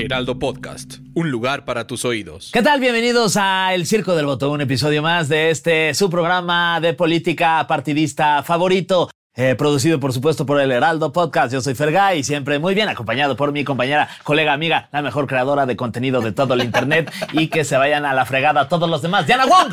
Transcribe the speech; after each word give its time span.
Heraldo 0.00 0.38
Podcast, 0.38 0.94
un 1.14 1.30
lugar 1.30 1.64
para 1.66 1.86
tus 1.86 2.04
oídos. 2.06 2.50
¿Qué 2.52 2.62
tal? 2.62 2.80
Bienvenidos 2.80 3.36
a 3.36 3.74
El 3.74 3.86
Circo 3.86 4.14
del 4.16 4.24
Voto, 4.26 4.50
un 4.50 4.62
episodio 4.62 5.02
más 5.02 5.28
de 5.28 5.50
este 5.50 5.92
su 5.94 6.08
programa 6.08 6.80
de 6.80 6.94
política 6.94 7.66
partidista 7.68 8.42
favorito. 8.42 9.10
eh, 9.36 9.54
producido 9.56 10.00
por 10.00 10.12
supuesto 10.12 10.44
por 10.46 10.60
el 10.60 10.72
Heraldo 10.72 11.12
Podcast. 11.12 11.52
Yo 11.52 11.60
soy 11.60 11.74
Fergay 11.74 12.20
y 12.20 12.24
siempre 12.24 12.58
muy 12.58 12.74
bien 12.74 12.88
acompañado 12.88 13.36
por 13.36 13.52
mi 13.52 13.62
compañera, 13.62 14.08
colega, 14.24 14.52
amiga, 14.54 14.88
la 14.90 15.02
mejor 15.02 15.26
creadora 15.26 15.66
de 15.66 15.76
contenido 15.76 16.20
de 16.20 16.32
todo 16.32 16.54
el 16.54 16.64
internet 16.64 17.12
y 17.32 17.48
que 17.48 17.64
se 17.64 17.76
vayan 17.76 18.04
a 18.06 18.14
la 18.14 18.24
fregada 18.24 18.68
todos 18.68 18.88
los 18.88 19.02
demás. 19.02 19.26
Diana 19.26 19.44
Wong. 19.46 19.72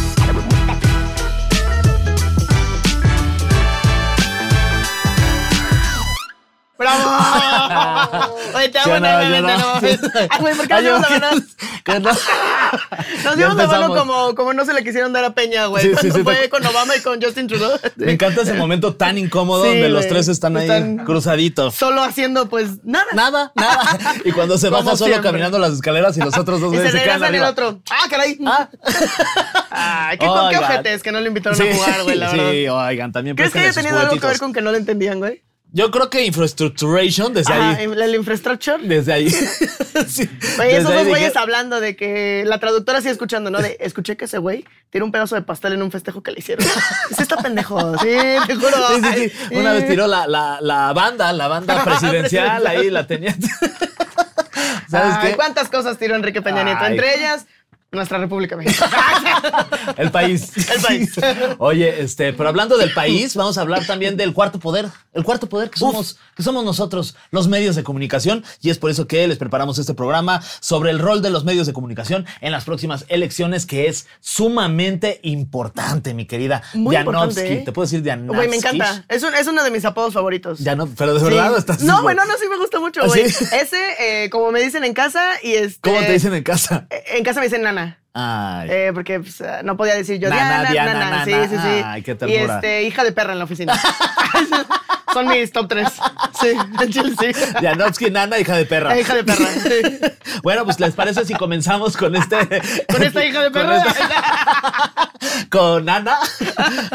te 8.71 8.79
Sí, 8.83 8.89
no, 8.89 8.95
enormemente, 8.95 9.51
yo 9.51 9.57
no. 9.57 10.27
Ah, 10.29 10.37
güey, 10.39 10.55
¿por 10.55 10.67
qué 10.67 10.73
nos 10.73 10.83
dimos 10.83 11.01
la 11.01 11.09
mano? 11.09 11.41
Nos 13.23 13.37
dimos 13.37 13.55
la 13.55 13.67
mano 13.67 13.95
como, 13.95 14.35
como 14.35 14.53
no 14.53 14.65
se 14.65 14.73
le 14.73 14.83
quisieron 14.83 15.11
dar 15.13 15.25
a 15.25 15.33
Peña, 15.33 15.65
güey. 15.65 15.83
Sí, 15.83 15.89
sí, 15.89 16.09
cuando 16.09 16.17
sí, 16.17 16.23
fue 16.23 16.49
con 16.49 16.65
Obama 16.65 16.95
y 16.95 17.01
con 17.01 17.21
Justin 17.21 17.47
Trudeau. 17.47 17.77
Me 17.97 18.13
encanta 18.13 18.41
ese 18.43 18.53
momento 18.53 18.95
tan 18.95 19.17
incómodo 19.17 19.63
Sí, 19.63 19.69
donde 19.71 19.89
los 19.89 20.07
tres 20.07 20.27
están 20.27 20.55
ahí 20.57 20.97
cruzaditos. 21.05 21.75
Solo 21.75 22.01
haciendo, 22.01 22.47
pues, 22.49 22.83
nada. 22.83 23.05
Nada, 23.13 23.51
nada. 23.55 23.99
Y 24.23 24.31
cuando 24.31 24.57
se 24.57 24.69
baja 24.69 24.95
solo 24.95 25.21
caminando 25.21 25.59
las 25.59 25.73
escaleras 25.73 26.15
y 26.17 26.21
los 26.21 26.37
otros 26.37 26.61
dos 26.61 26.71
güeyes 26.71 26.91
se 26.91 27.01
quedan 27.01 27.19
regresan 27.21 27.35
el 27.35 27.43
arriba. 27.43 27.49
otro. 27.49 27.81
¡Ah, 27.89 28.07
caray! 28.09 28.37
Ah. 28.45 30.11
Qué, 30.19 30.25
con 30.25 30.49
qué 30.49 30.57
Oigan. 30.57 30.63
ojetes 30.63 31.03
que 31.03 31.11
no 31.11 31.19
lo 31.19 31.27
invitaron 31.27 31.59
a 31.61 31.73
jugar, 31.73 32.03
güey, 32.03 32.17
la 32.17 32.31
sí, 32.31 32.37
verdad. 32.37 32.87
oigan, 32.87 33.11
también 33.11 33.35
¿Crees 33.35 33.51
que 33.51 33.59
haya 33.59 33.73
tenido 33.73 33.99
algo 33.99 34.17
que 34.19 34.27
ver 34.27 34.39
con 34.39 34.53
que 34.53 34.61
no 34.61 34.71
lo 34.71 34.77
entendían, 34.77 35.19
güey? 35.19 35.43
Yo 35.73 35.89
creo 35.89 36.09
que 36.09 36.25
infrastructuration 36.25 37.33
desde 37.33 37.53
Ajá, 37.53 37.69
ahí. 37.77 37.85
el 37.85 38.15
infrastructure. 38.15 38.77
Desde 38.85 39.13
ahí. 39.13 39.29
Sí, 40.07 40.27
Oye, 40.59 40.67
desde 40.67 40.77
esos 40.79 40.83
dos 40.91 40.97
dije, 40.99 41.09
güeyes 41.09 41.35
hablando 41.35 41.79
de 41.79 41.95
que 41.95 42.43
la 42.45 42.59
traductora 42.59 42.99
sigue 42.99 43.11
escuchando, 43.11 43.51
¿no? 43.51 43.59
De 43.59 43.77
escuché 43.79 44.17
que 44.17 44.25
ese 44.25 44.37
güey 44.39 44.65
tiró 44.89 45.05
un 45.05 45.11
pedazo 45.11 45.35
de 45.35 45.43
pastel 45.43 45.73
en 45.73 45.81
un 45.83 45.91
festejo 45.91 46.23
que 46.23 46.31
le 46.31 46.39
hicieron. 46.39 46.65
Sí, 47.15 47.21
está 47.21 47.37
pendejo. 47.37 47.97
Sí, 47.99 48.07
te 48.47 48.55
juro. 48.55 48.87
Sí, 48.95 49.01
sí, 49.13 49.29
sí. 49.29 49.35
Ay, 49.51 49.57
Una 49.57 49.73
vez 49.73 49.87
tiró 49.87 50.07
la, 50.07 50.27
la, 50.27 50.59
la 50.61 50.91
banda, 50.93 51.31
la 51.33 51.47
banda 51.47 51.83
presidencial, 51.85 52.65
ahí 52.67 52.89
la 52.89 53.05
tenía. 53.07 53.35
¿Sabes 54.89 55.15
Ay, 55.19 55.29
qué? 55.29 55.35
¿Cuántas 55.35 55.69
cosas 55.69 55.97
tiró 55.97 56.15
Enrique 56.15 56.41
Peña 56.41 56.63
Nieto? 56.63 56.85
Entre 56.85 57.15
ellas, 57.17 57.45
nuestra 57.91 58.17
República 58.19 58.55
Mexicana. 58.55 59.67
El 59.97 60.11
país. 60.11 60.51
El 60.73 60.81
país. 60.81 61.11
Oye, 61.57 62.01
este, 62.01 62.31
pero 62.33 62.47
hablando 62.49 62.77
del 62.77 62.93
país, 62.93 63.35
vamos 63.35 63.57
a 63.57 63.61
hablar 63.61 63.85
también 63.85 64.15
del 64.15 64.33
cuarto 64.33 64.59
poder. 64.59 64.87
El 65.13 65.23
cuarto 65.25 65.49
poder 65.49 65.69
que 65.69 65.77
somos, 65.77 66.17
que 66.35 66.41
somos 66.43 66.63
nosotros, 66.63 67.15
los 67.31 67.49
medios 67.49 67.75
de 67.75 67.83
comunicación. 67.83 68.45
Y 68.61 68.69
es 68.69 68.77
por 68.77 68.91
eso 68.91 69.07
que 69.07 69.27
les 69.27 69.37
preparamos 69.37 69.77
este 69.77 69.93
programa 69.93 70.41
sobre 70.61 70.89
el 70.91 70.99
rol 70.99 71.21
de 71.21 71.29
los 71.31 71.43
medios 71.43 71.67
de 71.67 71.73
comunicación 71.73 72.25
en 72.39 72.53
las 72.53 72.63
próximas 72.63 73.03
elecciones, 73.09 73.65
que 73.65 73.87
es 73.87 74.07
sumamente 74.21 75.19
importante, 75.23 76.13
mi 76.13 76.25
querida 76.25 76.63
Muy 76.73 76.95
importante, 76.95 77.53
¿eh? 77.55 77.61
¿Te 77.65 77.71
puedo 77.73 77.85
decir 77.85 78.03
Janovsky? 78.05 78.35
Güey, 78.37 78.47
me 78.47 78.55
encanta. 78.55 79.03
Es, 79.09 79.23
un- 79.23 79.35
es 79.35 79.47
uno 79.47 79.63
de 79.65 79.71
mis 79.71 79.83
apodos 79.83 80.13
favoritos. 80.13 80.59
Ya 80.59 80.75
no, 80.75 80.87
pero 80.87 81.13
de 81.13 81.19
Sí. 81.19 81.25
verdad 81.25 81.57
estás. 81.57 81.81
No, 81.81 82.01
bueno, 82.03 82.23
no, 82.25 82.33
sí 82.37 82.45
me 82.49 82.57
gusta 82.57 82.79
mucho, 82.79 83.01
¿Ah, 83.03 83.07
güey. 83.07 83.29
sí? 83.29 83.45
Ese, 83.53 84.23
eh, 84.23 84.29
como 84.29 84.51
me 84.51 84.61
dicen 84.61 84.83
en 84.85 84.93
casa, 84.93 85.21
y 85.43 85.53
este. 85.53 85.79
¿Cómo 85.81 85.99
te 85.99 86.13
dicen 86.13 86.33
en 86.33 86.43
casa? 86.43 86.87
En 87.13 87.23
casa 87.23 87.39
me 87.41 87.47
dicen 87.47 87.61
nana. 87.63 87.80
Ay. 88.13 88.69
Eh, 88.69 88.91
porque 88.93 89.19
pues, 89.21 89.39
eh, 89.41 89.61
no 89.63 89.77
podía 89.77 89.95
decir 89.95 90.19
yo 90.19 90.29
Nana, 90.29 90.69
Diana, 90.69 90.71
Diana, 90.71 90.93
nana, 90.93 91.25
sí, 91.25 91.31
nana. 91.31 91.47
sí, 91.47 91.55
sí. 91.55 91.83
Ay, 91.85 92.01
qué 92.03 92.11
y 92.11 92.15
ternura. 92.15 92.55
este, 92.55 92.83
hija 92.83 93.03
de 93.03 93.11
perra 93.13 93.33
en 93.33 93.39
la 93.39 93.45
oficina. 93.45 93.73
Son 95.13 95.27
mis 95.27 95.51
top 95.51 95.67
tres. 95.67 95.89
Sí, 96.39 96.47
en 96.81 96.91
Chile 96.91 97.13
sí. 97.19 97.31
Janovsky, 97.61 98.09
nana, 98.11 98.39
hija 98.39 98.55
de 98.55 98.65
perra. 98.65 98.99
Hija 98.99 99.15
de 99.15 99.23
perra. 99.23 99.47
sí. 99.53 99.99
Bueno, 100.43 100.63
pues 100.65 100.79
les 100.79 100.93
parece 100.93 101.25
si 101.25 101.33
comenzamos 101.33 101.97
con 101.97 102.15
este. 102.15 102.37
Con 102.91 103.03
esta 103.03 103.25
hija 103.25 103.41
de 103.41 103.51
con 103.51 103.61
perra. 103.61 103.77
esta- 103.83 105.11
Con 105.49 105.87
Ana, 105.89 106.17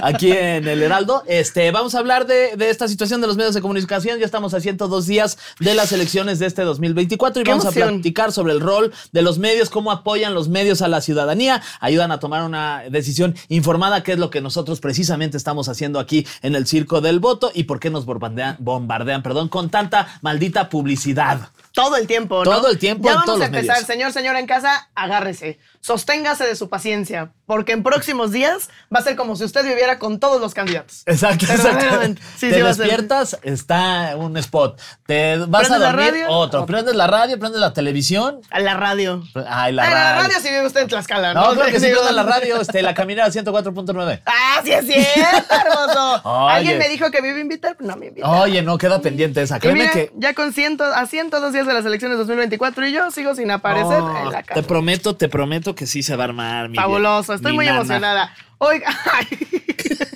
aquí 0.02 0.30
en 0.32 0.66
el 0.66 0.82
Heraldo. 0.82 1.22
Este, 1.26 1.70
vamos 1.70 1.94
a 1.94 1.98
hablar 1.98 2.26
de, 2.26 2.56
de 2.56 2.70
esta 2.70 2.88
situación 2.88 3.20
de 3.20 3.26
los 3.26 3.36
medios 3.36 3.54
de 3.54 3.60
comunicación. 3.60 4.18
Ya 4.18 4.24
estamos 4.24 4.54
a 4.54 4.60
102 4.60 5.06
días 5.06 5.38
de 5.60 5.74
las 5.74 5.92
elecciones 5.92 6.38
de 6.38 6.46
este 6.46 6.62
2024 6.62 7.42
y 7.42 7.44
¡Qué 7.44 7.50
vamos 7.50 7.64
emoción! 7.64 7.88
a 7.88 7.92
platicar 7.92 8.32
sobre 8.32 8.52
el 8.54 8.60
rol 8.60 8.92
de 9.12 9.22
los 9.22 9.38
medios, 9.38 9.68
cómo 9.70 9.90
apoyan 9.92 10.34
los 10.34 10.48
medios 10.48 10.80
a 10.82 10.88
la 10.88 11.00
ciudadanía, 11.02 11.62
ayudan 11.80 12.10
a 12.12 12.18
tomar 12.18 12.42
una 12.44 12.82
decisión 12.90 13.34
informada, 13.48 14.02
que 14.02 14.12
es 14.12 14.18
lo 14.18 14.30
que 14.30 14.40
nosotros 14.40 14.80
precisamente 14.80 15.36
estamos 15.36 15.68
haciendo 15.68 16.00
aquí 16.00 16.26
en 16.42 16.54
el 16.54 16.66
Circo 16.66 17.00
del 17.00 17.20
Voto 17.20 17.50
y 17.54 17.64
por 17.64 17.78
qué 17.78 17.90
nos 17.90 18.05
bombardean, 18.06 18.56
bombardean 18.58 19.22
perdón, 19.22 19.48
con 19.48 19.68
tanta 19.68 20.06
maldita 20.22 20.70
publicidad. 20.70 21.50
Todo 21.76 21.96
el 21.96 22.06
tiempo, 22.06 22.42
¿no? 22.42 22.50
Todo 22.50 22.68
el 22.70 22.78
tiempo 22.78 23.04
Ya 23.04 23.10
en 23.10 23.14
vamos 23.16 23.26
todos 23.26 23.36
a 23.36 23.44
los 23.44 23.46
empezar, 23.48 23.74
medios. 23.76 23.86
señor, 23.86 24.12
señora 24.12 24.40
en 24.40 24.46
casa, 24.46 24.88
agárrese. 24.94 25.58
Sosténgase 25.82 26.44
de 26.46 26.56
su 26.56 26.68
paciencia, 26.70 27.32
porque 27.44 27.72
en 27.72 27.82
próximos 27.82 28.32
días 28.32 28.70
va 28.92 29.00
a 29.00 29.02
ser 29.02 29.14
como 29.14 29.36
si 29.36 29.44
usted 29.44 29.62
viviera 29.62 29.98
con 29.98 30.18
todos 30.18 30.40
los 30.40 30.54
candidatos. 30.54 31.02
Exacto, 31.06 31.44
exacto. 31.44 31.68
Verdaderamente. 31.76 32.22
Sí, 32.38 32.48
te 32.48 32.54
sí 32.56 32.60
va 32.62 32.70
a 32.70 32.74
ser. 32.74 32.86
despiertas, 32.86 33.38
está 33.42 34.14
un 34.16 34.36
spot. 34.38 34.80
Te 35.06 35.36
vas 35.36 35.66
a 35.70 35.76
¿Prendes 35.76 35.92
dormir, 35.92 36.10
radio? 36.12 36.28
otro. 36.30 36.66
Prendes 36.66 36.96
la 36.96 37.06
radio, 37.06 37.38
prendes 37.38 37.60
la 37.60 37.72
televisión. 37.74 38.40
A 38.50 38.58
la 38.58 38.74
radio. 38.74 39.22
Ay, 39.46 39.72
la 39.74 39.82
Ay, 39.84 39.90
radio. 39.90 39.92
la 39.94 40.22
radio 40.22 40.40
si 40.40 40.48
vive 40.48 40.66
usted 40.66 40.80
en 40.80 40.88
Tlaxcala, 40.88 41.34
¿no? 41.34 41.48
No, 41.54 41.60
creo 41.60 41.66
que 41.66 41.78
sí 41.78 41.86
Digo- 41.86 42.00
prende 42.00 42.14
la 42.16 42.22
radio, 42.24 42.60
este, 42.60 42.80
la 42.82 42.94
caminera 42.94 43.28
104.9. 43.28 44.22
Ah, 44.26 44.60
sí 44.64 44.72
es 44.72 44.86
cierto, 44.86 45.54
hermoso. 45.54 46.20
Oye. 46.24 46.52
Alguien 46.54 46.78
me 46.78 46.88
dijo 46.88 47.10
que 47.10 47.20
me 47.22 47.28
iba 47.28 47.36
a 47.36 47.40
invitar, 47.40 47.76
no 47.80 47.94
me 47.96 48.06
invitó. 48.06 48.26
Oye, 48.28 48.62
no 48.62 48.78
queda 48.78 49.00
pendiente 49.00 49.42
esa. 49.42 49.60
Créeme 49.60 49.80
mira, 49.80 49.92
que. 49.92 50.12
ya 50.16 50.32
con 50.34 50.52
ciento, 50.54 50.82
a 50.84 51.06
102 51.06 51.52
días 51.52 51.65
de 51.66 51.74
las 51.74 51.84
elecciones 51.84 52.18
2024 52.18 52.86
y 52.86 52.92
yo 52.92 53.10
sigo 53.10 53.34
sin 53.34 53.50
aparecer 53.50 53.98
en 53.98 54.30
la 54.30 54.42
te 54.42 54.46
casa. 54.54 54.62
prometo, 54.62 55.16
te 55.16 55.28
prometo 55.28 55.74
que 55.74 55.86
sí 55.86 56.02
se 56.02 56.16
va 56.16 56.24
a 56.24 56.26
armar. 56.26 56.68
mi 56.68 56.76
Fabuloso, 56.76 57.34
estoy 57.34 57.52
mi 57.52 57.56
muy 57.56 57.66
nana. 57.66 57.76
emocionada. 57.78 58.34
Oiga, 58.58 58.88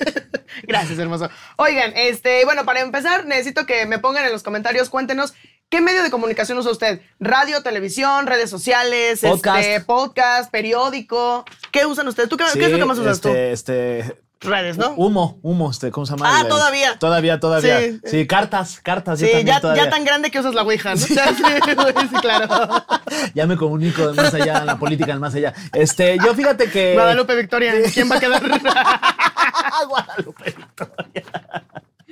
gracias, 0.64 0.98
hermoso. 0.98 1.28
Oigan, 1.56 1.92
este, 1.96 2.44
bueno, 2.44 2.64
para 2.64 2.80
empezar, 2.80 3.26
necesito 3.26 3.66
que 3.66 3.86
me 3.86 3.98
pongan 3.98 4.24
en 4.26 4.32
los 4.32 4.42
comentarios, 4.42 4.88
cuéntenos 4.90 5.34
qué 5.68 5.80
medio 5.80 6.02
de 6.02 6.10
comunicación 6.10 6.58
usa 6.58 6.72
usted. 6.72 7.00
Radio, 7.20 7.62
televisión, 7.62 8.26
redes 8.26 8.50
sociales, 8.50 9.20
Podcast. 9.20 9.60
este, 9.60 9.80
podcast, 9.84 10.50
periódico. 10.50 11.44
¿Qué 11.70 11.86
usan 11.86 12.08
ustedes? 12.08 12.28
¿Tú 12.28 12.36
qué, 12.36 12.44
qué 12.54 12.64
es 12.66 12.70
lo 12.72 12.78
que 12.78 12.84
más 12.84 12.98
usas 12.98 13.16
este, 13.16 13.52
Este, 13.52 14.04
tú? 14.08 14.14
Redes, 14.42 14.78
¿no? 14.78 14.92
Humo, 14.96 15.38
humo, 15.42 15.70
este, 15.70 15.90
¿cómo 15.90 16.06
se 16.06 16.12
llama? 16.16 16.38
Ah, 16.38 16.40
El- 16.42 16.48
todavía. 16.48 16.98
Todavía, 16.98 17.38
todavía. 17.40 17.78
Sí. 17.80 18.00
Sí, 18.06 18.26
cartas, 18.26 18.80
cartas. 18.82 19.18
Sí, 19.18 19.26
también 19.26 19.46
ya, 19.46 19.74
ya 19.74 19.90
tan 19.90 20.02
grande 20.02 20.30
que 20.30 20.40
usas 20.40 20.54
la 20.54 20.62
Ouija, 20.62 20.90
¿no? 20.92 20.96
sí, 20.96 21.14
sí, 21.14 22.16
claro. 22.22 22.48
Ya 23.34 23.46
me 23.46 23.56
comunico 23.56 24.12
más 24.14 24.32
allá, 24.32 24.58
en 24.58 24.66
la 24.66 24.78
política 24.78 25.12
del 25.12 25.20
más 25.20 25.34
allá. 25.34 25.52
Este, 25.74 26.16
yo 26.24 26.34
fíjate 26.34 26.70
que. 26.70 26.94
Guadalupe 26.94 27.34
Victoria, 27.36 27.74
¿quién 27.92 28.10
va 28.10 28.16
a 28.16 28.20
quedar? 28.20 28.42
Guadalupe 29.88 30.54
Victoria. 30.56 31.64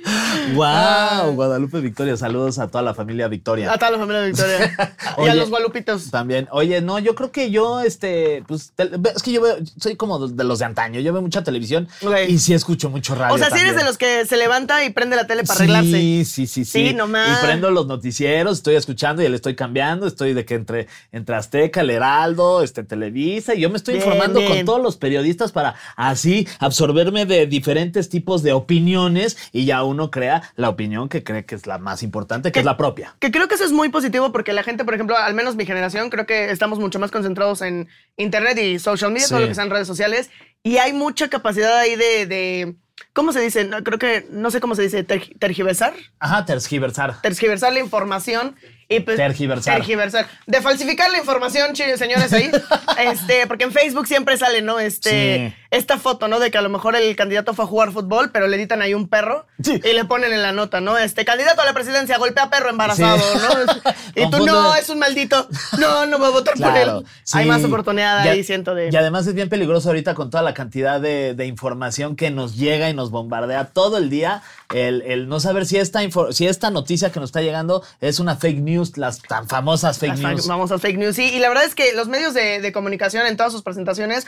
Wow, 0.55 1.33
Guadalupe 1.35 1.79
Victoria. 1.79 2.17
Saludos 2.17 2.57
a 2.59 2.67
toda 2.67 2.81
la 2.83 2.93
familia 2.93 3.27
Victoria. 3.27 3.71
A 3.71 3.77
toda 3.77 3.91
la 3.91 3.97
familia 3.99 4.21
Victoria. 4.23 4.95
y 5.17 5.21
Oye. 5.21 5.29
a 5.31 5.35
los 5.35 5.49
gualupitos. 5.49 6.09
También. 6.09 6.47
Oye, 6.51 6.81
no, 6.81 6.97
yo 6.99 7.13
creo 7.15 7.31
que 7.31 7.51
yo, 7.51 7.81
este, 7.81 8.43
pues, 8.47 8.71
te- 8.75 8.89
es 9.15 9.21
que 9.23 9.31
yo 9.31 9.41
veo, 9.41 9.57
soy 9.79 9.95
como 9.95 10.27
de 10.27 10.43
los 10.43 10.59
de 10.59 10.65
antaño. 10.65 10.99
Yo 11.01 11.13
veo 11.13 11.21
mucha 11.21 11.43
televisión 11.43 11.87
y 12.27 12.39
sí 12.39 12.53
escucho 12.53 12.89
mucho 12.89 13.15
radio. 13.15 13.35
O 13.35 13.37
sea, 13.37 13.49
si 13.51 13.59
eres 13.59 13.75
de 13.75 13.83
los 13.83 13.97
que 13.97 14.25
se 14.25 14.37
levanta 14.37 14.83
y 14.85 14.89
prende 14.91 15.15
la 15.15 15.27
tele 15.27 15.43
para 15.43 15.57
arreglarse. 15.59 15.91
Sí, 15.91 16.25
sí, 16.25 16.47
sí, 16.47 16.65
sí. 16.65 16.87
Sí, 16.89 16.93
nomás. 16.95 17.39
Y 17.41 17.45
prendo 17.45 17.69
los 17.69 17.85
noticieros, 17.87 18.57
estoy 18.57 18.75
escuchando 18.75 19.21
y 19.21 19.27
le 19.29 19.35
estoy 19.35 19.55
cambiando. 19.55 20.07
Estoy 20.07 20.33
de 20.33 20.45
que 20.45 20.55
entre, 20.55 20.87
entre 21.11 21.35
Azteca, 21.35 21.81
el 21.81 21.89
Heraldo, 21.91 22.63
este, 22.63 22.83
Televisa. 22.83 23.53
Y 23.53 23.61
yo 23.61 23.69
me 23.69 23.77
estoy 23.77 23.95
Bien, 23.95 24.05
informando 24.07 24.39
bien. 24.39 24.51
con 24.51 24.65
todos 24.65 24.81
los 24.81 24.97
periodistas 24.97 25.51
para 25.51 25.75
así 25.95 26.47
absorberme 26.59 27.25
de 27.25 27.45
diferentes 27.45 28.09
tipos 28.09 28.41
de 28.41 28.53
opiniones 28.53 29.37
y 29.51 29.65
ya 29.65 29.83
uno 29.89 30.09
crea 30.11 30.41
la 30.55 30.69
opinión 30.69 31.09
que 31.09 31.23
cree 31.23 31.45
que 31.45 31.55
es 31.55 31.67
la 31.67 31.77
más 31.77 32.03
importante, 32.03 32.51
que 32.51 32.59
es 32.59 32.65
la 32.65 32.77
propia. 32.77 33.15
Que 33.19 33.31
creo 33.31 33.47
que 33.47 33.55
eso 33.55 33.65
es 33.65 33.71
muy 33.71 33.89
positivo 33.89 34.31
porque 34.31 34.53
la 34.53 34.63
gente, 34.63 34.85
por 34.85 34.93
ejemplo, 34.93 35.17
al 35.17 35.33
menos 35.33 35.55
mi 35.55 35.65
generación, 35.65 36.09
creo 36.09 36.25
que 36.25 36.51
estamos 36.51 36.79
mucho 36.79 36.99
más 36.99 37.11
concentrados 37.11 37.61
en 37.61 37.87
internet 38.17 38.57
y 38.57 38.79
social 38.79 39.11
media, 39.11 39.25
Sí. 39.27 39.31
todo 39.33 39.41
lo 39.41 39.47
que 39.47 39.55
sean 39.55 39.69
redes 39.69 39.87
sociales. 39.87 40.29
Y 40.63 40.77
hay 40.77 40.93
mucha 40.93 41.29
capacidad 41.29 41.77
ahí 41.77 41.95
de, 41.95 42.25
de 42.25 42.75
¿cómo 43.13 43.31
se 43.33 43.39
dice? 43.41 43.63
No, 43.65 43.83
creo 43.83 43.97
que, 43.99 44.27
no 44.31 44.51
sé 44.51 44.59
cómo 44.59 44.75
se 44.75 44.81
dice, 44.83 45.03
ter- 45.03 45.33
tergiversar. 45.39 45.93
Ajá, 46.19 46.45
tergiversar. 46.45 47.21
Tergiversar 47.21 47.73
la 47.73 47.79
información 47.79 48.55
y 48.91 49.01
pues, 49.01 49.17
Tergiversar. 49.17 49.75
tergiversar. 49.75 50.27
De 50.47 50.61
falsificar 50.61 51.11
la 51.11 51.19
información, 51.19 51.75
señores, 51.75 52.33
ahí. 52.33 52.49
este, 52.99 53.45
porque 53.45 53.65
en 53.65 53.71
Facebook 53.71 54.07
siempre 54.07 54.35
sale, 54.35 54.63
¿no? 54.63 54.79
Este, 54.79 55.09
Sí. 55.09 55.55
esta 55.69 55.99
foto, 55.99 56.27
¿no? 56.27 56.39
De 56.39 56.49
que 56.49 56.57
a 56.57 56.61
lo 56.63 56.69
mejor 56.69 56.95
el 56.95 57.15
candidato 57.15 57.53
fue 57.53 57.65
a 57.65 57.67
jugar 57.67 57.91
fútbol, 57.91 58.31
pero 58.31 58.47
le 58.47 58.57
editan 58.57 58.81
ahí 58.81 58.95
un 58.95 59.07
perro 59.07 59.45
Sí. 59.63 59.79
y 59.83 59.93
le 59.93 60.05
ponen 60.05 60.33
en 60.33 60.41
la 60.41 60.51
nota, 60.53 60.81
¿no? 60.81 60.97
Este, 60.97 61.23
candidato 61.23 61.61
a 61.61 61.65
la 61.65 61.73
presidencia, 61.73 62.17
golpea 62.17 62.49
perro 62.49 62.71
embarazado, 62.71 63.19
Sí. 63.19 63.37
¿no? 63.37 63.91
Y 64.15 64.29
tú, 64.31 64.43
no, 64.45 64.75
es 64.75 64.89
un 64.89 64.97
maldito. 64.99 65.47
No, 65.77 66.07
no 66.07 66.17
voy 66.17 66.27
a 66.27 66.31
votar 66.31 66.55
por 66.55 66.75
él. 66.75 67.03
Hay 67.33 67.45
más 67.45 67.63
oportunidad 67.63 68.25
Y 68.25 68.27
ahí, 68.27 68.43
siento, 68.43 68.73
de... 68.73 68.89
Y 68.91 68.95
además 68.95 69.27
es 69.27 69.35
bien 69.35 69.49
peligroso 69.49 69.89
ahorita 69.89 70.15
con 70.15 70.31
toda 70.31 70.41
la 70.41 70.55
cantidad 70.55 70.99
de, 70.99 71.35
de 71.35 71.45
información 71.45 72.15
que 72.15 72.31
nos 72.31 72.55
llega 72.57 72.89
y 72.89 72.93
nos 72.95 73.11
bombardea 73.11 73.65
todo 73.65 73.97
el 73.99 74.09
día. 74.09 74.41
El, 74.73 75.01
el 75.01 75.27
no 75.27 75.39
saber 75.39 75.65
si 75.65 75.77
esta, 75.77 76.03
info- 76.03 76.31
si 76.31 76.45
esta 76.47 76.69
noticia 76.69 77.11
que 77.11 77.19
nos 77.19 77.29
está 77.29 77.41
llegando 77.41 77.83
es 78.01 78.19
una 78.19 78.35
fake 78.35 78.59
news, 78.59 78.97
las 78.97 79.21
tan 79.21 79.47
famosas 79.47 79.97
fake 79.97 80.19
Las 80.19 80.33
news. 80.35 80.47
Vamos 80.47 80.71
a 80.71 80.77
fake 80.77 80.97
news. 80.97 81.15
Sí, 81.15 81.23
y 81.33 81.39
la 81.39 81.49
verdad 81.49 81.65
es 81.65 81.73
que 81.75 81.93
los 81.93 82.07
medios 82.07 82.33
de, 82.35 82.61
de 82.61 82.71
comunicación 82.71 83.25
en 83.25 83.35
todas 83.35 83.51
sus 83.51 83.63
presentaciones 83.63 84.27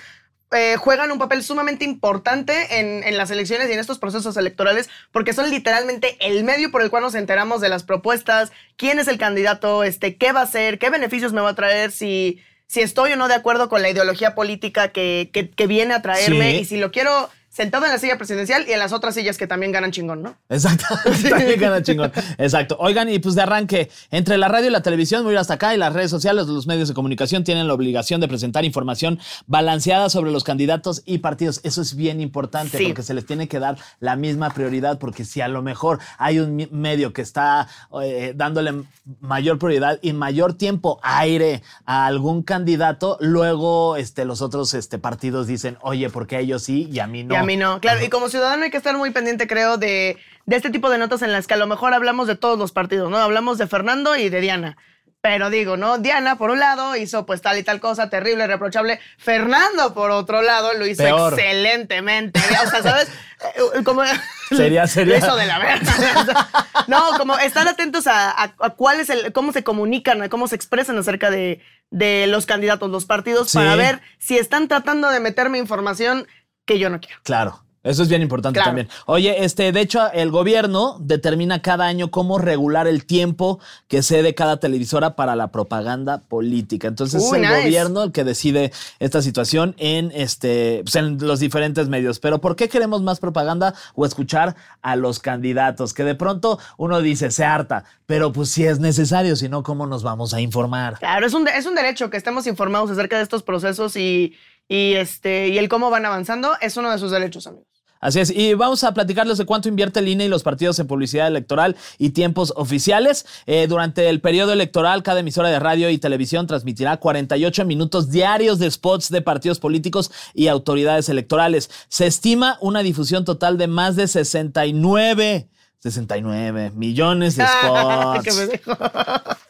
eh, 0.54 0.76
juegan 0.78 1.12
un 1.12 1.20
papel 1.20 1.44
sumamente 1.44 1.86
importante 1.86 2.80
en, 2.80 3.04
en 3.04 3.18
las 3.18 3.30
elecciones 3.32 3.70
y 3.70 3.74
en 3.74 3.80
estos 3.80 4.00
procesos 4.00 4.36
electorales 4.36 4.90
porque 5.12 5.32
son 5.34 5.50
literalmente 5.50 6.18
el 6.20 6.44
medio 6.44 6.72
por 6.72 6.82
el 6.82 6.90
cual 6.90 7.04
nos 7.04 7.16
enteramos 7.16 7.62
de 7.62 7.70
las 7.70 7.84
propuestas, 7.84 8.52
quién 8.78 9.00
es 9.00 9.08
el 9.08 9.18
candidato, 9.18 9.84
este, 9.86 10.18
qué 10.18 10.32
va 10.34 10.42
a 10.42 10.44
hacer, 10.44 10.78
qué 10.80 10.90
beneficios 10.90 11.32
me 11.34 11.40
va 11.42 11.52
a 11.52 11.56
traer, 11.56 11.92
si, 11.92 12.42
si 12.68 12.82
estoy 12.82 13.14
o 13.14 13.16
no 13.16 13.28
de 13.30 13.36
acuerdo 13.36 13.70
con 13.70 13.82
la 13.82 13.90
ideología 13.92 14.36
política 14.36 14.90
que, 14.90 15.30
que- 15.32 15.50
que 15.52 15.68
viene 15.68 15.94
a 15.94 16.02
traerme 16.02 16.52
Sí. 16.52 16.58
y 16.58 16.66
si 16.66 16.78
lo 16.78 16.92
quiero 16.92 17.30
sentado 17.52 17.86
en 17.86 17.92
la 17.92 17.98
silla 18.00 18.18
presidencial 18.18 18.66
y 18.66 18.72
en 18.72 18.80
las 18.80 18.94
otras 18.94 19.14
sillas 19.14 19.38
que 19.38 19.46
también 19.46 19.74
ganan 19.74 19.92
chingón, 19.92 20.22
¿no? 20.24 20.36
Exacto, 20.48 20.86
también 21.30 21.60
gana 21.60 21.84
chingón. 21.84 22.10
Exacto. 22.38 22.78
Oigan, 22.80 23.10
y 23.10 23.20
pues 23.20 23.36
de 23.36 23.42
arranque, 23.42 23.92
entre 24.10 24.38
la 24.38 24.48
radio 24.48 24.68
y 24.70 24.72
la 24.72 24.82
televisión, 24.82 25.24
voy 25.24 25.32
a 25.32 25.34
ir 25.34 25.40
hasta 25.40 25.56
acá, 25.56 25.76
y 25.76 25.78
las 25.78 25.92
redes 25.92 26.10
sociales, 26.10 26.48
los 26.48 26.66
medios 26.66 26.88
de 26.88 26.94
comunicación 26.94 27.44
tienen 27.44 27.68
la 27.68 27.74
obligación 27.74 28.22
de 28.22 28.30
presentar 28.30 28.64
información 28.64 29.20
balanceada 29.48 30.10
sobre 30.10 30.32
los 30.32 30.46
candidatos 30.46 31.02
y 31.06 31.18
partidos. 31.18 31.60
Eso 31.64 31.82
es 31.82 31.96
bien 31.96 32.22
importante 32.22 32.78
Sí. 32.78 32.86
porque 32.86 33.04
se 33.04 33.14
les 33.14 33.26
tiene 33.26 33.50
que 33.50 33.60
dar 33.60 33.78
la 34.00 34.16
misma 34.16 34.50
prioridad, 34.52 34.98
porque 34.98 35.26
si 35.26 35.42
a 35.42 35.50
lo 35.50 35.62
mejor 35.62 36.00
hay 36.18 36.40
un 36.40 36.70
medio 36.72 37.12
que 37.12 37.22
está 37.22 37.68
eh, 38.02 38.32
dándole 38.34 38.84
mayor 39.20 39.60
prioridad 39.60 40.00
y 40.02 40.14
mayor 40.14 40.54
tiempo 40.54 41.00
aire 41.04 41.62
a 41.86 42.06
algún 42.06 42.44
candidato, 42.44 43.18
luego 43.20 43.98
este, 43.98 44.24
los 44.24 44.42
otros 44.42 44.74
este, 44.74 45.00
partidos 45.00 45.48
dicen, 45.48 45.78
oye, 45.82 46.10
¿por 46.10 46.28
qué 46.28 46.38
a 46.38 46.40
ellos 46.40 46.64
sí 46.64 46.88
y 46.90 47.00
a 47.00 47.08
mí 47.08 47.24
no? 47.26 47.41
Y 47.42 47.44
a 47.44 47.46
mí 47.46 47.58
no. 47.58 47.80
Claro, 47.82 48.04
y 48.04 48.10
como 48.10 48.30
ciudadano 48.30 48.64
hay 48.64 48.72
que 48.72 48.78
estar 48.78 48.96
muy 48.98 49.12
pendiente, 49.12 49.48
creo, 49.48 49.78
de, 49.78 50.18
de 50.46 50.56
este 50.56 50.70
tipo 50.70 50.90
de 50.90 50.98
notas 50.98 51.22
en 51.22 51.32
las 51.32 51.48
que 51.48 51.54
a 51.54 51.58
lo 51.58 51.68
mejor 51.68 51.94
hablamos 51.94 52.28
de 52.28 52.36
todos 52.36 52.58
los 52.58 52.72
partidos, 52.72 53.10
¿no? 53.12 53.18
Hablamos 53.18 53.58
de 53.58 53.68
Fernando 53.68 54.16
y 54.16 54.30
de 54.30 54.42
Diana. 54.42 54.78
Pero 55.24 55.52
digo, 55.52 55.78
¿no? 55.78 56.00
Diana, 56.00 56.40
por 56.40 56.50
un 56.50 56.60
lado, 56.60 56.96
hizo 56.96 57.28
pues 57.28 57.44
tal 57.44 57.56
y 57.60 57.62
tal 57.64 57.80
cosa 57.80 58.10
terrible, 58.10 58.48
reprochable. 58.48 59.00
Fernando, 59.20 59.94
por 59.94 60.10
otro 60.10 60.42
lado, 60.42 60.74
lo 60.74 60.88
hizo 60.88 61.04
Peor. 61.04 61.34
excelentemente. 61.34 62.40
O 62.66 62.70
sea, 62.72 62.82
¿sabes? 62.82 63.08
Eh, 63.56 63.84
Como, 63.84 64.02
Sería- 64.50 64.88
sería- 64.88 65.18
Eso 65.18 65.36
de 65.36 65.46
la 65.46 65.60
verdad. 65.60 66.48
No, 66.88 67.00
como 67.20 67.38
estar 67.38 67.68
atentos 67.68 68.08
a, 68.08 68.32
a- 68.32 68.54
a 68.60 68.70
cuál 68.72 69.00
es 69.00 69.12
el, 69.12 69.32
cómo 69.32 69.52
se 69.54 69.64
comunican, 69.64 70.24
a 70.24 70.30
cómo 70.30 70.48
se 70.48 70.56
expresan 70.56 70.98
acerca 70.98 71.30
de, 71.30 71.62
de 71.92 72.26
los 72.28 72.48
candidatos, 72.48 72.90
los 72.90 73.06
partidos, 73.06 73.52
Sí. 73.52 73.60
para 73.60 73.76
ver 73.76 74.02
si 74.18 74.40
están 74.40 74.68
tratando 74.68 75.10
de 75.10 75.20
meterme 75.20 75.60
información 75.60 76.28
que 76.66 76.80
yo 76.80 76.90
no 76.90 77.00
quiero. 77.00 77.18
Claro. 77.24 77.64
Eso 77.84 78.04
es 78.04 78.10
bien 78.10 78.22
importante 78.22 78.58
Claro. 78.58 78.70
también. 78.70 78.90
Oye, 79.08 79.44
este, 79.44 79.72
de 79.72 79.82
hecho, 79.82 80.12
el 80.14 80.30
gobierno 80.30 80.98
determina 81.00 81.64
cada 81.64 81.86
año 81.88 82.12
cómo 82.12 82.38
regular 82.38 82.86
el 82.88 83.08
tiempo 83.08 83.60
que 83.88 84.04
cede 84.04 84.36
cada 84.36 84.58
televisora 84.60 85.16
para 85.16 85.36
la 85.36 85.48
propaganda 85.48 86.22
política. 86.28 86.88
Entonces 86.88 87.24
Uy, 87.24 87.28
es 87.30 87.34
el 87.34 87.42
nice. 87.42 87.64
gobierno 87.64 88.04
el 88.04 88.12
que 88.12 88.24
decide 88.24 88.72
esta 89.00 89.24
situación 89.24 89.74
en 89.80 90.12
este, 90.14 90.82
pues, 90.84 90.96
en 90.96 91.18
los 91.26 91.40
diferentes 91.40 91.90
medios. 91.90 92.20
Pero 92.20 92.40
¿por 92.40 92.56
qué 92.56 92.70
queremos 92.70 93.02
más 93.02 93.20
propaganda 93.20 93.74
o 93.96 94.06
escuchar 94.06 94.56
a 94.84 94.96
los 94.96 95.18
candidatos? 95.18 95.96
Que 95.96 96.04
de 96.04 96.14
pronto 96.14 96.60
uno 96.78 97.02
dice, 97.02 97.32
se 97.32 97.46
harta, 97.46 97.86
pero 98.06 98.32
pues 98.32 98.50
si 98.52 98.64
es 98.64 98.80
necesario, 98.80 99.36
si 99.36 99.50
no, 99.50 99.64
¿cómo 99.64 99.88
nos 99.88 100.04
vamos 100.04 100.36
a 100.36 100.40
informar? 100.42 101.00
Claro, 101.00 101.26
es 101.26 101.34
un, 101.34 101.48
es 101.48 101.66
un 101.66 101.74
derecho 101.74 102.12
que 102.12 102.18
estemos 102.18 102.46
informados 102.46 102.92
acerca 102.92 103.18
de 103.18 103.24
estos 103.24 103.42
procesos 103.42 103.96
y, 103.96 104.36
y, 104.72 104.94
este, 104.94 105.50
y 105.50 105.58
el 105.58 105.68
cómo 105.68 105.90
van 105.90 106.06
avanzando. 106.06 106.54
Es 106.62 106.78
uno 106.78 106.90
de 106.90 106.98
sus 106.98 107.12
derechos, 107.12 107.46
amigos. 107.46 107.68
Así 108.00 108.20
es, 108.20 108.32
y 108.32 108.56
vamos 108.56 108.84
a 108.84 108.94
platicarles 108.94 109.38
de 109.38 109.46
cuánto 109.46 109.70
invierte 109.70 110.00
el 110.00 110.08
INE 110.08 110.26
y 110.26 110.28
los 110.28 110.42
partidos 110.42 110.80
en 110.80 110.88
publicidad 110.88 111.28
electoral 111.28 111.76
y 112.00 112.12
tiempos 112.12 112.52
oficiales. 112.56 113.28
Eh, 113.46 113.68
durante 113.68 114.10
el 114.10 114.22
periodo 114.22 114.54
electoral, 114.54 115.04
cada 115.04 115.20
emisora 115.20 115.50
de 115.50 115.60
radio 115.60 115.90
y 115.92 116.00
televisión 116.00 116.48
transmitirá 116.48 116.98
48 116.98 117.64
minutos 117.66 118.10
diarios 118.10 118.58
de 118.58 118.72
spots 118.72 119.10
de 119.10 119.22
partidos 119.22 119.60
políticos 119.60 120.10
y 120.34 120.48
autoridades 120.48 121.10
electorales. 121.10 121.70
Se 121.90 122.08
estima 122.08 122.58
una 122.62 122.82
difusión 122.82 123.24
total 123.24 123.60
de 123.60 123.68
más 123.68 123.96
de 123.98 124.08
69, 124.08 125.48
69 125.80 126.72
millones 126.74 127.36
de 127.36 127.44
¿Qué 128.24 128.32
me 128.32 128.46
spots. 128.46 128.52
dijo? 128.52 128.78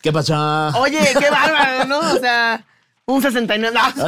¿Qué 0.02 0.12
pasó? 0.12 0.70
Oye, 0.80 1.00
qué 1.18 1.30
bárbaro, 1.30 1.86
¿no? 1.86 2.00
O 2.00 2.20
sea, 2.20 2.66
un 3.08 3.22
69. 3.22 3.76
No, 3.76 4.08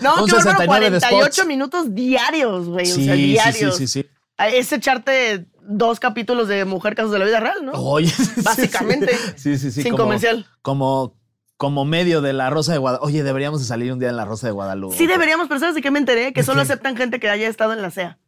no 0.00 0.22
Un 0.22 0.28
qué 0.28 0.36
bárbaro, 0.36 0.42
69 0.42 0.90
de 0.90 1.00
48 1.00 1.32
spots. 1.32 1.46
minutos 1.46 1.94
diarios, 1.94 2.66
güey. 2.68 2.90
o 2.90 2.94
sea, 2.94 3.14
diarios. 3.14 3.76
sí, 3.76 3.86
sí, 3.86 4.02
sí. 4.02 4.08
Es 4.38 4.72
echarte 4.72 5.46
dos 5.62 6.00
capítulos 6.00 6.48
de 6.48 6.64
Mujer 6.64 6.94
Casos 6.94 7.12
de 7.12 7.18
la 7.20 7.24
Vida 7.24 7.40
Real, 7.40 7.64
¿no? 7.64 7.72
Oye, 7.72 8.12
Básicamente. 8.42 9.16
Sí, 9.36 9.56
sí, 9.58 9.70
sí. 9.70 9.82
Sin 9.82 9.92
como, 9.92 10.04
comercial. 10.04 10.46
Como, 10.62 11.16
como 11.56 11.84
medio 11.84 12.20
de 12.20 12.32
la 12.32 12.50
Rosa 12.50 12.72
de 12.72 12.78
Guadalupe. 12.78 13.06
Oye, 13.06 13.22
deberíamos 13.22 13.60
de 13.60 13.66
salir 13.66 13.92
un 13.92 13.98
día 14.00 14.08
en 14.10 14.16
la 14.16 14.24
Rosa 14.24 14.48
de 14.48 14.52
Guadalupe. 14.52 14.96
Sí 14.96 15.06
deberíamos, 15.06 15.46
pero 15.48 15.60
¿sabes 15.60 15.74
de 15.76 15.82
qué 15.82 15.90
me 15.90 16.00
enteré? 16.00 16.32
Que 16.32 16.40
¿De 16.40 16.46
solo 16.46 16.60
aceptan 16.62 16.96
gente 16.96 17.20
que 17.20 17.30
haya 17.30 17.48
estado 17.48 17.72
en 17.72 17.80
la 17.82 17.90
CEA. 17.90 18.18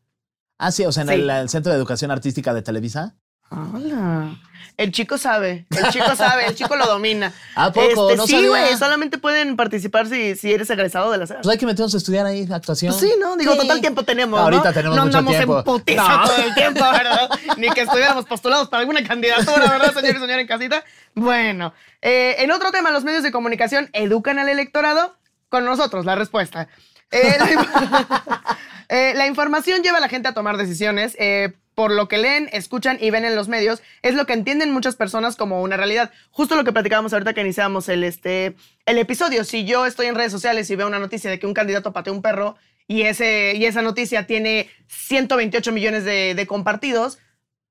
Ah, 0.58 0.70
sí, 0.72 0.84
o 0.86 0.92
sea, 0.92 1.02
en 1.02 1.08
Sí. 1.08 1.14
el, 1.16 1.28
el 1.28 1.48
Centro 1.50 1.72
de 1.72 1.76
Educación 1.78 2.10
Artística 2.10 2.54
de 2.54 2.62
Televisa. 2.62 3.16
Hola. 3.50 4.36
El 4.78 4.92
chico 4.92 5.16
sabe, 5.16 5.64
el 5.70 5.88
chico 5.90 6.14
sabe, 6.16 6.46
el 6.48 6.54
chico 6.54 6.76
lo 6.76 6.84
domina. 6.86 7.32
¿A 7.54 7.72
poco? 7.72 8.10
Este, 8.10 8.16
No 8.16 8.26
sí, 8.26 8.46
güey, 8.46 8.76
solamente 8.76 9.16
pueden 9.16 9.56
participar 9.56 10.06
si, 10.06 10.36
si 10.36 10.52
eres 10.52 10.68
egresado 10.68 11.10
de 11.10 11.16
la 11.16 11.26
CEA. 11.26 11.38
Pues 11.42 11.52
hay 11.52 11.58
que 11.58 11.64
meternos 11.64 11.94
a 11.94 11.96
estudiar 11.96 12.26
ahí 12.26 12.46
actuación. 12.52 12.92
Pues 12.92 13.00
sí, 13.10 13.16
¿no? 13.18 13.36
Digo, 13.38 13.52
Sí. 13.54 13.58
total 13.60 13.80
tiempo 13.80 14.02
tenemos. 14.02 14.38
Ahorita 14.38 14.64
¿no? 14.68 14.72
tenemos 14.74 14.96
no 14.96 15.04
mucho 15.06 15.18
andamos 15.18 15.36
tiempo. 15.36 15.58
en 15.58 15.64
putiza 15.64 16.02
No. 16.08 16.24
todo 16.26 16.36
el 16.36 16.54
tiempo, 16.54 16.80
¿verdad? 16.92 17.30
Ni 17.56 17.70
que 17.70 17.80
estuviéramos 17.80 18.26
postulados 18.26 18.68
para 18.68 18.80
alguna 18.82 19.02
candidatura, 19.02 19.66
¿verdad, 19.70 19.94
señor 19.94 20.16
y 20.16 20.18
señora 20.18 20.40
en 20.42 20.46
casita? 20.46 20.84
Bueno, 21.14 21.72
eh, 22.02 22.36
en 22.40 22.50
otro 22.50 22.70
tema, 22.70 22.90
los 22.90 23.02
medios 23.04 23.22
de 23.22 23.32
comunicación 23.32 23.88
educan 23.94 24.38
al 24.38 24.48
electorado. 24.50 25.16
Con 25.48 25.64
nosotros, 25.64 26.04
la 26.04 26.16
respuesta. 26.16 26.68
Eh, 27.12 27.36
la, 27.38 28.56
eh, 28.88 29.12
la 29.14 29.26
información 29.26 29.82
lleva 29.82 29.98
a 29.98 30.00
la 30.00 30.08
gente 30.08 30.28
a 30.28 30.34
tomar 30.34 30.56
decisiones. 30.56 31.16
Por 31.76 31.92
lo 31.92 32.08
que 32.08 32.16
leen, 32.16 32.48
escuchan 32.52 32.96
y 33.02 33.10
ven 33.10 33.26
en 33.26 33.36
los 33.36 33.48
medios, 33.48 33.82
es 34.00 34.14
lo 34.14 34.24
que 34.24 34.32
entienden 34.32 34.72
muchas 34.72 34.96
personas 34.96 35.36
como 35.36 35.60
una 35.62 35.76
realidad. 35.76 36.10
Justo 36.30 36.56
lo 36.56 36.64
que 36.64 36.72
platicábamos 36.72 37.12
ahorita 37.12 37.34
que 37.34 37.42
iniciamos 37.42 37.90
el, 37.90 38.02
este, 38.02 38.56
el 38.86 38.96
episodio. 38.96 39.44
Si 39.44 39.66
yo 39.66 39.84
estoy 39.84 40.06
en 40.06 40.14
redes 40.14 40.32
sociales 40.32 40.70
y 40.70 40.74
veo 40.74 40.86
una 40.86 40.98
noticia 40.98 41.30
de 41.30 41.38
que 41.38 41.46
un 41.46 41.52
candidato 41.52 41.92
pateó 41.92 42.14
un 42.14 42.22
perro 42.22 42.56
y, 42.88 43.02
ese, 43.02 43.52
y 43.56 43.66
esa 43.66 43.82
noticia 43.82 44.26
tiene 44.26 44.70
128 44.88 45.70
millones 45.70 46.06
de, 46.06 46.34
de 46.34 46.46
compartidos, 46.46 47.18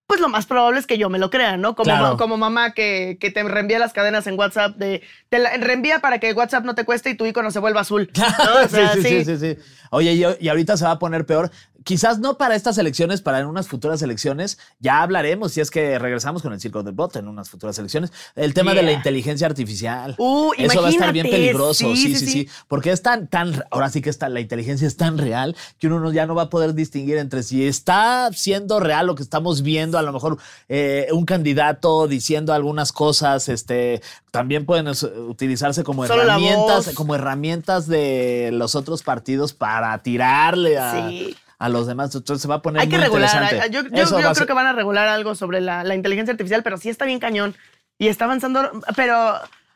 pues 0.05 0.19
lo 0.19 0.29
más 0.29 0.45
probable 0.45 0.79
es 0.79 0.85
que 0.85 0.99
yo 0.99 1.09
me 1.09 1.17
lo 1.17 1.31
crea, 1.31 1.57
¿no? 1.57 1.75
Como, 1.75 1.85
Claro. 1.85 2.17
como 2.17 2.37
mamá 2.37 2.73
que, 2.75 3.17
que 3.19 3.31
te 3.31 3.41
reenvía 3.41 3.79
las 3.79 3.91
cadenas 3.91 4.27
en 4.27 4.37
WhatsApp 4.37 4.75
de... 4.75 5.01
Te 5.29 5.39
la, 5.39 5.57
reenvía 5.57 5.97
para 5.99 6.19
que 6.19 6.31
WhatsApp 6.31 6.63
no 6.63 6.75
te 6.75 6.85
cueste 6.85 7.09
y 7.09 7.15
tu 7.15 7.25
icono 7.25 7.49
se 7.49 7.57
vuelva 7.57 7.81
azul. 7.81 8.11
¿no? 8.15 8.23
O 8.65 8.67
sea, 8.67 8.93
sí, 8.93 9.01
sí, 9.01 9.09
sí. 9.09 9.25
sí, 9.25 9.37
sí, 9.37 9.55
sí. 9.55 9.61
Oye, 9.89 10.13
y, 10.13 10.23
y 10.45 10.47
ahorita 10.49 10.77
se 10.77 10.85
va 10.85 10.91
a 10.91 10.99
poner 10.99 11.25
peor. 11.25 11.49
Quizás 11.85 12.17
no 12.17 12.37
para 12.39 12.55
estas 12.55 12.79
elecciones, 12.79 13.21
para 13.21 13.39
en 13.39 13.45
unas 13.45 13.67
futuras 13.67 14.01
elecciones. 14.01 14.57
Ya 14.79 15.03
hablaremos 15.03 15.51
si 15.53 15.61
es 15.61 15.69
que 15.69 15.99
regresamos 15.99 16.41
con 16.41 16.51
el 16.51 16.59
circo 16.59 16.81
del 16.81 16.95
voto 16.95 17.19
en 17.19 17.27
unas 17.27 17.47
futuras 17.47 17.77
elecciones. 17.77 18.11
El 18.35 18.55
tema 18.55 18.73
de 18.73 18.81
la 18.81 18.91
inteligencia 18.91 19.45
artificial. 19.45 20.15
Uh, 20.17 20.51
Eso 20.57 20.81
va 20.81 20.87
a 20.87 20.91
estar 20.91 21.13
bien 21.13 21.29
peligroso. 21.29 21.73
Sí, 21.93 21.95
Sí, 21.95 22.07
sí, 22.07 22.15
sí, 22.15 22.25
sí, 22.25 22.31
sí. 22.31 22.49
Porque 22.67 22.89
es 22.89 23.03
tan, 23.03 23.27
tan, 23.27 23.63
ahora 23.69 23.91
sí 23.91 24.01
que 24.01 24.09
está, 24.09 24.29
la 24.29 24.39
inteligencia 24.39 24.87
es 24.87 24.97
tan 24.97 25.19
real 25.19 25.55
que 25.77 25.85
uno 25.85 25.99
no- 25.99 26.11
ya 26.11 26.25
no 26.25 26.33
va 26.33 26.41
a 26.43 26.49
poder 26.49 26.73
distinguir 26.73 27.17
entre 27.17 27.43
si 27.43 27.67
está 27.67 28.31
siendo 28.33 28.79
real 28.79 29.05
lo 29.05 29.13
que 29.13 29.21
estamos 29.21 29.61
viendo, 29.61 29.99
a 29.99 30.01
lo 30.01 30.11
mejor 30.11 30.39
eh, 30.67 31.07
un 31.13 31.25
candidato 31.25 32.07
diciendo 32.07 32.51
algunas 32.51 32.91
cosas, 32.93 33.47
este, 33.47 34.01
también 34.37 34.65
pueden 34.65 34.87
utilizarse 35.27 35.83
como 35.83 36.05
Solo 36.07 36.23
herramientas, 36.23 36.91
como 36.93 37.15
herramientas 37.15 37.87
de 37.87 38.49
los 38.53 38.75
otros 38.75 39.03
partidos 39.03 39.53
para 39.53 39.97
tirarle 40.03 40.77
a, 40.77 41.07
Sí. 41.09 41.35
a 41.59 41.69
los 41.69 41.87
demás. 41.87 42.13
Entonces 42.15 42.41
se 42.41 42.47
va 42.47 42.55
a 42.55 42.61
poner 42.61 42.81
Hay 42.81 42.87
que 42.89 42.97
muy 42.97 43.03
regular. 43.05 43.69
Yo, 43.71 43.81
yo- 43.81 43.89
yo 43.89 44.05
creo 44.05 44.35
ser- 44.35 44.47
que 44.47 44.53
van 44.53 44.67
a 44.67 44.73
regular 44.73 45.07
algo 45.07 45.35
sobre 45.35 45.61
la, 45.61 45.83
la 45.83 45.95
inteligencia 45.95 46.31
artificial, 46.31 46.63
pero 46.63 46.77
sí 46.77 46.89
está 46.89 47.05
bien 47.05 47.19
cañón. 47.19 47.55
Y 47.97 48.07
está 48.09 48.25
avanzando, 48.25 48.69
pero... 48.95 49.35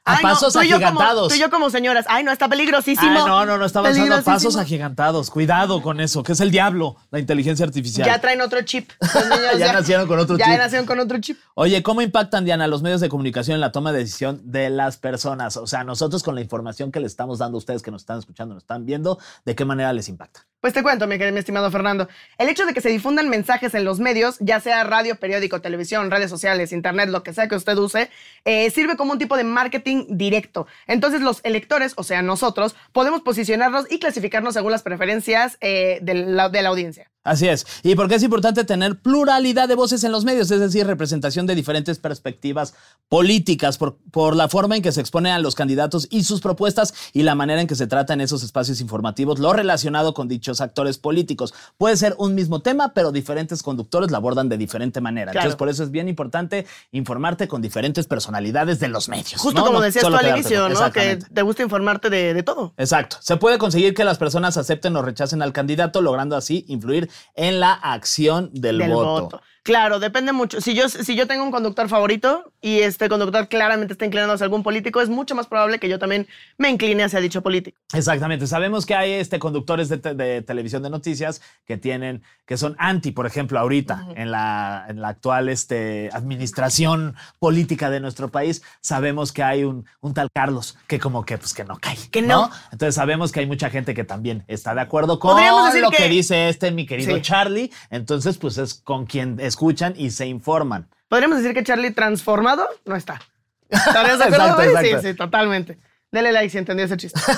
a 0.10 0.18
Ay, 0.18 0.24
no, 0.24 0.30
pasos 0.30 0.54
tú 0.54 0.62
y 0.62 0.68
yo 0.68 0.76
como- 0.76 0.88
agigantados. 0.88 1.28
tú 1.30 1.36
y 1.36 1.40
yo 1.40 1.50
como 1.50 1.70
señoras. 1.70 2.06
Ay, 2.10 2.24
no, 2.24 2.32
está 2.32 2.48
peligrosísimo. 2.50 3.10
Ay, 3.12 3.26
no, 3.26 3.46
no, 3.46 3.58
no, 3.58 3.66
está 3.66 3.80
avanzando 3.80 4.16
a 4.16 4.22
pasos 4.22 4.56
agigantados. 4.58 5.30
Cuidado 5.30 5.82
con 5.82 6.00
eso, 6.00 6.24
que 6.24 6.32
es 6.34 6.40
el 6.42 6.52
diablo, 6.52 6.96
la 7.12 7.20
inteligencia 7.20 7.66
artificial. 7.66 8.06
Ya 8.08 8.20
traen 8.20 8.42
otro 8.42 8.62
chip. 8.64 8.90
Los 9.02 9.14
niños 9.26 9.40
Ya 9.60 9.74
nacieron 9.74 10.08
con 10.08 10.20
otro 10.20 10.38
ya 10.38 10.46
chip. 10.46 10.58
nacieron 10.58 10.86
con 10.88 11.00
otro 11.00 11.20
chip. 11.20 11.38
Oye, 11.56 11.84
¿cómo 11.84 12.02
impactan, 12.02 12.46
Diana, 12.46 12.68
los 12.68 12.82
medios 12.82 13.02
de 13.02 13.10
comunicación 13.10 13.56
en 13.56 13.62
la 13.62 13.72
toma 13.72 13.92
de 13.92 14.00
decisión 14.00 14.42
de 14.44 14.70
las 14.70 14.98
personas? 14.98 15.58
O 15.58 15.68
sea, 15.68 15.84
nosotros 15.84 16.24
con 16.24 16.36
la 16.36 16.42
información 16.42 16.92
que 16.92 17.00
les 17.00 17.12
estamos 17.12 17.40
dando 17.40 17.58
a 17.58 17.60
ustedes 17.60 17.82
que 17.82 17.92
nos 17.92 18.02
están 18.02 18.20
escuchando, 18.20 18.54
nos 18.56 18.64
están 18.64 18.86
viendo, 18.86 19.20
¿de 19.46 19.56
qué 19.56 19.66
manera 19.66 19.92
les 19.94 20.10
impacta? 20.10 20.46
Pues 20.62 20.74
te 20.74 20.84
cuento, 20.84 21.08
mi, 21.08 21.18
querido- 21.18 21.32
mi 21.32 21.40
estimado 21.40 21.72
Fernando. 21.72 22.10
El 22.38 22.50
hecho 22.50 22.66
de 22.66 22.74
que 22.74 22.82
se 22.82 22.90
difundan 22.90 23.30
mensajes 23.30 23.74
en 23.76 23.86
los 23.86 24.00
medios, 24.02 24.36
ya 24.42 24.60
sea 24.60 24.84
radio, 24.84 25.16
periódico, 25.16 25.62
televisión, 25.62 26.12
redes 26.12 26.30
sociales, 26.30 26.74
internet, 26.74 27.08
lo 27.10 27.24
que 27.24 27.32
sea 27.34 27.48
que 27.48 27.56
usted 27.56 27.78
use, 27.78 28.10
eh, 28.44 28.70
sirve 28.70 28.98
como 28.98 29.14
un 29.14 29.20
tipo 29.20 29.38
de 29.38 29.46
marketing 29.46 30.06
directo. 30.10 30.68
Entonces 30.86 31.22
los 31.22 31.40
electores, 31.46 31.94
o 31.96 32.04
sea, 32.04 32.22
nosotros, 32.22 32.76
podemos 32.92 33.22
posicionarnos 33.22 33.90
y 33.90 34.00
clasificarnos 34.00 34.54
según 34.54 34.72
las 34.74 34.84
preferencias 34.84 35.58
eh, 35.62 36.00
de 36.02 36.14
la 36.16 36.70
audiencia. 36.70 37.10
Así 37.24 37.50
es. 37.50 37.66
¿Y 37.84 37.96
por 37.96 38.08
qué 38.08 38.16
es 38.16 38.24
importante 38.24 38.64
tener 38.64 39.00
pluralidad 39.02 39.68
de 39.68 39.76
voces 39.76 40.04
en 40.06 40.12
los 40.12 40.24
medios? 40.24 40.50
Es 40.52 40.62
decir, 40.62 40.88
representación 40.88 41.46
de 41.48 41.54
diferentes 41.54 42.00
perspectivas 42.00 42.74
políticas 43.10 43.78
por, 43.78 43.98
por 44.12 44.38
la 44.38 44.48
forma 44.48 44.78
en 44.78 44.82
que 44.82 44.94
se 44.94 45.02
exponen 45.02 45.34
a 45.34 45.40
los 45.40 45.54
candidatos 45.54 46.08
y 46.10 46.24
sus 46.24 46.40
propuestas 46.40 46.94
y 47.12 47.24
la 47.24 47.36
manera 47.36 47.60
en 47.60 47.68
que 47.68 47.76
se 47.76 47.88
trata 47.88 48.14
en 48.14 48.22
esos 48.22 48.42
espacios 48.44 48.80
informativos, 48.80 49.40
lo 49.40 49.52
relacionado 49.52 50.14
con 50.14 50.30
dichos 50.30 50.62
actores 50.62 50.98
políticos. 50.98 51.54
Puede 51.78 51.98
ser 51.98 52.16
un 52.18 52.36
mismo 52.36 52.62
tema, 52.62 52.94
pero 52.94 53.12
diferentes 53.12 53.64
conductores 53.64 54.12
lo 54.12 54.18
abordan 54.18 54.48
de 54.48 54.58
diferente 54.58 55.02
manera. 55.02 55.32
Claro. 55.32 55.48
Entonces, 55.48 55.58
por 55.58 55.68
eso 55.68 55.84
es 55.84 55.92
bien 55.92 56.08
importante 56.08 56.66
informarte 56.94 57.50
con 57.50 57.62
diferentes 57.62 58.08
personalidades 58.08 58.80
de 58.80 58.88
los 58.88 59.10
medios. 59.10 59.42
Justo 59.42 59.60
¿no? 59.60 59.66
como 59.66 59.80
No 59.80 59.84
decías 59.84 60.06
tú 60.06 60.16
al 60.16 60.38
inicio, 60.38 60.70
¿no? 60.70 60.92
Que 60.92 61.18
te 61.18 61.42
gusta 61.42 61.64
informarte 61.64 62.10
de, 62.10 62.34
de 62.34 62.44
todo. 62.44 62.74
Exacto. 62.78 63.18
Se 63.20 63.36
puede 63.36 63.58
conseguir 63.58 63.94
que 63.94 64.06
las 64.06 64.18
personas 64.18 64.56
acepten 64.56 64.96
o 64.96 65.02
rechacen 65.02 65.42
al 65.42 65.52
candidato, 65.52 66.02
logrando 66.02 66.38
así 66.38 66.64
influir 66.70 67.09
en 67.36 67.60
la 67.60 67.74
acción 67.74 68.50
del, 68.54 68.78
del 68.78 68.92
voto. 68.92 69.24
voto. 69.24 69.42
Claro, 69.70 70.00
depende 70.00 70.32
mucho. 70.34 70.62
Si 70.62 70.74
yo, 70.74 70.90
si 70.90 71.16
yo 71.16 71.28
tengo 71.28 71.44
un 71.44 71.52
conductor 71.52 71.88
favorito 71.90 72.52
y 72.60 72.80
este 72.80 73.08
conductor 73.08 73.48
claramente 73.48 73.94
está 73.94 74.04
inclinado 74.04 74.34
hacia 74.34 74.46
algún 74.46 74.64
político, 74.64 75.00
es 75.00 75.10
mucho 75.10 75.36
más 75.36 75.46
probable 75.46 75.78
que 75.78 75.88
yo 75.88 76.00
también 76.00 76.28
me 76.58 76.72
incline 76.72 77.04
hacia 77.04 77.20
dicho 77.20 77.44
político. 77.44 77.78
Exactamente. 77.94 78.48
Sabemos 78.48 78.88
que 78.88 78.96
hay 78.96 79.12
este 79.12 79.38
conductores 79.38 79.88
de, 79.88 80.00
te- 80.00 80.16
de 80.16 80.42
televisión 80.42 80.82
de 80.82 80.90
noticias 80.90 81.42
que 81.68 81.78
tienen, 81.78 82.24
que 82.48 82.58
son 82.58 82.76
anti, 82.80 83.12
por 83.12 83.28
ejemplo, 83.28 83.60
ahorita, 83.60 84.08
en, 84.16 84.32
la, 84.32 84.88
en 84.90 85.02
la 85.02 85.10
actual 85.10 85.50
este, 85.50 86.10
administración 86.14 87.16
política 87.38 87.92
de 87.92 88.00
nuestro 88.00 88.30
país, 88.30 88.64
sabemos 88.82 89.32
que 89.32 89.44
hay 89.44 89.66
un, 89.66 89.86
un 90.02 90.16
tal 90.16 90.30
Carlos 90.34 90.80
que 90.88 90.98
como 91.00 91.24
que 91.26 91.38
pues 91.38 91.54
que 91.54 91.64
no 91.64 91.78
cae. 91.78 91.96
Que 92.10 92.24
no. 92.24 92.50
Entonces 92.72 92.96
sabemos 92.96 93.32
que 93.32 93.42
hay 93.42 93.46
mucha 93.46 93.70
gente 93.70 93.94
que 93.94 94.04
también 94.04 94.44
está 94.48 94.74
de 94.74 94.82
acuerdo 94.82 95.20
con 95.20 95.38
lo 95.40 95.92
que, 95.92 95.98
que- 95.98 96.10
dice 96.10 96.50
este 96.50 96.72
mi 96.72 96.88
querido 96.88 97.16
Sí. 97.18 97.22
Charlie. 97.22 97.72
Entonces, 97.92 98.40
pues 98.40 98.58
es 98.58 98.74
con 98.74 99.06
quien 99.06 99.40
escuchan 99.60 99.94
y 99.98 100.10
se 100.12 100.26
informan. 100.26 100.88
Podríamos 101.10 101.40
decir 101.40 101.54
que 101.54 101.64
Charlie 101.66 101.92
transformado 101.92 102.66
no 102.86 102.96
está. 102.96 103.20
¿Estarías 103.68 104.18
de 104.20 104.24
acuerdo? 104.36 104.62
Exacto. 104.62 105.02
Sí, 105.02 105.08
sí, 105.10 105.14
totalmente. 105.16 105.78
Dele 106.12 106.32
like 106.32 106.50
si 106.50 106.58
entendió 106.60 106.86
ese 106.86 106.96
chiste. 106.96 107.20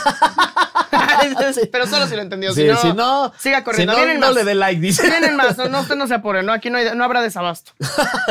Pero 1.72 1.88
solo 1.88 2.06
si 2.08 2.16
lo 2.16 2.22
entendió. 2.22 2.54
Sí, 2.54 2.62
si, 2.62 2.68
no, 2.68 2.78
si 2.78 2.94
no, 2.94 3.34
siga 3.40 3.64
corriendo. 3.64 3.94
si 3.94 3.98
no, 4.00 4.04
Vienen 4.06 4.20
no 4.22 4.28
más. 4.28 4.36
le 4.36 4.44
dé 4.44 4.54
like, 4.54 4.80
dice. 4.80 5.02
Vienen 5.10 5.36
más. 5.36 5.58
No, 5.58 5.68
no, 5.68 5.82
usted 5.82 5.96
no 5.96 6.08
se 6.08 6.14
apure, 6.14 6.44
¿no? 6.44 6.54
Aquí 6.54 6.70
no, 6.70 6.78
hay- 6.78 6.96
no 6.96 7.04
habrá 7.04 7.22
desabasto. 7.24 7.72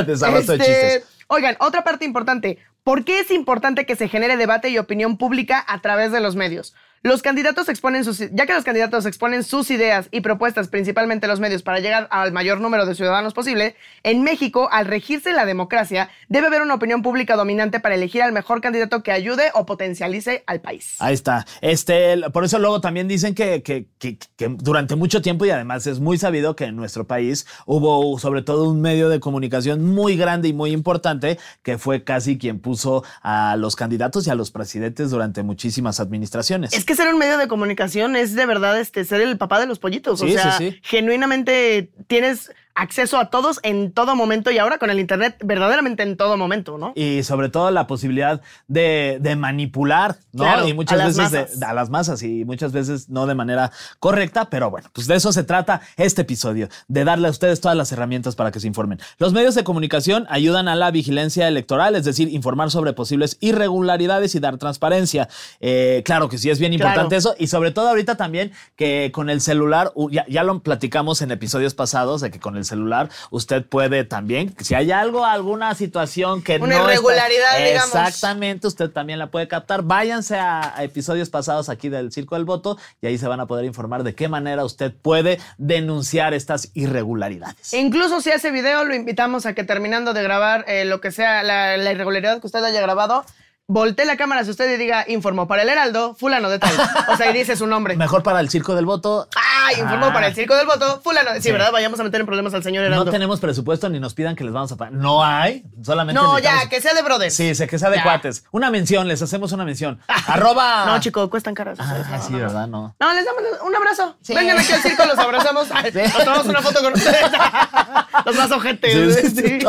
Desabasto 0.07 0.53
de 0.53 0.59
Este, 0.59 0.67
chistes. 0.99 1.05
Oigan, 1.27 1.57
otra 1.59 1.83
parte 1.83 2.05
importante. 2.05 2.59
¿Por 2.85 3.05
qué 3.05 3.19
es 3.21 3.31
importante 3.33 3.87
que 3.87 3.97
se 3.97 4.09
genere 4.09 4.37
debate 4.37 4.69
y 4.69 4.79
opinión 4.79 5.17
pública 5.17 5.65
a 5.67 5.81
través 5.81 6.13
de 6.13 6.21
los 6.21 6.37
medios? 6.37 6.75
Los 7.03 7.23
candidatos 7.23 7.71
exponen 7.71 8.05
sus, 8.05 8.19
ya 8.19 8.45
que 8.45 8.53
los 8.53 8.63
candidatos 8.63 9.07
exponen 9.07 9.43
sus 9.43 9.71
ideas 9.71 10.09
y 10.11 10.21
propuestas 10.21 10.69
principalmente 10.69 11.27
los 11.27 11.41
medios 11.41 11.63
para 11.63 11.81
llegar 11.81 12.07
al 12.11 12.31
mayor 12.31 12.61
número 12.61 12.85
de 12.85 12.95
ciudadanos 12.95 13.33
posible, 13.33 13.75
en 14.03 14.23
México, 14.23 14.69
al 14.71 14.85
regirse 14.85 15.33
la 15.33 15.47
democracia, 15.47 16.11
debe 16.29 16.49
haber 16.49 16.61
una 16.61 16.75
opinión 16.75 17.01
pública 17.01 17.37
dominante 17.37 17.81
para 17.81 17.95
elegir 17.95 18.21
al 18.21 18.33
mejor 18.33 18.61
candidato 18.61 19.03
que 19.03 19.13
ayude 19.13 19.51
o 19.55 19.65
potencialice 19.65 20.45
al 20.47 20.61
país. 20.61 20.97
Ahí 20.99 21.15
está. 21.15 21.47
Este, 21.63 22.19
por 22.35 22.45
eso 22.45 22.59
luego 22.59 22.83
también 22.83 23.09
dicen 23.09 23.35
que, 23.35 23.63
que- 23.63 23.87
que- 23.99 24.19
que 24.37 24.49
durante 24.59 24.95
mucho 24.95 25.23
tiempo, 25.23 25.47
y 25.47 25.51
además 25.51 25.87
es 25.87 26.01
muy 26.01 26.19
sabido 26.19 26.55
que 26.55 26.65
en 26.67 26.77
nuestro 26.77 27.07
país 27.07 27.47
hubo 27.65 28.19
sobre 28.19 28.43
todo 28.43 28.69
un 28.69 28.83
medio 28.83 29.09
de 29.09 29.21
comunicación 29.21 29.87
muy 29.87 30.19
grande 30.19 30.49
y 30.49 30.53
muy 30.53 30.71
importante 30.73 31.39
que 31.63 31.79
fue 31.79 32.05
casi 32.05 32.37
quien 32.37 32.61
puso 32.61 33.05
a 33.23 33.57
los 33.57 33.75
candidatos 33.75 34.27
y 34.27 34.31
a 34.31 34.35
los 34.35 34.51
presidentes 34.51 35.09
durante 35.11 35.43
muchísimas 35.43 35.99
administraciones. 35.99 36.75
Es 36.75 36.85
que 36.91 36.97
ser 36.97 37.13
un 37.13 37.19
medio 37.19 37.39
de 37.39 37.47
comunicación 37.47 38.17
es 38.17 38.35
de 38.35 38.47
verdad 38.47 38.81
este, 38.81 39.05
ser 39.05 39.21
el 39.21 39.39
papá 39.39 39.61
de 39.61 39.67
los 39.67 39.79
pollitos. 39.79 40.21
o 40.21 40.29
sea, 40.29 40.59
sí, 40.59 40.73
sí. 40.73 40.81
genuinamente 40.83 41.89
tienes 42.09 42.53
acceso 42.81 43.19
a 43.19 43.31
todos 43.31 43.61
en 43.63 43.93
todo 43.93 44.17
momento 44.17 44.51
y 44.51 44.59
ahora 44.59 44.79
con 44.79 44.91
el 44.91 44.99
Internet 45.01 45.37
verdaderamente 45.45 46.03
en 46.03 46.17
todo 46.17 46.37
momento, 46.37 46.79
¿no? 46.79 46.93
y 46.97 47.23
sobre 47.23 47.49
todo 47.49 47.71
la 47.71 47.87
posibilidad 47.87 48.41
de, 48.69 49.19
de 49.21 49.37
manipular, 49.37 50.17
¿no? 50.33 50.45
Claro, 50.45 50.67
y 50.69 50.75
muchas 50.75 50.99
a 51.01 51.05
las 51.05 51.17
veces 51.17 51.61
de- 51.61 51.67
a 51.67 51.75
las 51.75 51.91
masas 51.91 52.23
y 52.23 52.45
muchas 52.45 52.73
veces 52.73 53.09
no 53.09 53.27
de 53.27 53.35
manera 53.35 53.71
correcta, 53.99 54.49
pero 54.51 54.71
bueno, 54.71 54.89
pues 54.93 55.07
de 55.07 55.15
eso 55.17 55.33
se 55.33 55.45
trata 55.45 55.81
este 55.97 56.23
episodio, 56.23 56.69
de 56.89 57.05
darle 57.05 57.29
a 57.29 57.31
ustedes 57.31 57.61
todas 57.61 57.77
las 57.77 57.93
herramientas 57.93 58.35
para 58.37 58.51
que 58.51 58.61
se 58.61 58.67
informen. 58.67 58.99
Los 59.19 59.33
medios 59.33 59.55
de 59.55 59.63
comunicación 59.65 60.27
ayudan 60.31 60.69
a 60.69 60.75
la 60.75 60.91
vigilancia 60.91 61.47
electoral, 61.49 61.95
es 61.97 62.05
decir, 62.05 62.29
informar 62.33 62.71
sobre 62.71 62.93
posibles 62.93 63.37
irregularidades 63.41 64.35
y 64.35 64.41
dar 64.41 64.57
transparencia. 64.59 65.29
Eh, 65.61 66.03
claro 66.05 66.29
que 66.29 66.39
sí, 66.39 66.49
es 66.51 66.59
bien 66.59 66.71
Claro. 66.77 66.91
importante 66.91 67.17
eso 67.17 67.35
y 67.39 67.49
sobre 67.49 67.73
todo 67.73 67.89
ahorita 67.89 68.17
también 68.17 68.53
que 68.77 69.11
con 69.13 69.29
el 69.29 69.41
celular, 69.41 69.93
u- 69.95 70.09
ya, 70.11 70.25
ya 70.29 70.45
lo 70.45 70.61
platicamos 70.63 71.21
en 71.23 71.31
episodios 71.31 71.75
pasados, 71.75 72.21
de 72.21 72.31
que 72.31 72.41
con 72.41 72.57
el 72.57 72.65
celular 72.71 73.11
usted 73.31 73.65
puede 73.65 74.05
también, 74.05 74.55
si 74.61 74.75
hay 74.75 74.91
algo, 74.91 75.25
alguna 75.25 75.75
situación 75.75 76.43
que 76.43 76.57
Una 76.57 76.79
no 76.79 76.85
irregularidad, 76.85 77.59
digamos. 77.59 77.95
Exactamente, 77.95 78.67
usted 78.67 78.91
también 78.91 79.19
la 79.19 79.31
puede 79.31 79.47
captar. 79.49 79.83
Váyanse 79.83 80.39
a, 80.39 80.77
a 80.77 80.85
episodios 80.85 81.29
pasados 81.29 81.69
aquí 81.69 81.89
del 81.89 82.13
Circo 82.13 82.37
del 82.37 82.45
Voto 82.45 82.79
y 83.03 83.07
ahí 83.07 83.19
se 83.19 83.29
van 83.29 83.41
a 83.41 83.47
poder 83.47 83.65
informar 83.65 84.03
de 84.03 84.15
qué 84.15 84.29
manera 84.29 84.65
usted 84.65 84.93
puede 84.93 85.39
denunciar 85.59 86.35
estas 86.35 86.71
irregularidades. 86.75 87.73
E 87.73 87.79
incluso 87.79 88.21
si 88.21 88.31
hace 88.31 88.51
video, 88.51 88.85
lo 88.85 88.95
invitamos 88.95 89.47
a 89.47 89.55
que 89.55 89.65
terminando 89.65 90.15
de 90.15 90.23
grabar 90.23 90.65
eh, 90.69 90.85
lo 90.85 91.01
que 91.01 91.11
sea, 91.11 91.43
la, 91.43 91.77
la 91.77 91.93
irregularidad 91.93 92.41
que 92.41 92.47
usted 92.47 92.65
haya 92.65 92.81
grabado, 92.81 93.25
voltee 93.73 94.05
la 94.05 94.17
cámara 94.17 94.45
si 94.45 94.51
usted 94.51 94.73
y 94.75 94.77
diga, 94.77 95.05
informó 95.09 95.47
para 95.47 95.63
el 95.63 95.69
Heraldo, 95.69 96.15
fulano 96.15 96.51
de 96.51 96.59
tal. 96.59 96.73
O 97.09 97.17
sea, 97.17 97.31
y 97.31 97.33
dice 97.33 97.57
su 97.57 97.67
nombre. 97.67 97.97
Mejor 97.97 98.23
para 98.23 98.41
el 98.41 98.51
Circo 98.51 98.75
del 98.75 98.85
Voto. 98.87 99.29
Ah, 99.37 99.73
informó 99.79 100.07
Ah. 100.07 100.13
para 100.13 100.27
el 100.29 100.35
circo 100.35 100.57
del 100.57 100.67
voto, 100.67 101.01
fulano. 101.03 101.31
Sí, 101.37 101.43
Sí. 101.43 101.53
¿verdad? 101.53 101.71
Vayamos 101.71 102.01
a 102.01 102.03
meter 102.03 102.21
en 102.21 102.27
problemas 102.27 102.53
al 102.55 102.63
señor 102.65 102.83
No 102.83 102.89
Heraldo. 102.89 103.11
tenemos 103.13 103.39
presupuesto 103.41 103.89
ni 103.89 104.01
nos 104.01 104.15
pidan 104.15 104.35
que 104.35 104.43
les 104.43 104.53
vamos 104.53 104.73
a 104.73 104.77
pagar. 104.77 104.93
No 104.95 105.23
hay, 105.25 105.65
solamente 105.83 106.21
No, 106.21 106.39
ya, 106.41 106.69
que 106.69 106.81
sea 106.81 106.93
de 106.95 107.03
brothers. 107.03 107.35
Sí, 107.35 107.55
sé 107.55 107.69
que 107.69 107.79
sea 107.79 107.89
de 107.91 107.97
Ya. 107.99 108.03
cuates. 108.03 108.45
Una 108.51 108.71
mención, 108.71 109.07
les 109.07 109.23
hacemos 109.23 109.53
una 109.53 109.65
mención. 109.65 110.01
Arroba. 110.09 110.87
No, 110.91 110.99
chico, 111.01 111.29
cuestan 111.31 111.55
caras. 111.55 111.79
Ah, 111.81 111.99
No, 112.11 112.23
sí, 112.23 112.33
no, 112.33 112.39
no. 112.39 112.45
¿verdad? 112.47 112.67
No. 112.67 112.97
No, 112.99 113.13
les 113.15 113.25
damos 113.25 113.43
un 113.65 113.77
abrazo. 113.77 114.17
Vengan 114.29 114.59
aquí 114.59 114.73
al 114.73 114.83
circo, 114.83 115.05
los 115.05 115.19
abrazamos. 115.19 115.69
Nos 115.69 116.25
tomamos 116.25 116.47
una 116.47 116.63
foto 116.63 116.81
con 116.83 116.93
ustedes. 116.95 117.21
los 118.25 118.37
más 118.37 118.51
ojetes. 118.51 119.15
Sí, 119.15 119.29
sí, 119.31 119.59
sí. 119.61 119.67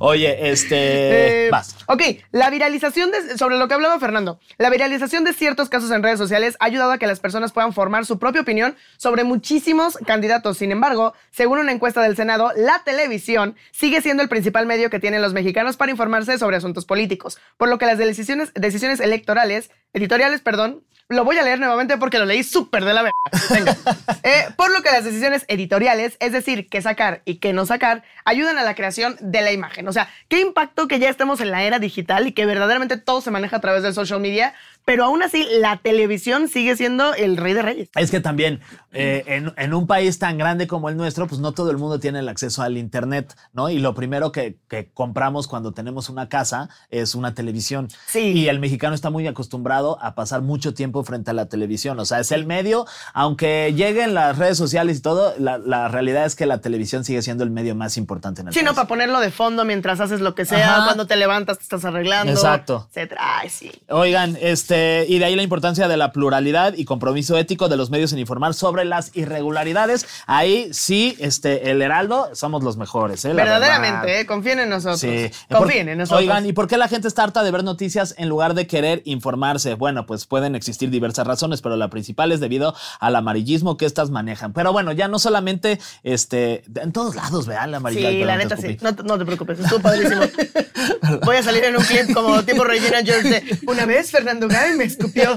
Oye, 0.00 0.50
este. 0.50 1.46
Eh, 1.46 1.50
vas. 1.50 1.76
Ok, 1.86 2.02
la 2.32 2.50
viralización 2.50 3.10
de, 3.10 3.38
sobre 3.38 3.58
lo 3.58 3.68
que 3.68 3.74
hablaba 3.74 4.00
Fernando, 4.00 4.40
la 4.58 4.70
viralización 4.70 5.22
de 5.22 5.32
ciertos 5.32 5.68
casos 5.68 5.90
en 5.90 6.02
redes 6.02 6.18
sociales 6.18 6.56
ha 6.58 6.64
ayudado 6.64 6.90
a 6.90 6.98
que 6.98 7.06
las 7.06 7.20
personas 7.20 7.52
puedan 7.52 7.72
formar 7.72 8.06
su 8.06 8.18
propia 8.18 8.40
opinión 8.40 8.74
sobre 8.96 9.22
muchísimos 9.22 9.98
candidatos. 10.06 10.58
Sin 10.58 10.72
embargo, 10.72 11.12
según 11.30 11.58
una 11.58 11.72
encuesta 11.72 12.02
del 12.02 12.16
Senado, 12.16 12.50
la 12.56 12.82
televisión 12.84 13.54
sigue 13.70 14.00
siendo 14.00 14.22
el 14.22 14.28
principal 14.28 14.66
medio 14.66 14.90
que 14.90 14.98
tienen 14.98 15.22
los 15.22 15.34
mexicanos 15.34 15.76
para 15.76 15.92
informarse 15.92 16.38
sobre 16.38 16.56
asuntos 16.56 16.86
políticos, 16.86 17.38
por 17.56 17.68
lo 17.68 17.78
que 17.78 17.86
las 17.86 17.98
decisiones, 17.98 18.52
decisiones 18.54 19.00
electorales, 19.00 19.70
editoriales, 19.92 20.40
perdón, 20.40 20.82
lo 21.12 21.24
voy 21.24 21.38
a 21.38 21.42
leer 21.42 21.58
nuevamente 21.58 21.96
porque 21.98 22.18
lo 22.18 22.24
leí 22.24 22.42
súper 22.42 22.84
de 22.84 22.92
la 22.92 23.02
verga. 23.02 23.18
Venga. 23.50 23.76
Eh, 24.24 24.46
por 24.56 24.70
lo 24.70 24.82
que 24.82 24.90
las 24.90 25.04
decisiones 25.04 25.44
editoriales, 25.48 26.16
es 26.20 26.30
decir, 26.30 26.68
qué 26.68 26.80
sacar 26.80 27.22
y 27.24 27.36
qué 27.36 27.52
no 27.52 27.66
sacar, 27.66 28.04
ayudan 28.24 28.56
a 28.56 28.62
la 28.62 28.76
creación 28.76 29.16
de 29.20 29.42
la 29.42 29.50
imagen. 29.50 29.88
O 29.88 29.92
sea, 29.92 30.08
qué 30.28 30.40
impacto 30.40 30.86
que 30.86 31.00
ya 31.00 31.08
estemos 31.08 31.40
en 31.40 31.50
la 31.50 31.64
era 31.64 31.80
digital 31.80 32.28
y 32.28 32.32
que 32.32 32.46
verdaderamente 32.46 32.98
todo 32.98 33.20
se 33.20 33.32
maneja 33.32 33.56
a 33.56 33.60
través 33.60 33.82
del 33.82 33.94
social 33.94 34.20
media, 34.20 34.54
pero 34.84 35.04
aún 35.04 35.22
así 35.22 35.46
la 35.60 35.76
televisión 35.78 36.48
sigue 36.48 36.76
siendo 36.76 37.14
el 37.14 37.36
rey 37.36 37.52
de 37.54 37.62
reyes. 37.62 37.88
Es 37.96 38.10
que 38.10 38.20
también 38.20 38.60
eh, 38.92 39.24
en, 39.26 39.52
en 39.56 39.74
un 39.74 39.86
país 39.86 40.18
tan 40.18 40.38
grande 40.38 40.66
como 40.66 40.88
el 40.88 40.96
nuestro, 40.96 41.26
pues 41.26 41.40
no 41.40 41.52
todo 41.52 41.70
el 41.70 41.78
mundo 41.78 41.98
tiene 42.00 42.18
el 42.18 42.28
acceso 42.28 42.62
al 42.62 42.76
Internet, 42.76 43.34
¿no? 43.52 43.68
Y 43.70 43.78
lo 43.78 43.94
primero 43.94 44.32
que, 44.32 44.56
que 44.68 44.90
compramos 44.92 45.46
cuando 45.46 45.72
tenemos 45.72 46.08
una 46.08 46.28
casa 46.28 46.68
es 46.90 47.14
una 47.14 47.34
televisión. 47.34 47.88
Sí. 48.06 48.32
Y 48.32 48.48
el 48.48 48.58
mexicano 48.60 48.94
está 48.94 49.10
muy 49.10 49.26
acostumbrado 49.26 49.98
a 50.02 50.14
pasar 50.14 50.42
mucho 50.42 50.74
tiempo 50.74 51.02
frente 51.04 51.30
a 51.30 51.34
la 51.34 51.46
televisión. 51.46 51.98
O 52.00 52.04
sea, 52.04 52.20
es 52.20 52.32
el 52.32 52.46
medio, 52.46 52.86
aunque 53.14 53.72
lleguen 53.76 54.14
las 54.14 54.38
redes 54.38 54.58
sociales 54.58 54.98
y 54.98 55.02
todo, 55.02 55.34
la, 55.38 55.58
la 55.58 55.88
realidad 55.88 56.24
es 56.26 56.34
que 56.34 56.46
la 56.46 56.60
televisión 56.60 57.04
sigue 57.04 57.22
siendo 57.22 57.44
el 57.44 57.50
medio 57.50 57.74
más 57.74 57.96
importante 57.96 58.40
en 58.42 58.48
el 58.48 58.54
Sí, 58.54 58.60
no, 58.60 58.66
país. 58.66 58.76
para 58.76 58.88
ponerlo 58.88 59.20
de 59.20 59.30
fondo 59.30 59.64
mientras 59.64 60.00
haces 60.00 60.20
lo 60.20 60.34
que 60.34 60.44
sea, 60.44 60.76
Ajá. 60.76 60.84
cuando 60.86 61.06
te 61.06 61.16
levantas 61.16 61.58
te 61.58 61.62
estás 61.64 61.84
arreglando. 61.84 62.32
Exacto. 62.32 62.86
Etcétera. 62.90 63.20
Ay, 63.38 63.48
sí. 63.48 63.70
Oigan, 63.88 64.36
este, 64.40 64.71
y 65.08 65.18
de 65.18 65.24
ahí 65.24 65.36
la 65.36 65.42
importancia 65.42 65.88
de 65.88 65.96
la 65.96 66.12
pluralidad 66.12 66.74
y 66.74 66.84
compromiso 66.84 67.36
ético 67.36 67.68
de 67.68 67.76
los 67.76 67.90
medios 67.90 68.12
en 68.12 68.18
informar 68.18 68.54
sobre 68.54 68.84
las 68.84 69.10
irregularidades. 69.16 70.06
Ahí 70.26 70.68
sí, 70.72 71.16
este, 71.18 71.70
el 71.70 71.82
Heraldo 71.82 72.30
somos 72.34 72.62
los 72.62 72.76
mejores, 72.76 73.24
¿eh? 73.24 73.28
Verdad. 73.32 73.60
Verdaderamente, 73.60 74.20
¿eh? 74.20 74.26
confíen 74.26 74.60
en 74.60 74.68
nosotros. 74.70 75.00
Sí. 75.00 75.30
Confíen 75.50 75.88
en 75.88 75.98
nosotros. 75.98 76.20
Oigan, 76.20 76.46
¿y 76.46 76.52
por 76.52 76.68
qué 76.68 76.76
la 76.78 76.88
gente 76.88 77.08
está 77.08 77.22
harta 77.24 77.42
de 77.42 77.50
ver 77.50 77.64
noticias 77.64 78.14
en 78.18 78.28
lugar 78.28 78.54
de 78.54 78.66
querer 78.66 79.02
informarse? 79.04 79.74
Bueno, 79.74 80.06
pues 80.06 80.26
pueden 80.26 80.54
existir 80.54 80.90
diversas 80.90 81.26
razones, 81.26 81.62
pero 81.62 81.76
la 81.76 81.88
principal 81.90 82.32
es 82.32 82.40
debido 82.40 82.74
al 83.00 83.16
amarillismo 83.16 83.76
que 83.76 83.86
estas 83.86 84.10
manejan. 84.10 84.52
Pero 84.52 84.72
bueno, 84.72 84.92
ya 84.92 85.08
no 85.08 85.18
solamente 85.18 85.78
este, 86.02 86.62
en 86.80 86.92
todos 86.92 87.14
lados, 87.14 87.46
vean 87.46 87.70
la 87.70 87.76
amarilla. 87.78 88.10
Sí, 88.10 88.24
la 88.24 88.36
neta 88.36 88.56
sí. 88.56 88.76
No, 88.80 88.94
te- 88.94 89.02
no 89.02 89.18
te 89.18 89.24
preocupes, 89.24 89.58
estuvo 89.60 89.80
padrísimo. 89.80 90.22
Voy 91.24 91.36
a 91.36 91.42
salir 91.42 91.64
en 91.64 91.76
un 91.76 91.84
clip 91.84 92.12
como 92.14 92.42
tipo 92.44 92.64
Regina 92.64 92.98
George 93.04 93.28
de 93.28 93.58
una 93.66 93.86
vez 93.86 94.10
Fernando 94.10 94.48
Gaby 94.62 94.76
me 94.76 94.84
escupió. 94.84 95.34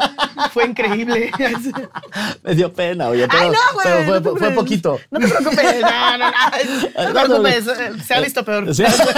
Fue 0.51 0.65
increíble. 0.65 1.31
Me 2.43 2.55
dio 2.55 2.71
pena, 2.71 3.09
oye, 3.09 3.27
pero, 3.27 3.43
Ay, 3.43 3.49
no, 3.49 3.73
güey. 3.73 3.85
pero 4.21 4.37
fue, 4.37 4.49
no 4.49 4.55
poquito. 4.55 4.99
No 5.11 5.19
te 5.19 5.27
preocupes. 5.27 5.81
No, 5.81 6.17
no, 6.17 6.17
no. 6.17 6.33
No 7.13 7.13
te 7.13 7.25
preocupes. 7.25 8.05
Se 8.05 8.13
ha 8.13 8.19
visto 8.21 8.43
peor. 8.45 8.65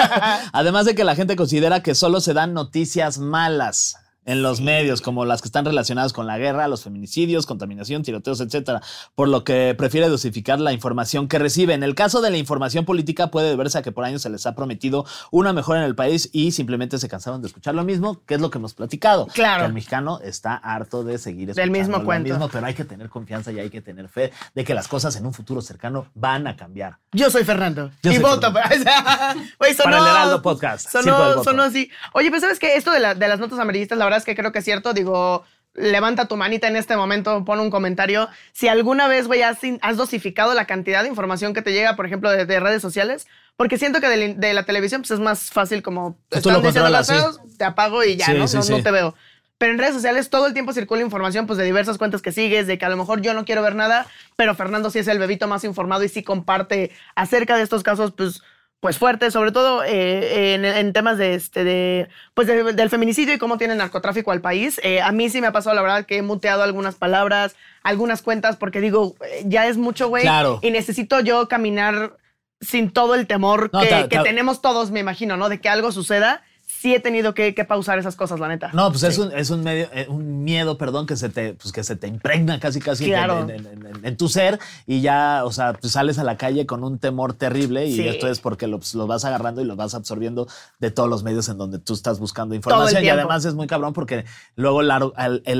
Además 0.53 0.85
de 0.85 0.95
que 0.95 1.03
la 1.03 1.15
gente 1.15 1.35
considera 1.35 1.81
que 1.83 1.95
solo 1.95 2.21
se 2.21 2.33
dan 2.33 2.53
noticias 2.53 3.17
malas 3.17 3.97
en 4.27 4.43
los 4.43 4.61
medios, 4.61 5.01
como 5.01 5.25
las 5.25 5.41
que 5.41 5.47
están 5.47 5.65
relacionadas 5.65 6.13
con 6.13 6.27
la 6.27 6.37
guerra, 6.37 6.67
los 6.67 6.83
feminicidios, 6.83 7.47
contaminación, 7.47 8.03
tiroteos, 8.03 8.39
etcétera, 8.41 8.81
por 9.15 9.27
lo 9.27 9.43
que 9.43 9.73
prefiere 9.75 10.07
dosificar 10.09 10.59
la 10.59 10.71
información 10.73 11.27
que 11.27 11.39
recibe. 11.39 11.73
En 11.73 11.81
el 11.81 11.95
caso 11.95 12.21
de 12.21 12.29
la 12.29 12.37
información 12.37 12.85
política 12.85 13.31
puede 13.31 13.49
deberse 13.49 13.79
a 13.79 13.81
que 13.81 13.91
por 13.91 14.03
años 14.05 14.21
se 14.21 14.29
les 14.29 14.45
ha 14.45 14.53
prometido 14.53 15.05
una 15.31 15.51
mejora 15.53 15.79
en 15.79 15.85
el 15.85 15.95
país 15.95 16.29
y 16.33 16.51
simplemente 16.51 16.99
se 16.99 17.09
cansaron 17.09 17.41
de 17.41 17.47
escuchar 17.47 17.73
lo 17.73 17.83
mismo, 17.83 18.21
que 18.27 18.35
es 18.35 18.41
lo 18.41 18.51
que 18.51 18.59
hemos 18.59 18.73
platicado. 18.75 19.27
Claro. 19.27 19.61
Que 19.63 19.67
el 19.67 19.73
mexicano 19.73 20.19
está 20.23 20.55
harto 20.55 21.03
de 21.03 21.17
seguir 21.17 21.47
Del 21.47 21.69
escuchando 21.69 21.79
mismo 21.79 21.97
lo 21.97 22.03
cuento. 22.05 22.29
mismo, 22.29 22.49
pero 22.49 22.65
hay 22.67 22.73
que 22.73 22.83
tener 22.85 23.09
confianza 23.09 23.51
y 23.51 23.59
hay 23.59 23.69
que 23.69 23.81
tener 23.81 24.09
fe 24.09 24.31
de 24.53 24.63
que 24.63 24.73
las 24.73 24.87
cosas 24.87 25.15
en 25.15 25.25
un 25.25 25.33
futuro 25.33 25.61
cercano 25.61 26.07
van 26.15 26.47
a 26.47 26.55
cambiar. 26.57 26.97
Yo 27.13 27.31
soy 27.31 27.45
Fernando. 27.45 27.91
Yo 28.03 28.11
y 28.11 28.15
soy 28.15 28.23
voto. 28.23 28.51
Fernando. 28.51 29.41
güey, 29.59 29.73
sonó, 29.73 29.83
Para 29.91 29.97
el 29.99 30.05
Heraldo 30.07 30.41
Podcast, 30.41 30.89
Sonó, 30.91 31.43
sonó 31.45 31.63
así. 31.63 31.89
Oye, 32.13 32.29
pues 32.29 32.41
sabes 32.41 32.59
que 32.59 32.75
esto 32.75 32.91
de, 32.91 32.99
la- 32.99 33.15
de 33.15 33.27
las 33.29 33.39
notas 33.39 33.57
amarillistas, 33.59 33.97
la 33.97 34.03
verdad 34.03 34.16
es 34.17 34.25
que 34.25 34.35
creo 34.35 34.51
que 34.51 34.59
es 34.59 34.65
cierto. 34.65 34.93
Digo, 34.93 35.43
levanta 35.73 36.25
tu 36.27 36.35
manita 36.37 36.67
en 36.67 36.75
este 36.75 36.97
momento, 36.97 37.45
pon 37.45 37.59
un 37.59 37.69
comentario. 37.69 38.27
Si 38.51 38.67
alguna 38.67 39.07
vez, 39.07 39.27
güey, 39.27 39.41
has, 39.43 39.59
has 39.81 39.97
dosificado 39.97 40.53
la 40.53 40.65
cantidad 40.65 41.03
de 41.03 41.09
información 41.09 41.53
que 41.53 41.61
te 41.61 41.71
llega, 41.73 41.95
por 41.95 42.05
ejemplo, 42.05 42.29
de, 42.31 42.45
de 42.45 42.59
redes 42.59 42.81
sociales. 42.81 43.27
Porque 43.55 43.77
siento 43.77 43.99
que 44.01 44.07
de, 44.07 44.17
la- 44.27 44.33
de 44.35 44.53
la 44.53 44.63
televisión, 44.63 45.01
pues 45.01 45.11
es 45.11 45.19
más 45.19 45.49
fácil 45.51 45.81
como. 45.81 46.17
Pues 46.29 46.43
tú 46.43 46.51
lo 46.51 46.61
diciendo 46.61 46.89
las 46.89 47.07
cosas, 47.09 47.39
Te 47.57 47.63
apago 47.65 48.03
y 48.03 48.15
ya, 48.15 48.25
Sí, 48.27 48.33
¿no? 48.33 48.47
sí, 48.47 48.57
no, 48.57 48.63
sí. 48.63 48.71
no 48.71 48.83
te 48.83 48.91
veo. 48.91 49.15
Pero 49.59 49.71
en 49.71 49.79
redes 49.79 49.95
sociales 49.95 50.29
todo 50.29 50.45
el 50.45 50.53
tiempo 50.53 50.71
circula 50.71 51.01
información 51.01 51.47
pues 51.47 51.57
de 51.57 51.65
diversas 51.65 51.97
cuentas 51.97 52.21
que 52.21 52.31
sigues, 52.31 52.67
de 52.67 52.77
que 52.77 52.85
a 52.85 52.89
lo 52.89 52.97
mejor 52.97 53.21
yo 53.21 53.33
no 53.33 53.43
quiero 53.43 53.63
ver 53.63 53.73
nada, 53.73 54.05
pero 54.35 54.53
Fernando 54.53 54.91
sí 54.91 54.99
es 54.99 55.07
el 55.07 55.17
bebito 55.17 55.47
más 55.47 55.63
informado 55.63 56.03
y 56.03 56.09
sí 56.09 56.21
comparte 56.21 56.91
acerca 57.15 57.57
de 57.57 57.63
estos 57.63 57.81
casos 57.81 58.13
pues, 58.15 58.43
pues 58.79 58.97
fuertes, 58.99 59.33
sobre 59.33 59.51
todo 59.51 59.83
eh, 59.83 60.53
en, 60.53 60.63
en 60.63 60.93
temas 60.93 61.17
de, 61.17 61.33
este, 61.33 61.63
de, 61.63 62.09
pues 62.35 62.47
de- 62.47 62.73
del 62.73 62.89
feminicidio 62.91 63.33
y 63.33 63.37
cómo 63.39 63.57
tiene 63.57 63.73
el 63.73 63.79
narcotráfico 63.79 64.31
al 64.31 64.41
país. 64.41 64.79
Eh, 64.83 65.01
a 65.01 65.11
mí 65.11 65.29
sí 65.29 65.41
me 65.41 65.47
ha 65.47 65.51
pasado 65.51 65.75
la 65.75 65.81
verdad 65.81 66.05
que 66.05 66.17
he 66.17 66.21
muteado 66.21 66.61
algunas 66.63 66.95
palabras, 66.95 67.55
algunas 67.81 68.21
cuentas 68.21 68.55
porque 68.55 68.79
digo, 68.79 69.15
eh, 69.25 69.43
ya 69.45 69.67
es 69.67 69.77
mucho, 69.77 70.09
güey, 70.09 70.23
Claro. 70.23 70.59
y 70.61 70.69
necesito 70.71 71.19
yo 71.21 71.47
caminar 71.47 72.17
sin 72.61 72.91
todo 72.91 73.15
el 73.15 73.25
temor 73.27 73.69
No, 73.73 73.81
que, 73.81 73.87
ta- 73.87 74.07
que 74.09 74.19
tenemos 74.19 74.61
todos, 74.61 74.91
me 74.91 74.99
imagino, 74.99 75.37
¿no? 75.37 75.49
De 75.49 75.59
que 75.59 75.69
algo 75.69 75.91
suceda. 75.91 76.43
Sí 76.79 76.93
he 76.93 76.99
tenido 76.99 77.33
que, 77.33 77.55
que 77.55 77.65
pausar 77.65 77.97
esas 77.97 78.15
cosas, 78.15 78.39
la 78.39 78.47
neta. 78.47 78.69
No, 78.73 78.91
pues 78.91 79.01
es, 79.03 79.17
un, 79.17 79.31
es 79.31 79.49
un, 79.49 79.63
medio, 79.63 79.87
eh, 79.93 80.05
un 80.09 80.43
miedo, 80.43 80.77
perdón, 80.77 81.07
que 81.07 81.15
se 81.15 81.29
te, 81.29 81.53
pues 81.53 81.71
que 81.73 81.83
se 81.83 81.95
te 81.95 82.07
impregna 82.07 82.59
casi 82.59 82.79
casi 82.79 83.05
en- 83.05 83.09
Claro. 83.11 83.41
en, 83.41 83.49
en- 83.49 83.65
en- 83.87 84.05
en 84.05 84.17
tu 84.17 84.29
ser 84.29 84.59
y 84.85 85.01
ya, 85.01 85.41
o 85.43 85.51
sea, 85.51 85.73
pues 85.73 85.93
sales 85.93 86.19
a 86.19 86.23
la 86.23 86.37
calle 86.37 86.65
con 86.67 86.83
un 86.83 86.99
temor 86.99 87.33
terrible 87.33 87.85
y 87.87 87.95
Sí. 87.95 88.07
esto 88.07 88.27
es 88.27 88.39
porque 88.39 88.67
lo, 88.67 88.77
pues, 88.77 88.93
lo 88.93 89.07
vas 89.07 89.25
agarrando 89.25 89.61
y 89.61 89.65
lo 89.65 89.75
vas 89.75 89.95
absorbiendo 89.95 90.47
de 90.79 90.91
todos 90.91 91.09
los 91.09 91.23
medios 91.23 91.49
en 91.49 91.57
donde 91.57 91.79
tú 91.79 91.93
estás 91.93 92.19
buscando 92.19 92.53
información 92.53 93.03
y 93.03 93.09
además 93.09 93.43
es 93.45 93.55
muy 93.55 93.65
cabrón 93.67 93.93
porque 93.93 94.25
luego 94.55 94.81
el, 94.81 94.91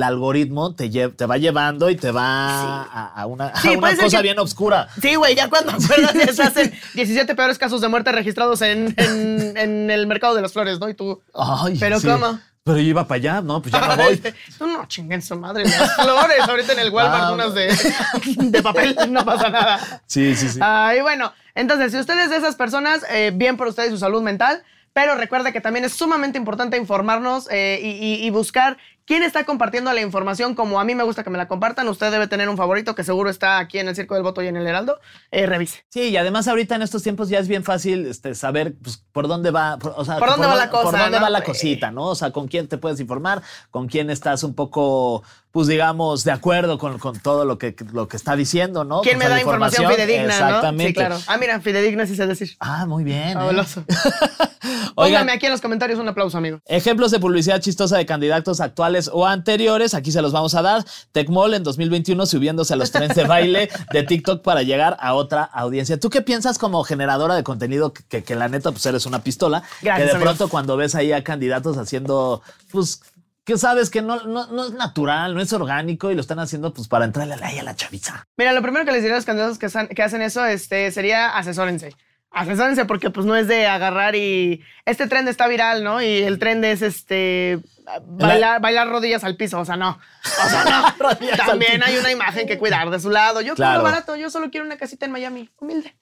algoritmo 0.03 0.75
te, 0.75 0.89
lle- 0.91 1.15
te 1.15 1.25
va 1.25 1.37
llevando 1.37 1.89
y 1.89 1.95
te 1.95 2.11
va 2.11 2.83
a, 2.83 3.07
a 3.21 3.25
una, 3.25 3.47
a 3.47 3.69
una 3.71 3.95
cosa 3.95 4.17
que- 4.17 4.23
bien 4.23 4.39
oscura. 4.39 4.87
Sí, 5.01 5.15
güey, 5.15 5.35
ya 5.35 5.49
cuando 5.49 5.71
acuerdas 5.71 6.39
hacen 6.39 6.71
17 6.93 7.33
peores 7.35 7.57
casos 7.57 7.81
de 7.81 7.87
muerte 7.87 8.11
registrados 8.11 8.61
en, 8.61 8.93
en- 8.97 9.57
en 9.57 9.89
el 9.89 10.05
mercado 10.07 10.35
de 10.35 10.41
las 10.41 10.53
flores, 10.53 10.79
¿no? 10.79 10.89
Y 10.89 10.93
tú. 10.93 11.06
Ay, 11.33 11.77
¿Pero 11.79 11.99
sí. 11.99 12.07
cómo? 12.07 12.39
Pero 12.63 12.79
yo 12.79 12.83
iba 12.89 13.07
para 13.07 13.15
allá, 13.17 13.41
no, 13.41 13.61
pues 13.61 13.71
ya 13.73 13.79
me 13.87 13.95
voy. 14.03 14.17
Tú 14.57 14.67
no 14.67 14.85
chinguen 14.87 15.21
su 15.21 15.37
madre, 15.39 15.63
las 15.63 15.95
flores. 15.95 16.39
Ahorita 16.47 16.73
en 16.73 16.79
el 16.79 16.89
Walmart, 16.89 17.23
Ah, 17.23 17.31
unas 17.31 17.53
de, 17.53 17.67
de 18.37 18.61
papel, 18.61 18.97
no 19.09 19.23
pasa 19.23 19.49
nada. 19.49 20.01
Sí, 20.05 20.35
sí, 20.35 20.49
sí. 20.49 20.59
Ay, 20.61 20.99
bueno, 21.01 21.31
entonces, 21.55 21.93
si 21.93 21.97
usted 21.97 22.19
es 22.19 22.29
de 22.29 22.35
esas 22.37 22.55
personas, 22.57 23.05
eh, 23.09 23.31
bien 23.33 23.55
por 23.55 23.67
usted 23.67 23.85
y 23.87 23.89
su 23.89 23.97
salud 23.97 24.21
mental, 24.21 24.63
pero 24.91 25.15
recuerda 25.15 25.53
que 25.53 25.61
también 25.61 25.85
es 25.85 25.93
sumamente 25.93 26.37
importante 26.37 26.75
informarnos 26.75 27.47
eh, 27.51 27.79
y, 27.81 27.87
y- 27.87 28.25
y 28.25 28.29
buscar 28.31 28.77
quién 29.07 29.23
está 29.23 29.45
compartiendo 29.45 29.91
la 29.93 30.01
información 30.01 30.53
como 30.53 30.79
a 30.79 30.83
mí 30.83 30.93
me 30.93 31.03
gusta 31.03 31.23
que 31.23 31.29
me 31.29 31.37
la 31.37 31.47
compartan. 31.47 31.87
Usted 31.87 32.11
debe 32.11 32.27
tener 32.27 32.49
un 32.49 32.57
favorito 32.57 32.93
que 32.93 33.05
seguro 33.05 33.29
está 33.29 33.57
aquí 33.57 33.79
en 33.79 33.87
el 33.87 33.95
Circo 33.95 34.13
del 34.13 34.23
Voto 34.23 34.43
y 34.43 34.47
en 34.47 34.57
el 34.57 34.67
Heraldo. 34.67 34.99
Eh, 35.31 35.45
revise. 35.45 35.85
Sí, 35.89 36.09
y 36.09 36.17
además 36.17 36.47
ahorita 36.47 36.75
en 36.75 36.81
estos 36.81 37.01
tiempos 37.03 37.29
ya 37.29 37.39
es 37.39 37.47
bien 37.47 37.63
fácil 37.63 38.05
este, 38.05 38.35
saber 38.35 38.75
pues, 38.83 39.03
por 39.13 39.27
dónde 39.29 39.49
va, 39.49 39.77
por, 39.79 39.93
o 39.95 40.03
sea, 40.03 40.17
¿Por 40.17 40.29
dónde 40.29 40.45
va 40.47 40.55
la 40.55 40.69
Por 40.69 40.83
cosa, 40.83 40.97
dónde 40.99 41.17
no, 41.17 41.23
va 41.23 41.29
la 41.29 41.39
güey? 41.39 41.47
cosita, 41.47 41.89
¿no? 41.89 42.07
O 42.07 42.15
sea, 42.15 42.31
con 42.31 42.47
quién 42.49 42.67
te 42.67 42.77
puedes 42.77 42.99
informar, 42.99 43.41
con 43.71 43.87
quién 43.87 44.09
estás 44.09 44.43
un 44.43 44.53
poco, 44.53 45.23
pues 45.51 45.67
digamos, 45.67 46.23
de 46.23 46.31
acuerdo 46.31 46.77
con, 46.77 46.99
con 46.99 47.19
todo 47.19 47.45
lo 47.45 47.57
que, 47.57 47.75
lo 47.91 48.07
que 48.07 48.17
está 48.17 48.35
diciendo, 48.35 48.83
¿no? 48.83 49.01
¿Quién 49.01 49.15
O 49.15 49.19
me 49.19 49.29
da 49.29 49.39
información 49.39 49.89
fidedigna, 49.91 50.23
no? 50.23 50.29
Exactamente. 50.29 50.87
Sí, 50.87 50.93
claro. 50.93 51.17
Ah, 51.27 51.37
mira, 51.37 51.59
fidedigna 51.61 52.05
sí 52.05 52.15
sé 52.15 52.27
decir. 52.27 52.55
Ah, 52.59 52.85
muy 52.85 53.03
bien. 53.03 53.29
¿eh? 53.29 53.33
Fabuloso. 53.33 53.83
Póngame 54.95 55.31
aquí 55.31 55.45
en 55.45 55.51
los 55.51 55.61
comentarios 55.61 55.99
un 55.99 56.07
aplauso, 56.07 56.37
amigo. 56.37 56.59
Ejemplos 56.65 57.11
de 57.11 57.19
publicidad 57.19 57.61
chistosa 57.61 57.97
de 57.97 58.05
candidatos 58.05 58.59
actuales 58.59 59.09
o 59.11 59.25
anteriores, 59.25 59.93
aquí 59.93 60.11
se 60.11 60.21
los 60.21 60.31
vamos 60.31 60.55
a 60.55 60.61
dar. 60.61 60.85
Tecmol 61.11 61.53
en 61.53 61.63
2021 61.63 62.25
subiéndose 62.25 62.73
a 62.73 62.77
los 62.77 62.91
trends 62.91 63.15
de 63.15 63.23
baile 63.25 63.69
de 63.91 64.03
TikTok 64.03 64.41
para 64.41 64.63
llegar 64.63 64.97
a 64.99 65.13
otra 65.13 65.43
audiencia. 65.43 65.99
¿Tú 65.99 66.09
qué 66.09 66.21
piensas 66.21 66.57
como 66.57 66.83
generadora 66.83 67.35
de 67.35 67.43
contenido 67.43 67.93
que, 67.93 68.03
que, 68.03 68.23
que 68.23 68.35
la 68.35 68.47
neta 68.47 68.71
pues 68.71 68.85
eres 68.85 69.05
una 69.05 69.23
pistola? 69.23 69.63
Gracias, 69.81 69.97
que 69.97 70.03
de 70.05 70.11
amigo. 70.11 70.23
pronto 70.25 70.49
cuando 70.49 70.77
ves 70.77 70.95
ahí 70.95 71.11
a 71.11 71.23
candidatos 71.23 71.77
haciendo, 71.77 72.41
pues, 72.71 73.01
que 73.47 73.57
sabes 73.57 73.89
que 73.89 74.01
no, 74.01 74.23
no, 74.25 74.45
no 74.47 74.65
es 74.65 74.73
natural, 74.73 75.33
no 75.33 75.41
es 75.41 75.51
orgánico 75.53 76.11
y 76.11 76.15
lo 76.15 76.21
están 76.21 76.37
haciendo 76.39 76.73
pues 76.73 76.87
para 76.87 77.05
entrarle 77.05 77.33
a 77.33 77.37
la, 77.37 77.47
a 77.47 77.63
la 77.63 77.75
chaviza. 77.75 78.27
Mira, 78.37 78.51
lo 78.51 78.61
primero 78.61 78.85
que 78.85 78.91
les 78.91 79.01
diría 79.01 79.15
a 79.15 79.17
los 79.19 79.25
candidatos 79.25 79.57
que, 79.57 79.67
hacen- 79.67 79.87
que 79.87 80.03
hacen 80.03 80.21
eso 80.21 80.45
este, 80.45 80.91
sería 80.91 81.29
asesórense. 81.37 81.95
Asesórense 82.29 82.83
porque 82.85 83.09
pues 83.09 83.25
no 83.25 83.35
es 83.37 83.47
de 83.47 83.65
agarrar 83.65 84.15
y... 84.15 84.61
Este 84.85 85.07
trend 85.07 85.29
está 85.29 85.47
viral, 85.47 85.81
¿no? 85.83 86.01
Y 86.01 86.23
el 86.23 86.37
trend 86.39 86.63
es 86.65 86.81
este... 86.81 87.59
Bailar, 88.05 88.59
bailar 88.61 88.89
rodillas 88.89 89.23
al 89.23 89.37
piso, 89.37 89.59
o 89.61 89.65
sea, 89.65 89.77
no. 89.77 89.97
O 90.45 90.49
sea, 90.49 90.65
no. 90.99 91.15
También 91.47 91.81
hay 91.83 91.95
una 91.97 92.11
imagen 92.11 92.45
que 92.45 92.57
cuidar 92.57 92.89
de 92.89 92.99
su 92.99 93.09
lado. 93.09 93.39
Yo 93.39 93.55
Claro. 93.55 93.79
quiero 93.79 93.83
barato, 93.83 94.15
yo 94.17 94.29
solo 94.29 94.51
quiero 94.51 94.65
una 94.65 94.75
casita 94.77 95.05
en 95.05 95.13
Miami. 95.13 95.49
Humilde. 95.57 95.95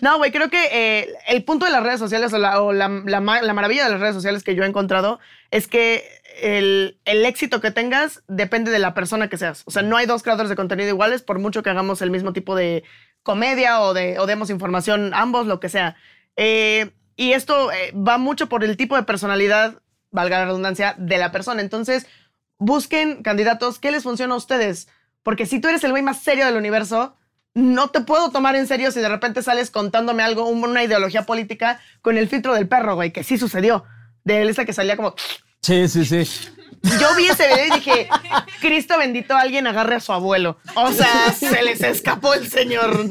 No, 0.00 0.18
güey, 0.18 0.32
creo 0.32 0.50
que 0.50 0.68
eh, 0.72 1.14
el 1.28 1.44
punto 1.44 1.66
de 1.66 1.72
las 1.72 1.82
redes 1.82 1.98
sociales 1.98 2.32
o, 2.32 2.38
la, 2.38 2.88
la 2.88 3.20
maravilla 3.20 3.84
de 3.84 3.90
las 3.90 4.00
redes 4.00 4.14
sociales 4.14 4.44
que 4.44 4.54
yo 4.54 4.64
he 4.64 4.66
encontrado 4.66 5.18
es 5.50 5.66
que 5.66 6.04
el, 6.40 6.98
el 7.04 7.24
éxito 7.24 7.60
que 7.60 7.70
tengas 7.70 8.22
depende 8.28 8.70
de 8.70 8.78
la 8.78 8.94
persona 8.94 9.28
que 9.28 9.36
seas. 9.36 9.62
O 9.66 9.70
sea, 9.70 9.82
no 9.82 9.96
hay 9.96 10.06
dos 10.06 10.22
creadores 10.22 10.48
de 10.48 10.56
contenido 10.56 10.88
iguales, 10.88 11.22
por 11.22 11.38
mucho 11.38 11.62
que 11.62 11.70
hagamos 11.70 12.02
el 12.02 12.10
mismo 12.10 12.32
tipo 12.32 12.54
de 12.54 12.84
comedia 13.22 13.80
o, 13.80 13.94
de, 13.94 14.18
o 14.18 14.26
demos 14.26 14.50
información, 14.50 15.12
ambos, 15.14 15.46
lo 15.46 15.60
que 15.60 15.68
sea. 15.68 15.96
Eh, 16.36 16.90
y 17.16 17.32
esto 17.32 17.70
eh, 17.72 17.92
va 17.92 18.18
mucho 18.18 18.48
por 18.48 18.64
el 18.64 18.76
tipo 18.76 18.96
de 18.96 19.02
personalidad, 19.02 19.82
valga 20.10 20.38
la 20.38 20.46
redundancia, 20.46 20.94
de 20.98 21.18
la 21.18 21.32
persona. 21.32 21.60
Entonces, 21.60 22.06
busquen 22.58 23.22
candidatos 23.22 23.78
que 23.78 23.90
les 23.90 24.02
funciona 24.02 24.34
a 24.34 24.38
ustedes. 24.38 24.88
Porque 25.22 25.46
si 25.46 25.60
tú 25.60 25.68
eres 25.68 25.84
el 25.84 25.90
güey 25.90 26.02
más 26.02 26.22
serio 26.22 26.46
del 26.46 26.56
universo, 26.56 27.16
no 27.54 27.88
te 27.88 28.00
puedo 28.00 28.30
tomar 28.30 28.54
en 28.56 28.66
serio 28.66 28.90
si 28.92 29.00
de 29.00 29.08
repente 29.08 29.42
sales 29.42 29.70
contándome 29.70 30.22
algo, 30.22 30.46
un- 30.46 30.62
una 30.64 30.84
ideología 30.84 31.24
política 31.26 31.80
con 32.02 32.16
el 32.16 32.28
filtro 32.28 32.54
del 32.54 32.68
perro, 32.68 32.94
güey, 32.94 33.12
que 33.12 33.24
sí 33.24 33.38
sucedió. 33.38 33.84
De 34.24 34.42
esta 34.48 34.64
que 34.64 34.72
salía 34.72 34.96
como... 34.96 35.14
Sí, 35.62 35.88
sí, 35.88 36.04
sí. 36.04 36.22
yo 37.00 37.14
vi 37.16 37.26
ese 37.26 37.46
video 37.48 37.66
y 37.66 37.70
dije, 37.80 38.08
Cristo 38.60 38.96
bendito, 38.98 39.36
alguien 39.36 39.66
agarre 39.66 39.96
a 39.96 40.00
su 40.00 40.12
abuelo. 40.12 40.58
O 40.74 40.90
sea, 40.92 41.32
se 41.32 41.62
les 41.62 41.82
escapó 41.82 42.32
el 42.34 42.48
señor. 42.48 43.08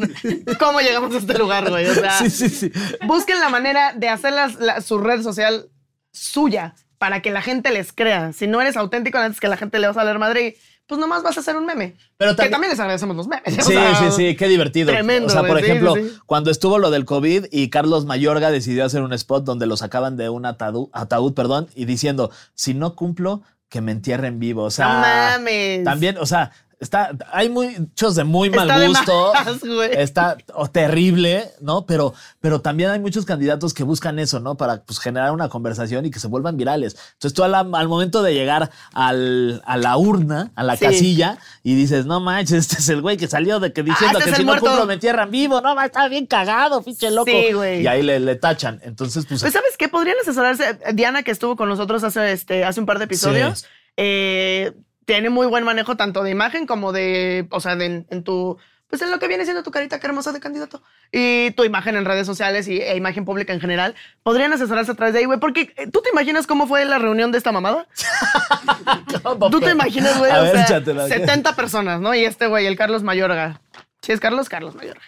¿Cómo 0.59 0.79
llegamos 0.81 1.13
a 1.13 1.17
este 1.19 1.37
lugar, 1.37 1.69
güey? 1.69 1.85
O 1.87 1.93
sea, 1.93 2.17
Sí, 2.19 2.29
sí, 2.29 2.49
sí. 2.49 2.71
busquen 3.05 3.39
la 3.39 3.49
manera 3.49 3.93
de 3.93 4.09
hacer 4.09 4.33
las- 4.33 4.55
la- 4.55 4.81
su 4.81 4.97
red 4.99 5.21
social 5.21 5.69
suya 6.11 6.75
para 6.97 7.21
que 7.21 7.31
la 7.31 7.41
gente 7.41 7.69
les 7.71 7.93
crea. 7.93 8.33
Si 8.33 8.47
no 8.47 8.61
eres 8.61 8.77
auténtico, 8.77 9.17
antes 9.19 9.39
que 9.39 9.47
la 9.47 9.57
gente 9.57 9.77
le 9.79 9.87
vas 9.87 9.97
a 9.97 10.03
leer 10.03 10.17
madre, 10.19 10.57
pues 10.89 10.99
nomás 10.99 11.23
vas 11.23 11.37
a 11.37 11.39
hacer 11.39 11.55
un 11.55 11.65
meme. 11.65 11.95
Pero 12.17 12.31
que 12.31 12.35
también- 12.35 12.51
también 12.51 12.71
les 12.71 12.79
agradecemos 12.81 13.15
los 13.15 13.27
memes. 13.27 13.59
o 13.59 13.61
Sí, 13.61 13.71
sea, 13.73 13.95
sí, 13.95 14.05
sí, 14.11 14.35
qué 14.35 14.47
divertido. 14.49 14.91
Tremendo, 14.91 15.27
O 15.27 15.29
sea, 15.29 15.43
por 15.43 15.59
sí, 15.59 15.63
ejemplo, 15.65 15.95
sí. 15.95 16.11
cuando 16.25 16.49
estuvo 16.51 16.79
lo 16.79 16.89
del 16.89 17.05
COVID 17.05 17.45
y 17.51 17.69
Carlos 17.69 18.05
Mayorga 18.05 18.49
decidió 18.51 18.83
hacer 18.83 19.03
un 19.03 19.13
spot 19.13 19.45
donde 19.45 19.67
lo 19.67 19.77
sacaban 19.77 20.17
de 20.17 20.29
un 20.29 20.45
ataúd, 20.45 20.89
ataúd 20.91 21.33
perdón, 21.33 21.67
y 21.75 21.85
diciendo, 21.85 22.31
si 22.55 22.73
no 22.73 22.95
cumplo, 22.95 23.43
que 23.69 23.81
me 23.81 23.91
entierren 23.91 24.39
vivo. 24.39 24.63
O 24.63 24.71
sea, 24.71 24.87
No 24.93 24.99
mames. 25.01 25.83
también, 25.83 26.17
o 26.17 26.25
sea, 26.25 26.51
está, 26.79 27.11
hay 27.31 27.49
muchos 27.49 28.15
de 28.15 28.23
muy 28.23 28.49
mal 28.49 28.69
Está 28.69 28.87
gusto. 28.87 29.33
más, 29.33 29.91
está 29.91 30.37
o 30.53 30.69
terrible, 30.69 31.45
¿no? 31.61 31.85
Pero, 31.85 32.13
pero 32.39 32.61
también 32.61 32.89
hay 32.89 32.99
muchos 32.99 33.25
candidatos 33.25 33.73
que 33.73 33.83
buscan 33.83 34.17
eso, 34.19 34.39
¿no? 34.39 34.55
Para 34.55 34.81
pues, 34.83 34.99
generar 34.99 35.31
una 35.31 35.49
conversación 35.49 36.05
y 36.05 36.11
que 36.11 36.19
se 36.19 36.27
vuelvan 36.27 36.57
virales. 36.57 36.95
Entonces 37.13 37.33
tú 37.33 37.43
al 37.43 37.87
momento 37.87 38.21
de 38.23 38.33
llegar 38.33 38.69
al- 38.93 39.61
a 39.65 39.77
la 39.77 39.97
urna, 39.97 40.51
a 40.55 40.63
la 40.63 40.75
Sí. 40.77 40.85
casilla, 40.85 41.37
y 41.63 41.75
dices, 41.75 42.05
no 42.05 42.19
manches, 42.19 42.59
este 42.59 42.77
es 42.77 42.89
el 42.89 43.01
güey 43.01 43.17
que 43.17 43.27
salió 43.27 43.59
de 43.59 43.73
que 43.73 43.83
diciendo 43.83 44.19
este 44.19 44.31
que 44.31 44.37
si 44.37 44.43
no 44.45 44.57
cumplo 44.59 44.85
me 44.85 44.93
entierran 44.95 45.31
vivo, 45.31 45.61
no, 45.61 45.79
está 45.81 46.07
bien 46.07 46.25
cagado, 46.25 46.81
pinche 46.81 47.11
loco. 47.11 47.29
Sí, 47.31 47.53
güey. 47.53 47.81
Y 47.83 47.87
ahí 47.87 48.01
le, 48.03 48.19
le 48.19 48.35
tachan. 48.35 48.79
Entonces, 48.83 49.25
pues, 49.25 49.41
Pues, 49.41 49.53
¿sabes 49.53 49.75
qué? 49.77 49.89
Podrían 49.89 50.15
asesorarse. 50.21 50.79
Diana, 50.93 51.23
que 51.23 51.31
estuvo 51.31 51.55
con 51.55 51.67
nosotros 51.69 52.03
hace, 52.03 52.31
este, 52.31 52.63
hace 52.63 52.79
un 52.79 52.85
par 52.85 52.99
de 52.99 53.05
episodios, 53.05 53.59
Sí. 53.59 53.65
eh, 53.97 54.73
tiene 55.09 55.31
muy 55.31 55.47
buen 55.47 55.63
manejo 55.63 55.97
tanto 55.97 56.21
de 56.21 56.29
imagen 56.29 56.67
como 56.67 56.91
de, 56.91 57.47
o 57.49 57.59
sea, 57.59 57.75
de, 57.75 57.85
en, 57.85 58.07
en 58.11 58.23
tu, 58.23 58.59
pues 58.87 59.01
en 59.01 59.09
lo 59.09 59.17
que 59.17 59.27
viene 59.27 59.43
siendo 59.43 59.63
tu 59.63 59.71
carita, 59.71 59.99
qué 59.99 60.05
hermosa 60.05 60.31
de 60.31 60.39
candidato, 60.39 60.83
y 61.11 61.49
tu 61.53 61.63
imagen 61.63 61.95
en 61.95 62.05
redes 62.05 62.27
sociales 62.27 62.67
y, 62.67 62.79
e 62.79 62.95
imagen 62.95 63.25
pública 63.25 63.51
en 63.51 63.59
general. 63.59 63.95
Podrían 64.21 64.53
asesorarse 64.53 64.91
a 64.91 64.93
través 64.93 65.13
de 65.13 65.21
ahí, 65.21 65.25
güey, 65.25 65.39
porque 65.39 65.73
eh, 65.77 65.87
tú 65.91 66.03
te 66.03 66.11
imaginas 66.11 66.45
cómo 66.45 66.67
fue 66.67 66.85
la 66.85 66.99
reunión 66.99 67.31
de 67.31 67.39
esta 67.39 67.51
mamada. 67.51 67.87
Tú 69.49 69.59
te 69.59 69.71
imaginas, 69.71 70.19
güey, 70.19 70.31
o 70.31 70.43
ver, 70.43 70.51
sea, 70.51 70.63
échatela. 70.63 71.07
70 71.07 71.55
personas, 71.55 71.99
¿no? 71.99 72.13
Y 72.13 72.23
este 72.25 72.45
güey, 72.45 72.67
el 72.67 72.75
Carlos 72.75 73.01
Mayorga. 73.01 73.61
Si 74.03 74.11
es 74.11 74.19
Carlos, 74.19 74.47
Carlos 74.47 74.75
Mayorga. 74.75 75.01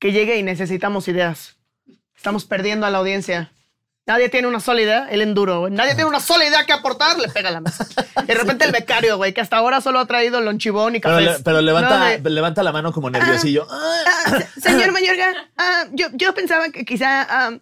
Que 0.00 0.10
llegue 0.10 0.36
y 0.36 0.42
necesitamos 0.42 1.06
ideas. 1.06 1.58
Estamos 2.16 2.44
perdiendo 2.44 2.86
a 2.86 2.90
la 2.90 2.98
audiencia. 2.98 3.52
Nadie 4.06 4.28
tiene 4.28 4.48
una 4.48 4.60
sola 4.60 4.82
idea, 4.82 5.08
el 5.10 5.22
enduro, 5.22 5.60
güey. 5.60 5.72
Nadie 5.72 5.94
tiene 5.94 6.04
una 6.10 6.20
sola 6.20 6.44
idea 6.44 6.66
que 6.66 6.74
aportar, 6.74 7.18
le 7.18 7.28
pega 7.28 7.50
la 7.50 7.60
mesa. 7.62 7.86
De 8.26 8.34
repente 8.34 8.66
el 8.66 8.72
becario, 8.72 9.16
güey, 9.16 9.32
que 9.32 9.40
hasta 9.40 9.56
ahora 9.56 9.80
solo 9.80 9.98
ha 9.98 10.06
traído 10.06 10.42
lonchibón 10.42 10.94
y 10.94 11.00
pero, 11.00 11.14
café. 11.16 11.24
le- 11.38 11.38
pero 11.42 11.60
levanta, 11.62 12.18
levanta 12.18 12.62
la 12.62 12.72
mano 12.72 12.92
como 12.92 13.08
nerviosillo. 13.08 13.66
Ah, 13.70 14.38
señor 14.60 14.92
Mayorga, 14.92 15.32
ah, 15.56 15.84
yo, 15.92 16.08
yo 16.12 16.34
pensaba 16.34 16.68
que 16.68 16.84
quizá 16.84 17.22
ah, 17.28 17.58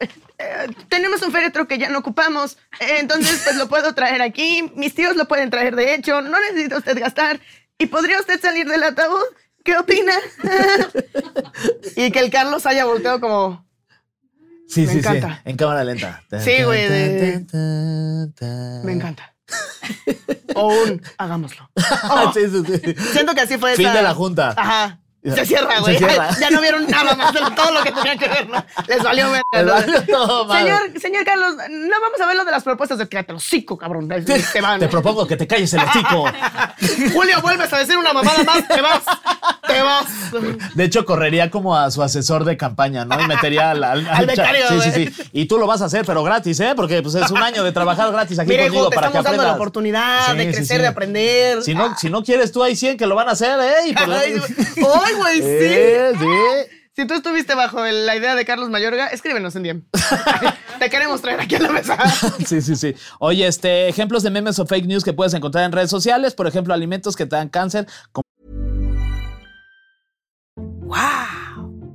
eh, 0.00 0.08
eh, 0.38 0.66
tenemos 0.88 1.22
un 1.22 1.30
féretro 1.30 1.68
que 1.68 1.78
ya 1.78 1.88
no 1.90 2.00
ocupamos, 2.00 2.58
eh, 2.80 2.96
entonces 2.98 3.40
pues 3.44 3.54
lo 3.56 3.68
puedo 3.68 3.94
traer 3.94 4.20
aquí. 4.20 4.72
Mis 4.74 4.96
tíos 4.96 5.14
lo 5.14 5.28
pueden 5.28 5.48
traer, 5.50 5.76
de 5.76 5.94
hecho, 5.94 6.20
no 6.22 6.40
necesita 6.40 6.78
usted 6.78 6.98
gastar. 6.98 7.38
¿Y 7.78 7.86
podría 7.86 8.18
usted 8.18 8.40
salir 8.40 8.66
del 8.68 8.82
ataúd? 8.82 9.22
¿Qué 9.64 9.76
opina? 9.78 10.14
y 11.96 12.10
que 12.10 12.18
el 12.18 12.30
Carlos 12.30 12.66
haya 12.66 12.84
volteado 12.84 13.20
como... 13.20 13.67
Sí, 14.68 14.82
Me 14.86 14.92
sí, 14.92 14.98
encanta. 14.98 15.34
sí. 15.36 15.40
En 15.50 15.56
cámara 15.56 15.82
lenta. 15.84 16.22
Sí, 16.44 16.62
güey, 16.62 16.88
de- 16.88 17.44
Me 18.84 18.92
encanta. 18.92 19.34
o 20.54 20.68
un 20.68 21.02
hagámoslo. 21.16 21.70
Oh, 22.10 22.32
sí, 22.34 22.40
sí, 22.50 22.62
sí. 22.66 22.94
Siento 23.12 23.34
que 23.34 23.40
así 23.40 23.56
fue 23.58 23.74
Fin 23.76 23.86
esa- 23.86 23.96
de 23.96 24.02
la 24.02 24.14
junta. 24.14 24.54
Ajá. 24.56 24.98
Se 25.24 25.44
cierra, 25.44 25.74
Se 25.76 25.80
güey. 25.80 25.98
cierra. 25.98 26.28
Ya 26.40 26.48
no 26.50 26.60
vieron 26.60 26.86
nada 26.86 27.14
más 27.16 27.32
de 27.34 27.40
todo 27.54 27.72
lo 27.72 27.82
que 27.82 27.90
tenía 27.92 28.16
que 28.16 28.28
ver, 28.28 28.48
¿no? 28.48 28.64
Les 28.86 29.02
valió 29.02 29.26
verga. 29.52 29.80
Señor, 29.82 31.00
señor 31.00 31.24
Carlos, 31.24 31.54
no 31.68 32.00
vamos 32.00 32.20
a 32.22 32.26
ver 32.26 32.36
lo 32.36 32.44
de 32.44 32.50
las 32.52 32.62
propuestas 32.62 32.98
de 32.98 33.08
cállate 33.08 33.32
los 33.32 33.42
cinco, 33.44 33.76
cabrón. 33.76 34.06
Van. 34.08 34.24
Te 34.80 34.88
propongo 34.88 35.26
que 35.26 35.36
te 35.36 35.46
calles 35.46 35.72
el 35.74 35.80
hocico. 35.80 36.24
Julio, 37.12 37.40
vuelves 37.42 37.70
a 37.72 37.78
decir 37.78 37.98
una 37.98 38.12
mamada 38.12 38.42
más, 38.44 38.66
te 38.68 38.80
vas. 38.80 39.02
Te 39.68 39.82
vas. 39.82 40.06
De 40.74 40.84
hecho, 40.84 41.04
correría 41.04 41.50
como 41.50 41.76
a 41.76 41.90
su 41.90 42.02
asesor 42.02 42.44
de 42.44 42.56
campaña, 42.56 43.04
¿no? 43.04 43.20
Y 43.20 43.26
metería 43.26 43.70
al, 43.70 43.84
al, 43.84 44.08
Al 44.10 44.26
becario, 44.26 44.64
Sí, 44.68 44.90
sí, 44.90 45.06
sí. 45.06 45.22
Y 45.32 45.46
tú 45.46 45.58
lo 45.58 45.66
vas 45.66 45.82
a 45.82 45.84
hacer, 45.84 46.04
pero 46.04 46.22
gratis, 46.24 46.58
¿eh? 46.60 46.72
Porque 46.74 47.02
pues, 47.02 47.14
es 47.14 47.30
un 47.30 47.38
año 47.38 47.62
de 47.62 47.72
trabajar 47.72 48.10
gratis 48.10 48.38
aquí 48.38 48.50
Mira, 48.50 48.64
conmigo 48.64 48.82
hijo, 48.84 48.90
te 48.90 48.96
para 48.96 49.08
que 49.12 49.18
estamos 49.18 49.36
dando 49.36 49.50
la 49.50 49.54
oportunidad 49.54 50.34
de 50.34 50.44
Sí, 50.46 50.50
crecer, 50.52 50.76
sí. 50.78 50.82
de 50.82 50.88
aprender. 50.88 51.62
Si 51.62 51.74
no, 51.74 51.96
si 51.96 52.10
no 52.10 52.22
quieres 52.24 52.50
tú, 52.52 52.62
hay 52.62 52.74
100 52.74 52.96
que 52.96 53.06
lo 53.06 53.14
van 53.14 53.28
a 53.28 53.32
hacer, 53.32 53.58
¿eh? 53.60 53.88
Y 53.88 53.92
por- 53.94 54.12
Ay, 54.12 54.32
güey. 54.38 54.52
Ay, 55.04 55.14
güey, 55.14 55.36
sí. 55.38 55.42
Eh, 55.46 56.12
sí. 56.18 56.74
Si 56.96 57.06
tú 57.06 57.14
estuviste 57.14 57.54
bajo 57.54 57.84
la 57.84 58.16
idea 58.16 58.34
de 58.34 58.44
Carlos 58.44 58.70
Mayorga, 58.70 59.06
escríbenos 59.06 59.54
en 59.54 59.62
DM. 59.62 59.82
Te 60.80 60.90
queremos 60.90 61.20
traer 61.22 61.40
aquí 61.40 61.54
a 61.54 61.60
la 61.60 61.70
mesa. 61.70 61.96
Sí, 62.44 62.60
sí, 62.60 62.74
sí. 62.74 62.92
Oye, 63.20 63.46
este, 63.46 63.88
ejemplos 63.88 64.24
de 64.24 64.30
memes 64.30 64.58
o 64.58 64.66
fake 64.66 64.86
news 64.86 65.04
que 65.04 65.12
puedes 65.12 65.32
encontrar 65.34 65.64
en 65.64 65.70
redes 65.70 65.90
sociales, 65.90 66.34
por 66.34 66.48
ejemplo, 66.48 66.74
alimentos 66.74 67.14
que 67.14 67.24
te 67.26 67.36
dan 67.36 67.50
cáncer, 67.50 67.86
como 68.10 68.24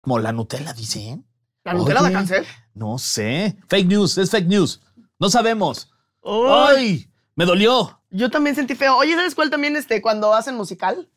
Como 0.00 0.18
la 0.18 0.32
Nutella, 0.32 0.72
dicen. 0.72 1.26
¿La 1.64 1.74
Nutella 1.74 2.00
da 2.00 2.06
Oye, 2.06 2.12
cáncer? 2.14 2.46
No 2.74 2.98
sé. 2.98 3.56
Fake 3.68 3.86
news, 3.86 4.16
es 4.18 4.30
fake 4.30 4.46
news. 4.46 4.80
No 5.18 5.28
sabemos. 5.30 5.90
Ay, 6.24 6.76
¡Ay! 6.76 7.10
Me 7.34 7.44
dolió. 7.44 8.00
yo 8.10 8.30
también 8.30 8.56
sentí 8.56 8.74
feo. 8.74 8.96
Oye, 8.96 9.14
¿sabes 9.14 9.34
cuál 9.34 9.50
también 9.50 9.76
este, 9.76 10.00
cuando 10.02 10.34
hacen 10.34 10.56
musical? 10.56 11.08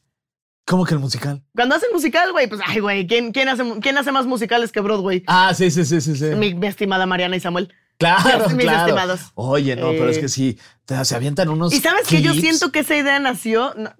¿Cómo 0.65 0.85
que 0.85 0.93
el 0.93 0.99
musical? 0.99 1.43
Cuando 1.55 1.75
hacen 1.75 1.89
musical, 1.91 2.31
güey, 2.31 2.47
pues, 2.47 2.61
ay, 2.65 2.79
güey, 2.79 3.07
¿quién, 3.07 3.31
quién, 3.31 3.49
hace, 3.49 3.63
¿quién 3.81 3.97
hace 3.97 4.11
más 4.11 4.25
musicales 4.27 4.71
que 4.71 4.79
Broadway? 4.79 5.23
Ah, 5.27 5.53
sí, 5.55 5.71
sí, 5.71 5.83
sí, 5.85 5.99
sí, 6.01 6.15
sí. 6.15 6.25
Mi, 6.35 6.53
mi 6.53 6.67
estimada 6.67 7.05
Mariana 7.05 7.35
y 7.35 7.39
Samuel. 7.39 7.73
Claro, 7.97 8.47
mis 8.55 8.65
claro. 8.65 8.79
estimados. 8.81 9.21
Oye, 9.35 9.75
no, 9.75 9.89
pero 9.89 10.09
es 10.09 10.17
Eh, 10.17 10.21
que 10.21 10.29
sí, 10.29 10.57
te- 10.85 11.03
se 11.03 11.15
avientan 11.15 11.49
unos. 11.49 11.73
Y 11.73 11.79
sabes 11.79 12.07
que 12.07 12.21
yo 12.21 12.31
clips. 12.31 12.41
siento 12.47 12.71
que 12.71 12.79
esa 12.79 12.95
idea 12.95 13.19
nació, 13.19 13.73
no, 13.75 13.91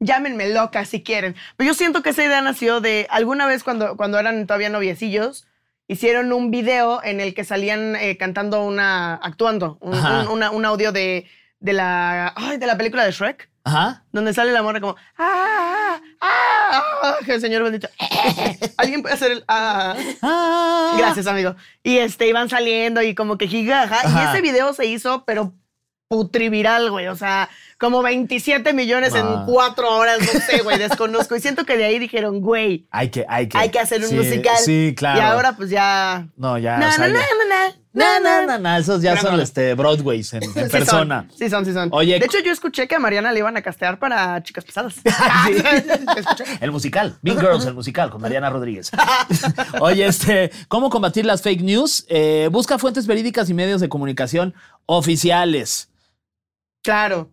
llámenme 0.00 0.48
loca 0.52 0.84
si 0.84 1.02
quieren, 1.02 1.34
pero 1.56 1.68
yo 1.68 1.74
siento 1.74 2.02
que 2.02 2.10
esa 2.10 2.24
idea 2.24 2.40
nació 2.42 2.80
de 2.80 3.06
alguna 3.10 3.46
vez 3.46 3.62
cuando, 3.64 3.96
cuando 3.96 4.18
eran 4.18 4.46
todavía 4.46 4.68
noviecillos, 4.68 5.46
hicieron 5.88 6.32
un 6.32 6.50
video 6.50 7.02
en 7.04 7.20
el 7.20 7.34
que 7.34 7.44
salían 7.44 7.96
eh, 7.96 8.16
cantando 8.16 8.62
una, 8.64 9.14
actuando, 9.14 9.78
un, 9.80 9.94
Ajá. 9.94 10.20
un- 10.22 10.28
una- 10.28 10.50
un 10.50 10.64
audio 10.64 10.92
de, 10.92 11.26
de, 11.60 11.72
la, 11.72 12.32
ay, 12.36 12.56
de 12.58 12.66
la 12.66 12.76
película 12.76 13.04
de 13.04 13.12
Shrek. 13.12 13.50
Ajá. 13.66 14.04
Donde 14.12 14.34
sale 14.34 14.52
la 14.52 14.62
morra 14.62 14.78
como, 14.80 14.94
ah, 15.16 15.98
ah, 16.20 16.82
ah, 17.02 17.16
que 17.24 17.32
el 17.34 17.40
señor 17.40 17.62
bendito. 17.62 17.88
Alguien 18.76 19.00
puede 19.00 19.14
hacer 19.14 19.32
el, 19.32 19.44
ah. 19.48 19.94
Ah. 20.20 20.94
Gracias, 20.98 21.26
amigo. 21.26 21.56
Y 21.82 21.96
este, 21.96 22.28
iban 22.28 22.50
saliendo 22.50 23.00
y 23.00 23.14
como 23.14 23.38
que 23.38 23.48
gigaja. 23.48 24.00
Y 24.06 24.28
ese 24.30 24.42
video 24.42 24.74
se 24.74 24.84
hizo, 24.84 25.24
pero 25.24 25.54
putriviral, 26.08 26.90
güey. 26.90 27.06
O 27.08 27.16
sea, 27.16 27.48
como 27.84 28.02
27 28.02 28.72
millones 28.72 29.14
en 29.14 29.26
cuatro 29.44 29.94
horas, 29.94 30.18
no 30.20 30.40
sé, 30.40 30.62
güey, 30.62 30.78
desconozco. 30.78 31.36
Y 31.36 31.40
siento 31.40 31.66
que 31.66 31.76
de 31.76 31.84
ahí 31.84 31.98
dijeron, 31.98 32.40
güey, 32.40 32.86
Hay 32.90 33.10
que, 33.10 33.26
hay 33.28 33.46
que. 33.46 33.58
hay 33.58 33.68
que 33.68 33.78
hacer 33.78 34.00
un 34.00 34.08
sí, 34.08 34.14
musical. 34.14 34.56
Sí, 34.56 34.94
claro. 34.96 35.18
Y 35.18 35.22
ahora 35.22 35.52
pues 35.54 35.68
ya... 35.68 36.26
No, 36.34 36.56
ya. 36.56 36.78
Na, 36.78 36.88
o 36.88 36.92
sea, 36.92 37.08
na, 37.08 37.12
na, 37.12 37.20
ya- 37.20 37.26
na, 37.26 37.44
na, 37.44 37.74
No, 37.92 38.20
na, 38.20 38.40
no, 38.40 38.46
no, 38.46 38.58
no, 38.58 38.76
esos 38.78 39.02
ya 39.02 39.12
Gran 39.12 39.24
son 39.24 39.40
este, 39.40 39.74
Broadways 39.74 40.32
en, 40.32 40.44
en 40.44 40.52
Sí 40.52 40.60
son, 40.60 40.70
persona. 40.70 41.28
Sí 41.36 41.50
son, 41.50 41.66
sí 41.66 41.74
son. 41.74 41.90
Oye, 41.92 42.18
de 42.18 42.24
hecho, 42.24 42.38
yo 42.42 42.52
escuché 42.52 42.88
que 42.88 42.94
a 42.94 42.98
Mariana 42.98 43.32
le 43.32 43.40
iban 43.40 43.54
a 43.58 43.60
castear 43.60 43.98
para 43.98 44.42
chicas 44.42 44.64
pesadas. 44.64 44.94
Escuché. 46.16 46.44
El 46.62 46.72
musical, 46.72 47.18
Big 47.20 47.38
Girls, 47.38 47.66
el 47.66 47.74
musical, 47.74 48.08
con 48.08 48.22
Mariana 48.22 48.48
Rodríguez. 48.48 48.90
Oye, 49.80 50.06
este, 50.06 50.50
¿cómo 50.68 50.88
combatir 50.88 51.26
las 51.26 51.42
fake 51.42 51.60
news? 51.60 52.06
Eh, 52.08 52.48
busca 52.50 52.78
fuentes 52.78 53.06
verídicas 53.06 53.50
y 53.50 53.54
medios 53.54 53.82
de 53.82 53.90
comunicación 53.90 54.54
oficiales. 54.86 55.90
Claro. 56.82 57.30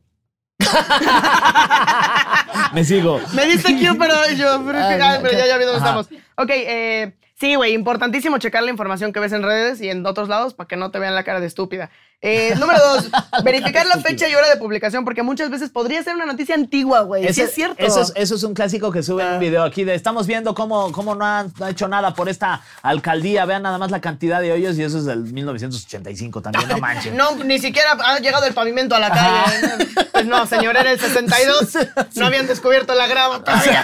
Me 2.74 2.86
sigo. 2.86 3.20
Me 3.34 3.46
diste 3.46 3.74
Q, 3.74 3.98
pero 3.98 4.14
yo, 4.36 4.64
pero, 4.66 4.80
Ay, 4.80 5.00
ay, 5.02 5.20
pero 5.22 5.38
ya, 5.38 5.48
ya 5.48 5.58
vi 5.58 5.66
dónde 5.66 5.80
Ajá. 5.80 6.00
estamos. 6.00 6.08
Ok, 6.36 6.50
eh, 6.52 7.14
sí, 7.36 7.56
güey, 7.56 7.74
importantísimo 7.74 8.38
checar 8.38 8.64
la 8.64 8.72
información 8.72 9.14
que 9.14 9.20
ves 9.20 9.34
en 9.34 9.44
redes 9.44 9.82
y 9.82 9.90
en 9.90 10.06
otros 10.06 10.30
lados 10.30 10.54
para 10.54 10.68
que 10.68 10.78
no 10.78 10.92
te 10.92 11.00
vean 11.00 11.16
la 11.16 11.24
cara 11.24 11.40
de 11.40 11.48
estúpida. 11.48 11.90
Eh, 12.24 12.54
número 12.60 12.78
dos, 12.80 13.10
verificar 13.44 13.86
la 13.88 13.98
fecha 13.98 14.28
y 14.30 14.36
hora 14.36 14.48
de 14.50 14.58
publicación, 14.58 15.04
porque 15.04 15.24
muchas 15.24 15.50
veces 15.50 15.72
podría 15.72 16.04
ser 16.04 16.14
una 16.16 16.26
noticia 16.28 16.54
antigua, 16.54 17.02
güey. 17.02 17.24
Sí 17.24 17.30
Ese- 17.30 17.44
es 17.46 17.54
cierto. 17.56 17.84
Eso 17.84 18.02
es, 18.02 18.14
eso 18.16 18.36
es 18.36 18.44
un 18.44 18.54
clásico 18.54 18.92
que 18.92 19.02
sube 19.02 19.24
en 19.24 19.30
Ah. 19.30 19.34
un 19.34 19.40
video 19.40 19.64
aquí 19.64 19.84
de 19.84 19.96
estamos 19.96 20.28
viendo 20.28 20.54
cómo, 20.54 20.92
cómo 20.92 21.16
no, 21.16 21.26
han, 21.26 21.52
no 21.60 21.66
ha 21.66 21.70
hecho 21.72 21.88
nada 21.88 22.14
por 22.14 22.30
esta 22.30 22.62
alcaldía. 22.84 23.46
Vean 23.46 23.64
nada 23.64 23.78
más 23.80 23.90
la 23.90 24.02
cantidad 24.02 24.40
de 24.40 24.52
hoyos 24.52 24.78
y 24.78 24.84
eso 24.84 25.00
es 25.00 25.06
del 25.06 25.24
1985 25.34 26.42
también, 26.44 26.68
no 26.68 26.78
manches. 26.80 27.14
No, 27.14 27.36
ni 27.44 27.58
siquiera 27.60 27.94
ha 28.06 28.20
llegado 28.20 28.46
el 28.46 28.54
pavimento 28.54 28.94
a 28.96 29.00
la 29.00 29.10
calle. 29.10 29.88
Pues 30.12 30.26
no, 30.26 30.46
señor, 30.46 30.76
era 30.78 30.92
el 30.92 31.00
62. 31.00 31.78
No 32.16 32.26
habían 32.28 32.46
descubierto 32.46 32.94
la 32.94 33.08
grava 33.08 33.44
todavía. 33.44 33.84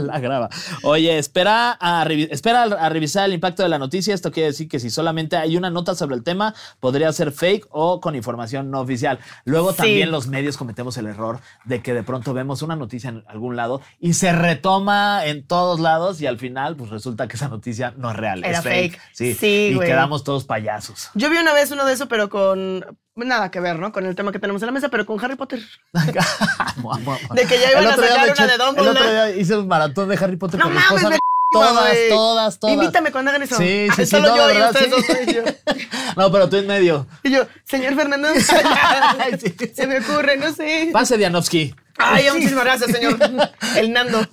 la 0.00 0.18
graba. 0.18 0.48
Oye, 0.82 1.18
espera, 1.18 1.76
a, 1.80 2.04
espera 2.30 2.62
a 2.64 2.88
revisar 2.88 3.26
el 3.26 3.34
impacto 3.34 3.62
de 3.62 3.68
la 3.68 3.78
noticia. 3.78 4.14
Esto 4.14 4.32
quiere 4.32 4.48
decir 4.48 4.68
que 4.68 4.80
si 4.80 4.90
solamente 4.90 5.36
hay 5.36 5.56
una 5.56 5.70
nota 5.70 5.94
sobre 5.94 6.16
el 6.16 6.24
tema, 6.24 6.54
podría 6.80 7.12
ser 7.12 7.30
fake 7.32 7.66
o 7.78 8.00
con 8.00 8.14
información 8.14 8.70
no 8.70 8.80
oficial. 8.80 9.18
Luego 9.44 9.72
Sí. 9.72 9.76
también 9.76 10.10
los 10.10 10.28
medios 10.28 10.56
cometemos 10.56 10.96
el 10.96 11.06
error 11.06 11.40
de 11.66 11.82
que 11.82 11.92
de 11.92 12.02
pronto 12.02 12.32
vemos 12.32 12.62
una 12.62 12.74
noticia 12.74 13.10
en 13.10 13.22
algún 13.28 13.54
lado 13.54 13.82
y 14.00 14.14
se 14.14 14.32
retoma 14.32 15.26
en 15.26 15.46
todos 15.46 15.78
lados 15.78 16.20
y 16.22 16.26
al 16.26 16.38
final 16.38 16.74
pues 16.76 16.90
resulta 16.90 17.28
que 17.28 17.36
esa 17.36 17.48
noticia 17.48 17.92
no 17.98 18.10
es 18.10 18.16
real, 18.16 18.44
Era 18.44 18.58
es 18.58 18.64
fake. 18.64 18.92
fake. 18.92 19.00
Sí, 19.12 19.34
Sí, 19.34 19.68
y 19.72 19.74
güey. 19.74 19.88
quedamos 19.88 20.24
todos 20.24 20.44
payasos. 20.44 21.10
Yo 21.14 21.28
vi 21.28 21.36
una 21.36 21.52
vez 21.52 21.70
uno 21.70 21.84
de 21.84 21.92
eso, 21.92 22.08
pero 22.08 22.30
con 22.30 22.84
nada 23.14 23.50
que 23.50 23.60
ver, 23.60 23.78
¿no? 23.78 23.92
Con 23.92 24.06
el 24.06 24.14
tema 24.14 24.32
que 24.32 24.38
tenemos 24.38 24.62
en 24.62 24.66
la 24.66 24.72
mesa, 24.72 24.88
pero 24.88 25.04
con 25.04 25.22
Harry 25.22 25.36
Potter. 25.36 25.60
De 27.34 27.46
que 27.46 27.58
ya 27.60 27.72
iban 27.72 27.86
a 27.86 27.96
sacar 27.96 28.24
una 28.24 28.34
eché- 28.34 28.46
de 28.46 28.56
Dumbledore. 28.58 28.90
El 28.90 28.96
otro 28.96 29.10
día 29.10 29.30
hice 29.36 29.56
un 29.56 29.68
maratón 29.68 30.08
de 30.08 30.16
Harry 30.16 30.36
Potter 30.36 30.58
No 30.60 30.64
con 30.66 30.74
mi 30.74 30.78
mames, 30.78 30.90
esposa. 31.02 31.10
me 31.10 31.18
Todas, 31.50 31.96
todas, 32.08 32.58
todas. 32.58 32.74
Invítame 32.74 33.12
cuando 33.12 33.30
hagan 33.30 33.42
eso. 33.42 33.56
Sí, 33.56 33.86
sí, 33.94 34.04
sí. 34.04 34.10
Solo 34.10 34.28
no, 34.28 34.36
yo 34.36 34.58
y 34.58 34.62
ustedes 34.62 34.84
sí. 34.84 34.90
dos. 34.90 35.28
y 35.28 35.34
yo. 35.34 35.42
No, 36.16 36.32
pero 36.32 36.48
tú 36.48 36.56
en 36.56 36.66
medio. 36.66 37.06
Y 37.22 37.30
yo, 37.30 37.46
señor 37.64 37.94
Fernando, 37.94 38.28
Sí. 39.38 39.54
se 39.74 39.86
me 39.86 39.98
ocurre, 40.00 40.38
no 40.38 40.52
sé. 40.52 40.88
Pase 40.92 41.18
Dianovsky. 41.18 41.74
Ay, 41.98 42.26
muchísimas 42.32 42.64
gracias, 42.64 42.90
señor. 42.90 43.18
El 43.76 43.92
Nando. 43.92 44.26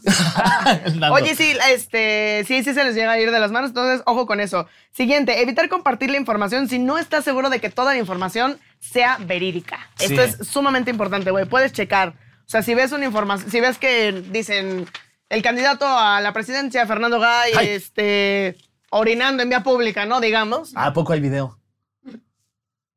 El 0.86 1.00
Nando. 1.00 1.16
Oye, 1.16 1.36
sí, 1.36 1.56
este, 1.70 2.44
sí, 2.48 2.64
sí 2.64 2.74
se 2.74 2.84
les 2.84 2.96
llega 2.96 3.12
a 3.12 3.20
ir 3.20 3.32
de 3.32 3.40
las 3.40 3.52
manos, 3.52 3.70
entonces 3.72 4.02
ojo 4.06 4.26
con 4.26 4.40
eso. 4.40 4.68
Siguiente, 4.92 5.42
evitar 5.42 5.70
compartir 5.70 6.10
la 6.10 6.18
información 6.18 6.68
si 6.70 6.80
no 6.80 6.98
estás 6.98 7.24
seguro 7.24 7.50
de 7.50 7.60
que 7.60 7.70
toda 7.70 7.94
la 7.94 8.00
información 8.00 8.60
sea 8.80 9.18
verídica. 9.20 9.90
Sí. 9.98 10.06
Esto 10.06 10.22
es 10.22 10.48
sumamente 10.48 10.92
importante, 10.92 11.32
güey. 11.32 11.46
Puedes 11.46 11.74
checar. 11.74 12.10
O 12.46 12.50
sea, 12.50 12.62
si 12.62 12.74
ves 12.76 12.92
una 12.92 13.06
información, 13.06 13.50
si 13.50 13.60
ves 13.62 13.78
que 13.78 14.12
dicen 14.32 14.86
el 15.34 15.42
candidato 15.42 15.86
a 15.88 16.22
la 16.22 16.34
presidencia, 16.34 16.86
Fernando 16.88 17.20
Gay, 17.20 17.54
Ay. 17.58 17.68
este, 17.70 18.58
orinando 18.90 19.44
en 19.44 19.50
vía 19.50 19.64
pública, 19.64 20.06
¿no? 20.06 20.22
Digamos. 20.22 20.72
¿A 20.76 20.94
poco 20.94 21.14
hay 21.14 21.20
video? 21.20 21.60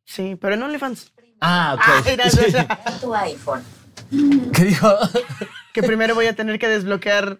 Sí, 0.05 0.37
pero 0.41 0.55
en 0.55 0.63
OnlyFans. 0.63 1.13
Ah, 1.41 1.75
ok. 1.75 1.83
Ah, 2.23 2.31
Sí. 2.31 3.01
tu 3.01 3.15
iPhone. 3.15 3.65
¿Qué 4.53 4.65
dijo? 4.65 4.97
Que 5.73 5.83
primero 5.83 6.15
voy 6.15 6.27
a 6.27 6.35
tener 6.37 6.59
que 6.59 6.69
desbloquear 6.69 7.39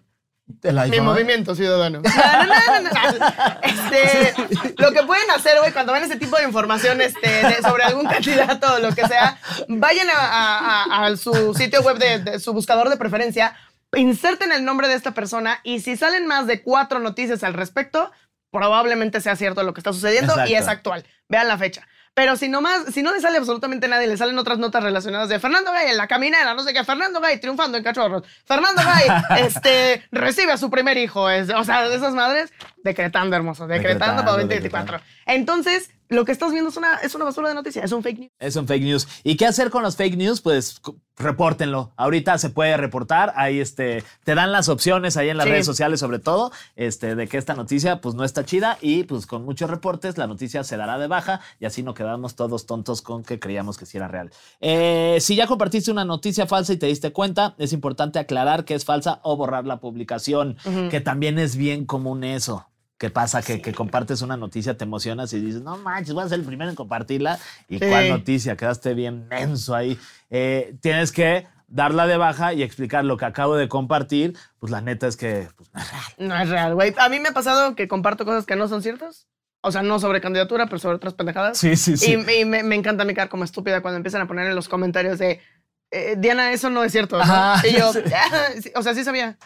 El 0.63 0.89
Mi 0.89 0.99
movimiento 1.01 1.55
ciudadano. 1.55 2.01
No, 2.01 2.43
no, 2.45 2.81
no, 2.81 2.81
no, 2.81 2.89
no. 2.89 3.59
Este, 3.63 4.33
lo 4.77 4.91
que 4.91 5.03
pueden 5.03 5.29
hacer, 5.31 5.57
güey, 5.59 5.71
cuando 5.73 5.93
ven 5.93 6.03
ese 6.03 6.17
tipo 6.17 6.37
de 6.37 6.43
información 6.43 7.01
este, 7.01 7.27
de- 7.27 7.61
sobre 7.61 7.83
algún 7.83 8.05
candidato 8.05 8.75
o 8.75 8.79
lo 8.79 8.93
que 8.93 9.05
sea, 9.07 9.39
vayan 9.67 10.09
a, 10.09 10.13
a- 10.13 10.83
a- 10.83 11.05
a 11.07 11.17
su 11.17 11.53
sitio 11.53 11.81
web 11.81 11.97
de, 11.97 12.19
de 12.19 12.39
su 12.39 12.53
buscador 12.53 12.89
de 12.89 12.97
preferencia, 12.97 13.55
inserten 13.95 14.51
el 14.51 14.65
nombre 14.65 14.87
de 14.87 14.95
esta 14.95 15.11
persona 15.13 15.59
y 15.63 15.79
si 15.81 15.95
salen 15.97 16.27
más 16.27 16.47
de 16.47 16.61
cuatro 16.61 16.99
noticias 16.99 17.43
al 17.43 17.53
respecto, 17.53 18.11
probablemente 18.51 19.21
sea 19.21 19.35
cierto 19.35 19.63
lo 19.63 19.73
que 19.73 19.79
está 19.79 19.93
sucediendo 19.93 20.33
y 20.47 20.55
es 20.55 20.67
actual. 20.67 21.05
Vean 21.29 21.47
la 21.47 21.57
fecha. 21.57 21.87
Pero 22.13 22.35
si 22.35 22.49
no 22.49 22.61
más, 22.61 22.85
si 22.93 23.03
no 23.03 23.13
le 23.13 23.21
sale 23.21 23.37
absolutamente 23.37 23.87
nadie, 23.87 24.07
le 24.07 24.17
salen 24.17 24.39
otras 24.39 24.57
notas 24.57 24.81
relacionadas 24.81 25.29
de 25.29 25.39
Fernando 25.39 25.71
Gay 25.71 25.91
en 25.91 25.97
la 25.97 26.07
caminera, 26.07 26.55
no 26.55 26.63
sé 26.63 26.73
qué, 26.73 26.83
Fernando 26.83 27.21
Gay 27.21 27.39
triunfando 27.39 27.77
en 27.77 27.83
cachorros, 27.83 28.23
Fernando 28.43 28.81
Gay 28.81 29.37
este, 29.45 30.03
recibe 30.11 30.51
a 30.51 30.57
su 30.57 30.71
primer 30.71 30.97
hijo, 30.97 31.29
es- 31.29 31.49
o 31.51 31.63
sea, 31.63 31.87
de 31.87 31.95
esas 31.95 32.15
madres, 32.15 32.51
decretando 32.77 33.35
hermoso, 33.35 33.67
decretando, 33.67 34.23
para 34.25 34.37
Decretando, 34.37 34.97
2024. 34.97 35.01
Entonces, 35.27 35.91
lo 36.09 36.25
que 36.25 36.31
estás 36.31 36.51
viendo 36.51 36.69
es 36.69 36.77
una, 36.77 36.95
es 36.97 37.13
una 37.15 37.25
basura 37.25 37.49
de 37.49 37.55
noticias, 37.55 37.85
es 37.85 37.91
un 37.91 38.03
fake 38.03 38.19
news. 38.19 38.31
Es 38.39 38.55
un 38.55 38.67
fake 38.67 38.83
news. 38.83 39.07
¿Y 39.23 39.35
qué 39.37 39.45
hacer 39.45 39.69
con 39.69 39.83
los 39.83 39.95
fake 39.95 40.17
news? 40.17 40.41
Pues 40.41 40.81
repórtenlo. 41.17 41.91
Ahorita 41.97 42.37
se 42.37 42.49
puede 42.49 42.77
reportar. 42.77 43.33
Ahí 43.35 43.59
este, 43.59 44.03
te 44.23 44.35
dan 44.35 44.51
las 44.51 44.69
opciones 44.69 45.17
ahí 45.17 45.29
en 45.29 45.37
las 45.37 45.45
Sí. 45.45 45.51
redes 45.51 45.65
sociales, 45.65 45.99
sobre 45.99 46.19
todo, 46.19 46.51
este, 46.75 47.15
de 47.15 47.27
que 47.27 47.37
esta 47.37 47.55
noticia 47.55 48.01
pues 48.01 48.13
no 48.15 48.23
está 48.23 48.45
chida 48.45 48.77
y 48.81 49.03
pues 49.03 49.25
con 49.25 49.43
muchos 49.43 49.69
reportes 49.69 50.17
la 50.17 50.27
noticia 50.27 50.63
se 50.63 50.77
dará 50.77 50.97
de 50.99 51.07
baja 51.07 51.41
y 51.59 51.65
así 51.65 51.81
no 51.83 51.93
quedamos 51.93 52.35
todos 52.35 52.65
tontos 52.65 53.01
con 53.01 53.23
que 53.23 53.39
creíamos 53.39 53.77
que 53.77 53.85
sí 53.85 53.97
era 53.97 54.07
real. 54.07 54.29
Eh, 54.61 55.17
si 55.21 55.35
ya 55.35 55.47
compartiste 55.47 55.89
una 55.91 56.05
noticia 56.05 56.45
falsa 56.47 56.73
y 56.73 56.77
te 56.77 56.85
diste 56.87 57.11
cuenta, 57.11 57.55
es 57.57 57.73
importante 57.73 58.19
aclarar 58.19 58.63
que 58.65 58.75
es 58.75 58.85
falsa 58.85 59.19
o 59.23 59.35
borrar 59.37 59.65
la 59.65 59.79
publicación, 59.79 60.57
que 60.91 61.01
también 61.01 61.39
es 61.39 61.55
bien 61.55 61.85
común 61.85 62.23
eso. 62.23 62.67
¿Qué 62.97 63.09
pasa? 63.11 63.41
Que, 63.43 63.61
que 63.61 63.73
compartes 63.73 64.21
una 64.23 64.37
noticia, 64.37 64.75
te 64.75 64.83
emocionas 64.83 65.31
y 65.33 65.39
dices, 65.39 65.61
no 65.61 65.77
manches, 65.77 66.13
voy 66.15 66.23
a 66.23 66.29
ser 66.29 66.39
el 66.39 66.45
primero 66.45 66.69
en 66.69 66.75
compartirla. 66.75 67.37
¿Y 67.69 67.77
Sí. 67.79 67.85
cuál 67.87 68.09
noticia? 68.09 68.55
Quedaste 68.57 68.93
bien 68.95 69.27
menso 69.27 69.75
ahí. 69.75 69.99
Eh, 70.31 70.75
tienes 70.81 71.11
que 71.11 71.45
darla 71.67 72.07
de 72.07 72.17
baja 72.17 72.53
y 72.53 72.63
explicar 72.63 73.05
lo 73.05 73.17
que 73.17 73.25
acabo 73.25 73.55
de 73.55 73.67
compartir. 73.67 74.35
Pues 74.57 74.71
la 74.71 74.81
neta 74.81 75.05
es 75.07 75.15
que 75.15 75.47
pues, 75.55 75.69
no 75.73 75.79
es 75.81 75.89
real. 75.91 76.27
No 76.27 76.35
es 76.41 76.49
real, 76.49 76.73
güey. 76.75 76.93
A 76.97 77.09
mí 77.09 77.19
me 77.19 77.29
ha 77.29 77.33
pasado 77.33 77.75
que 77.75 77.87
comparto 77.87 78.25
cosas 78.25 78.45
que 78.45 78.55
no 78.55 78.67
son 78.67 78.81
ciertas. 78.81 79.27
O 79.61 79.71
sea, 79.71 79.81
no 79.83 79.99
sobre 79.99 80.21
candidatura, 80.21 80.65
pero 80.67 80.79
sobre 80.79 80.95
otras 80.95 81.13
pendejadas. 81.13 81.57
Sí, 81.57 81.75
sí, 81.75 81.97
sí. 81.97 82.11
Y, 82.15 82.31
y 82.41 82.45
me, 82.45 82.63
me 82.63 82.75
encanta 82.75 83.03
mi 83.05 83.13
cara 83.13 83.27
como 83.29 83.43
estúpida 83.43 83.81
cuando 83.81 83.97
empiezan 83.97 84.21
a 84.21 84.27
poner 84.27 84.47
en 84.47 84.55
los 84.55 84.69
comentarios 84.69 85.19
de 85.19 85.41
eh, 85.91 86.15
Diana, 86.17 86.51
eso 86.51 86.69
no 86.69 86.83
es 86.83 86.91
cierto. 86.91 87.17
¿no?" 87.17 87.23
Ajá, 87.23 87.67
y 87.67 87.73
yo. 87.77 87.91
"Ah, 88.15 88.47
sí", 88.61 88.71
o 88.75 88.83
sea, 88.83 88.93
sí 88.93 89.03
sabía. 89.03 89.37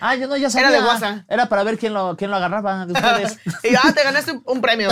Ah, 0.00 0.14
yo 0.14 0.26
no, 0.28 0.36
ya 0.36 0.50
sabía. 0.50 0.68
Era 0.68 0.80
de 0.80 0.86
WhatsApp. 0.86 1.18
Era 1.28 1.48
para 1.48 1.62
ver 1.62 1.78
quién 1.78 1.94
lo, 1.94 2.16
quién 2.16 2.30
lo 2.30 2.36
agarraba 2.36 2.86
de 2.86 2.92
ustedes. 2.92 3.38
y 3.62 3.72
yo, 3.72 3.78
ah, 3.82 3.92
te 3.92 4.02
ganaste 4.02 4.32
un, 4.32 4.42
un 4.46 4.60
premio. 4.60 4.90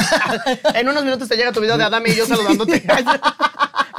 en 0.74 0.88
unos 0.88 1.04
minutos 1.04 1.28
te 1.28 1.36
llega 1.36 1.52
tu 1.52 1.60
video 1.60 1.76
de 1.76 1.84
Adame 1.84 2.10
y 2.10 2.16
yo 2.16 2.26
saludándote. 2.26 2.84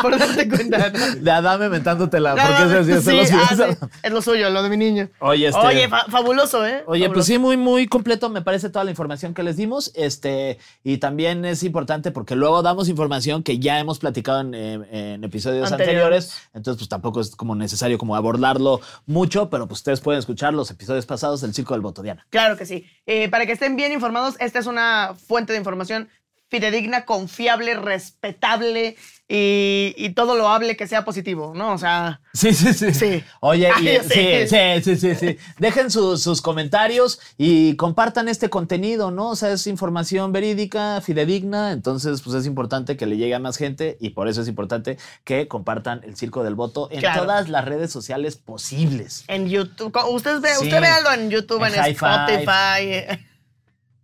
Por 0.01 0.17
darte 0.17 0.47
cuenta. 0.49 0.89
¿no? 0.89 1.15
De 1.15 1.31
Adame 1.31 1.69
mentándotela. 1.69 2.35
No, 2.35 2.41
porque 2.41 2.91
es 2.93 3.03
sí, 3.05 3.11
los 3.17 3.31
ah, 3.31 3.47
sí, 3.55 3.85
es 4.03 4.11
lo 4.11 4.21
suyo, 4.21 4.49
lo 4.49 4.63
de 4.63 4.69
mi 4.69 4.77
niño. 4.77 5.09
Oye, 5.19 5.47
este- 5.47 5.59
Oye, 5.59 5.87
fa- 5.89 6.05
fabuloso, 6.09 6.65
¿eh? 6.65 6.83
Oye, 6.87 7.09
pues 7.09 7.25
sí, 7.25 7.37
muy, 7.37 7.57
muy 7.57 7.87
completo 7.87 8.29
me 8.29 8.41
parece 8.41 8.69
toda 8.69 8.83
la 8.85 8.91
información 8.91 9.33
que 9.33 9.43
les 9.43 9.57
dimos. 9.57 9.91
Este, 9.95 10.57
y 10.83 10.97
también 10.97 11.45
es 11.45 11.63
importante 11.63 12.11
porque 12.11 12.35
luego 12.35 12.61
damos 12.61 12.89
información 12.89 13.43
que 13.43 13.59
ya 13.59 13.79
hemos 13.79 13.99
platicado 13.99 14.41
en, 14.41 14.53
eh, 14.53 14.73
en 14.91 15.23
episodios 15.23 15.71
Anteriores. 15.71 15.99
anteriores. 16.31 16.49
Entonces, 16.53 16.79
pues 16.79 16.89
tampoco 16.89 17.21
es 17.21 17.35
como 17.35 17.55
necesario 17.55 17.97
como 17.97 18.15
abordarlo 18.15 18.81
mucho, 19.05 19.49
pero 19.49 19.67
pues 19.67 19.79
ustedes 19.79 20.01
pueden 20.01 20.19
escuchar 20.19 20.53
los 20.53 20.69
episodios 20.71 21.05
pasados 21.05 21.41
del 21.41 21.53
Circo 21.53 21.73
del 21.73 21.81
Voto, 21.81 22.01
Diana. 22.01 22.25
Claro 22.29 22.57
que 22.57 22.65
sí. 22.65 22.85
Eh, 23.05 23.29
para 23.29 23.45
que 23.45 23.51
estén 23.53 23.75
bien 23.75 23.91
informados, 23.91 24.35
esta 24.39 24.59
es 24.59 24.65
una 24.67 25.15
fuente 25.27 25.53
de 25.53 25.59
información 25.59 26.09
fidedigna, 26.49 27.05
confiable, 27.05 27.75
respetable 27.75 28.95
y, 29.27 29.93
y 29.97 30.09
todo 30.15 30.35
lo 30.35 30.49
hable 30.49 30.75
que 30.75 30.87
sea 30.87 31.05
positivo, 31.05 31.53
¿no? 31.55 31.73
O 31.73 31.77
sea, 31.77 32.21
Sí, 32.33 32.53
sí, 32.53 32.73
sí. 32.73 32.91
Sí. 32.93 33.23
Oye, 33.39 33.69
y- 33.81 33.87
Ay, 33.87 33.99
sí, 34.03 34.47
sí. 34.47 34.47
sí, 34.47 34.81
sí, 34.83 34.95
sí, 34.97 35.15
sí. 35.15 35.37
Dejen 35.59 35.91
sus, 35.91 36.23
sus 36.23 36.41
comentarios 36.41 37.19
y 37.37 37.75
compartan 37.75 38.27
este 38.27 38.49
contenido, 38.49 39.11
¿no? 39.11 39.29
O 39.29 39.35
sea, 39.35 39.51
es 39.51 39.67
información 39.67 40.31
verídica, 40.31 41.01
fidedigna, 41.01 41.71
entonces 41.71 42.21
pues 42.23 42.35
es 42.35 42.45
importante 42.47 42.97
que 42.97 43.05
le 43.05 43.17
llegue 43.17 43.35
a 43.35 43.39
más 43.39 43.57
gente 43.57 43.97
y 43.99 44.09
por 44.11 44.27
eso 44.27 44.41
es 44.41 44.47
importante 44.47 44.97
que 45.23 45.47
compartan 45.47 46.01
el 46.03 46.15
Circo 46.15 46.43
del 46.43 46.55
Voto 46.55 46.89
en 46.91 46.99
Claro. 47.01 47.21
todas 47.23 47.49
las 47.49 47.65
redes 47.65 47.91
sociales 47.91 48.35
posibles. 48.37 49.23
en 49.27 49.47
YouTube, 49.47 49.95
usted 50.09 50.39
ve, 50.39 50.49
usted 50.59 50.81
véalo 50.81 51.11
en 51.13 51.29
YouTube, 51.29 51.63
en, 51.65 51.75
En. 51.75 51.85
Spotify. 51.91 53.25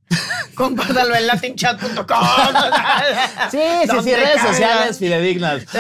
Compártalo 0.56 1.16
en 1.16 1.28
latinchat.com. 1.28 2.06
Sí, 3.52 3.60
sí, 3.90 3.98
sí, 4.04 4.16
redes 4.16 4.36
caiga. 4.36 4.48
sociales 4.48 4.98
fidedignas. 5.00 5.64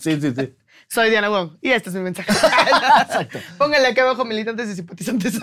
Sí, 0.00 0.20
sí, 0.20 0.32
sí. 0.36 0.54
Soy 0.88 1.10
Diana 1.10 1.28
Wong 1.28 1.50
y 1.60 1.70
este 1.70 1.88
es 1.90 1.94
mi 1.94 2.00
mensaje. 2.02 2.32
Pónganle 3.58 3.88
aquí 3.88 4.00
abajo 4.00 4.24
militantes 4.24 4.68
y 4.70 4.74
simpatizantes. 4.74 5.38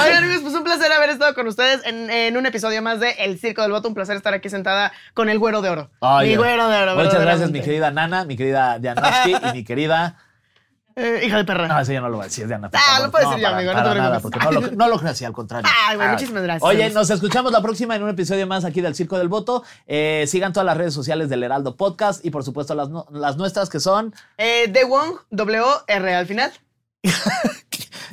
Oigan, 0.00 0.24
amigos, 0.24 0.42
pues 0.42 0.54
un 0.54 0.64
placer 0.64 0.90
haber 0.92 1.10
estado 1.10 1.34
con 1.34 1.46
ustedes 1.48 1.80
en, 1.84 2.08
en 2.08 2.36
un 2.36 2.46
episodio 2.46 2.80
más 2.80 3.00
de 3.00 3.10
El 3.18 3.38
Circo 3.38 3.62
del 3.62 3.72
Voto. 3.72 3.88
Un 3.88 3.94
placer 3.94 4.16
estar 4.16 4.32
aquí 4.32 4.48
sentada 4.48 4.92
con 5.12 5.28
el 5.28 5.38
güero 5.38 5.60
de 5.60 5.68
oro. 5.70 5.90
Oye, 5.98 6.28
mi 6.30 6.36
güero 6.36 6.68
de 6.68 6.76
oro. 6.82 6.94
Muchas 6.96 7.20
gracias, 7.20 7.50
mi 7.50 7.60
querida 7.60 7.90
Nana, 7.90 8.24
mi 8.24 8.36
querida 8.36 8.78
Dianovsky 8.78 9.34
y 9.34 9.52
mi 9.52 9.64
querida. 9.64 10.16
Eh, 11.00 11.20
hija 11.26 11.36
de 11.36 11.44
perra. 11.44 11.68
No, 11.68 11.78
eso 11.78 11.92
ya 11.92 12.00
no 12.00 12.08
lo 12.08 12.16
voy 12.16 12.24
a 12.24 12.28
decir, 12.28 12.48
Diana. 12.48 12.68
por 12.70 12.80
Ah, 12.80 12.82
favor. 12.86 13.04
lo 13.06 13.10
puedes 13.12 13.28
decir 13.28 13.42
ya, 13.42 13.48
para- 13.48 13.58
amigo, 13.58 13.72
no 13.72 13.78
te 13.78 13.88
para 13.88 14.00
nada, 14.00 14.20
porque 14.20 14.38
no 14.40 14.50
lo, 14.50 14.60
no 14.72 14.88
lo 14.88 14.98
creo 14.98 15.10
así, 15.12 15.24
al 15.24 15.32
contrario. 15.32 15.70
Ay, 15.86 15.96
güey, 15.96 16.08
muchísimas 16.08 16.42
gracias. 16.42 16.62
Oye, 16.68 16.90
nos 16.90 17.08
escuchamos 17.10 17.52
la 17.52 17.62
próxima 17.62 17.94
en 17.94 18.02
un 18.02 18.08
episodio 18.10 18.46
más 18.48 18.64
aquí 18.64 18.80
del 18.80 18.94
Circo 18.96 19.16
del 19.16 19.28
Voto. 19.28 19.62
Eh, 19.86 20.24
sigan 20.26 20.52
todas 20.52 20.66
las 20.66 20.76
redes 20.76 20.92
sociales 20.94 21.28
del 21.28 21.42
Heraldo 21.44 21.76
Podcast 21.76 22.24
y, 22.24 22.30
por 22.30 22.42
supuesto, 22.42 22.74
las, 22.74 22.88
las 23.12 23.36
nuestras 23.36 23.68
que 23.70 23.78
son. 23.80 24.12
Eh, 24.38 24.66
de 24.68 24.84
Wong, 24.84 25.14
W-R 25.30 26.14
al 26.14 26.26
final. 26.26 26.52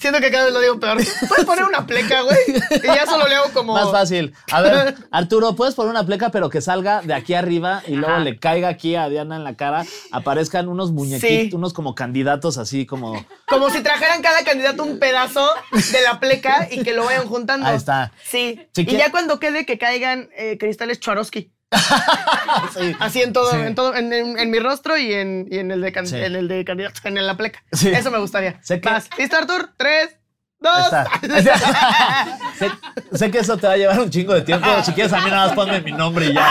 Siento 0.06 0.22
que 0.22 0.30
cada 0.30 0.46
vez 0.46 0.54
lo 0.54 0.60
digo 0.60 0.80
peor. 0.80 1.00
¿Puedes 1.28 1.46
poner 1.46 1.64
una 1.64 1.88
pleca, 1.88 2.22
güey? 2.22 2.38
Y 2.84 2.86
ya 2.86 3.08
solo 3.08 3.28
le 3.28 3.34
hago 3.34 3.50
como. 3.54 3.74
Más 3.74 3.90
fácil. 3.90 4.36
A 4.52 4.62
ver, 4.62 4.96
Arturo, 5.12 5.56
¿puedes 5.56 5.74
poner 5.74 5.90
una 5.90 6.06
pleca 6.06 6.30
pero 6.30 6.48
que 6.52 6.62
salga 6.62 7.02
de 7.02 7.16
aquí 7.16 7.34
arriba 7.34 7.82
y 7.88 7.96
luego 7.96 8.20
le 8.20 8.38
caiga 8.38 8.68
aquí 8.68 8.96
a 8.96 9.10
Diana 9.10 9.36
en 9.36 9.44
la 9.44 9.56
cara? 9.56 9.84
Aparezcan 10.12 10.68
unos 10.68 10.92
muñequitos, 10.92 11.28
Sí. 11.28 11.50
unos 11.54 11.74
como 11.74 11.96
candidatos 11.96 12.60
así 12.60 12.86
como... 12.86 13.26
Como 13.48 13.72
si 13.72 13.82
trajeran 13.82 14.22
cada 14.22 14.44
candidato 14.44 14.84
un 14.84 15.00
pedazo 15.00 15.50
de 15.72 16.02
la 16.04 16.20
pleca 16.20 16.68
y 16.70 16.84
que 16.84 16.94
lo 16.94 17.06
vayan 17.06 17.26
juntando. 17.28 17.66
Ahí 17.66 17.76
está. 17.76 18.12
Sí. 18.24 18.60
Y 18.76 18.86
ya 18.98 19.10
cuando 19.10 19.40
quede 19.40 19.66
que 19.66 19.80
caigan 19.80 20.30
eh, 20.38 20.60
cristales 20.60 21.00
Swarovski. 21.02 21.52
Sí. 22.78 22.96
Así 23.00 23.22
en 23.22 23.34
todo, 23.34 23.52
Sí. 23.52 23.58
en 23.58 23.76
todo, 23.76 23.96
en, 23.96 24.12
en- 24.14 24.38
en 24.40 24.50
mi 24.52 24.60
rostro 24.60 24.98
y 24.98 25.14
en, 25.14 25.48
y 25.52 25.58
en 25.60 25.72
el 25.72 25.82
de 25.82 25.92
can- 25.92 26.08
Sí. 26.08 26.16
en 26.18 26.36
el 26.36 26.48
de 26.48 26.64
candidato, 26.66 27.00
en 27.08 27.26
la 27.26 27.36
pleca. 27.38 27.64
Eso 27.72 28.12
me 28.12 28.18
gustaría. 28.20 28.60
Sé 28.64 28.80
que- 28.82 28.90
Vas. 28.90 29.10
¿Listo, 29.18 29.38
Artur? 29.38 29.70
Tres, 29.78 30.18
dos. 30.60 30.88
Sé, 32.60 32.72
sé 33.14 33.32
que 33.32 33.40
eso 33.40 33.58
te 33.58 33.68
va 33.68 33.74
a 33.74 33.78
llevar 33.78 34.00
un 34.00 34.10
chingo 34.10 34.34
de 34.34 34.42
tiempo. 34.42 34.68
Si 34.84 34.94
quieres, 34.94 35.12
a 35.14 35.20
mí 35.22 35.30
nada 35.30 35.48
más 35.48 35.56
ponme 35.56 35.82
mi 35.82 35.92
nombre 35.92 36.28
y 36.28 36.34
ya. 36.34 36.48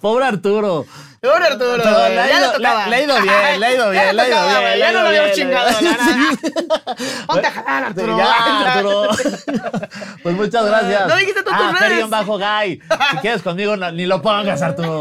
Pobre 0.00 0.24
Arturo. 0.24 0.86
Pobre 1.22 1.44
Arturo. 1.44 1.76
Güey, 1.76 2.14
ya 2.16 2.26
ido- 2.26 2.46
le 2.48 2.56
tocaba. 2.56 2.86
le- 2.88 2.96
ha 2.96 3.00
ido 3.00 3.22
bien, 3.22 3.60
le 3.60 3.66
ha 3.66 3.74
ido 3.74 3.90
bien, 3.90 4.16
le 4.16 4.22
ha 4.22 4.28
ido 4.28 4.48
bien, 4.48 4.78
Ya 4.80 4.92
no 4.92 5.02
lo 5.02 5.08
habíamos 5.08 5.32
chingado. 5.32 5.70
Ponte 7.28 7.46
a 7.46 7.50
jalar, 7.52 7.84
Arturo. 7.84 8.18
Ya, 8.18 8.72
Arturo. 8.72 9.08
Pues 10.24 10.34
muchas 10.34 10.66
gracias. 10.66 11.06
No 11.06 11.16
dijiste 11.16 11.44
tú 11.44 11.50
tus 11.50 11.60
ah, 11.60 11.72
redes. 11.78 11.88
Ferion 11.90 12.10
bajo 12.10 12.38
Guy. 12.38 12.82
Si 13.12 13.16
quieres 13.18 13.40
conmigo, 13.42 13.76
ni 13.76 14.06
lo 14.06 14.20
pongas, 14.20 14.62
Arturo. 14.62 15.00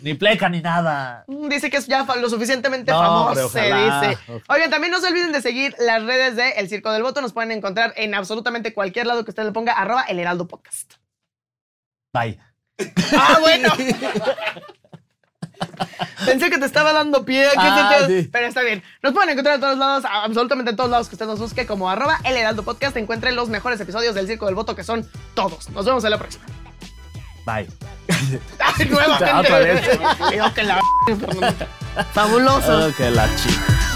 Ni 0.00 0.14
pleca 0.14 0.48
ni 0.48 0.60
nada. 0.60 1.24
Dice 1.28 1.70
que 1.70 1.76
es 1.76 1.86
ya 1.86 2.04
lo 2.16 2.28
suficientemente 2.28 2.90
famoso, 2.90 3.48
se 3.48 3.62
dice. 3.72 4.18
Oigan, 4.48 4.68
también 4.68 4.90
no 4.90 5.00
se 5.00 5.06
olviden 5.06 5.30
de 5.30 5.40
seguir 5.42 5.76
las 5.78 6.02
redes 6.02 6.34
de 6.34 6.50
El 6.56 6.68
Circo 6.68 6.90
del 6.90 7.04
Voto. 7.04 7.20
Nos 7.20 7.32
pueden 7.32 7.52
encontrar 7.52 7.94
en 7.96 8.16
absolutamente 8.16 8.74
cualquier 8.74 9.06
lado 9.06 9.24
que 9.24 9.30
usted 9.30 9.44
le 9.44 9.52
ponga 9.52 9.74
arroba 9.74 10.02
el 10.08 10.18
Heraldo 10.18 10.48
Podcast. 10.48 10.94
Bye. 12.12 12.40
Ah, 13.16 13.38
bueno. 13.40 13.68
Pensé 16.24 16.50
que 16.50 16.58
te 16.58 16.66
estaba 16.66 16.92
dando 16.92 17.24
pie. 17.24 17.48
¿qué 17.52 17.58
Ah, 17.58 17.98
sí. 18.06 18.28
Pero 18.30 18.46
está 18.46 18.62
bien. 18.62 18.82
Nos 19.02 19.12
pueden 19.12 19.30
encontrar 19.30 19.56
en 19.56 19.60
todos 19.60 19.78
lados, 19.78 20.04
absolutamente 20.10 20.70
en 20.70 20.76
todos 20.76 20.90
lados 20.90 21.08
que 21.08 21.14
usted 21.14 21.26
nos 21.26 21.38
busque 21.38 21.66
como 21.66 21.90
arroba 21.90 22.18
el 22.24 22.36
Heraldo 22.36 22.62
Podcast. 22.62 22.96
Encuentren 22.96 23.36
los 23.36 23.48
mejores 23.48 23.80
episodios 23.80 24.14
del 24.14 24.26
Circo 24.26 24.46
del 24.46 24.54
Voto 24.54 24.76
que 24.76 24.84
son 24.84 25.08
todos. 25.34 25.70
Nos 25.70 25.84
vemos 25.84 26.04
en 26.04 26.10
la 26.10 26.18
próxima. 26.18 26.44
Bye. 27.44 27.68
Ay, 28.58 28.86
nuevamente. 28.86 29.98
Digo 30.30 30.54
que 30.54 30.62
la 30.62 30.80
Fabuloso. 32.12 32.86
Oh, 32.86 32.92
que 32.96 33.10
la 33.10 33.28
chica. 33.36 33.91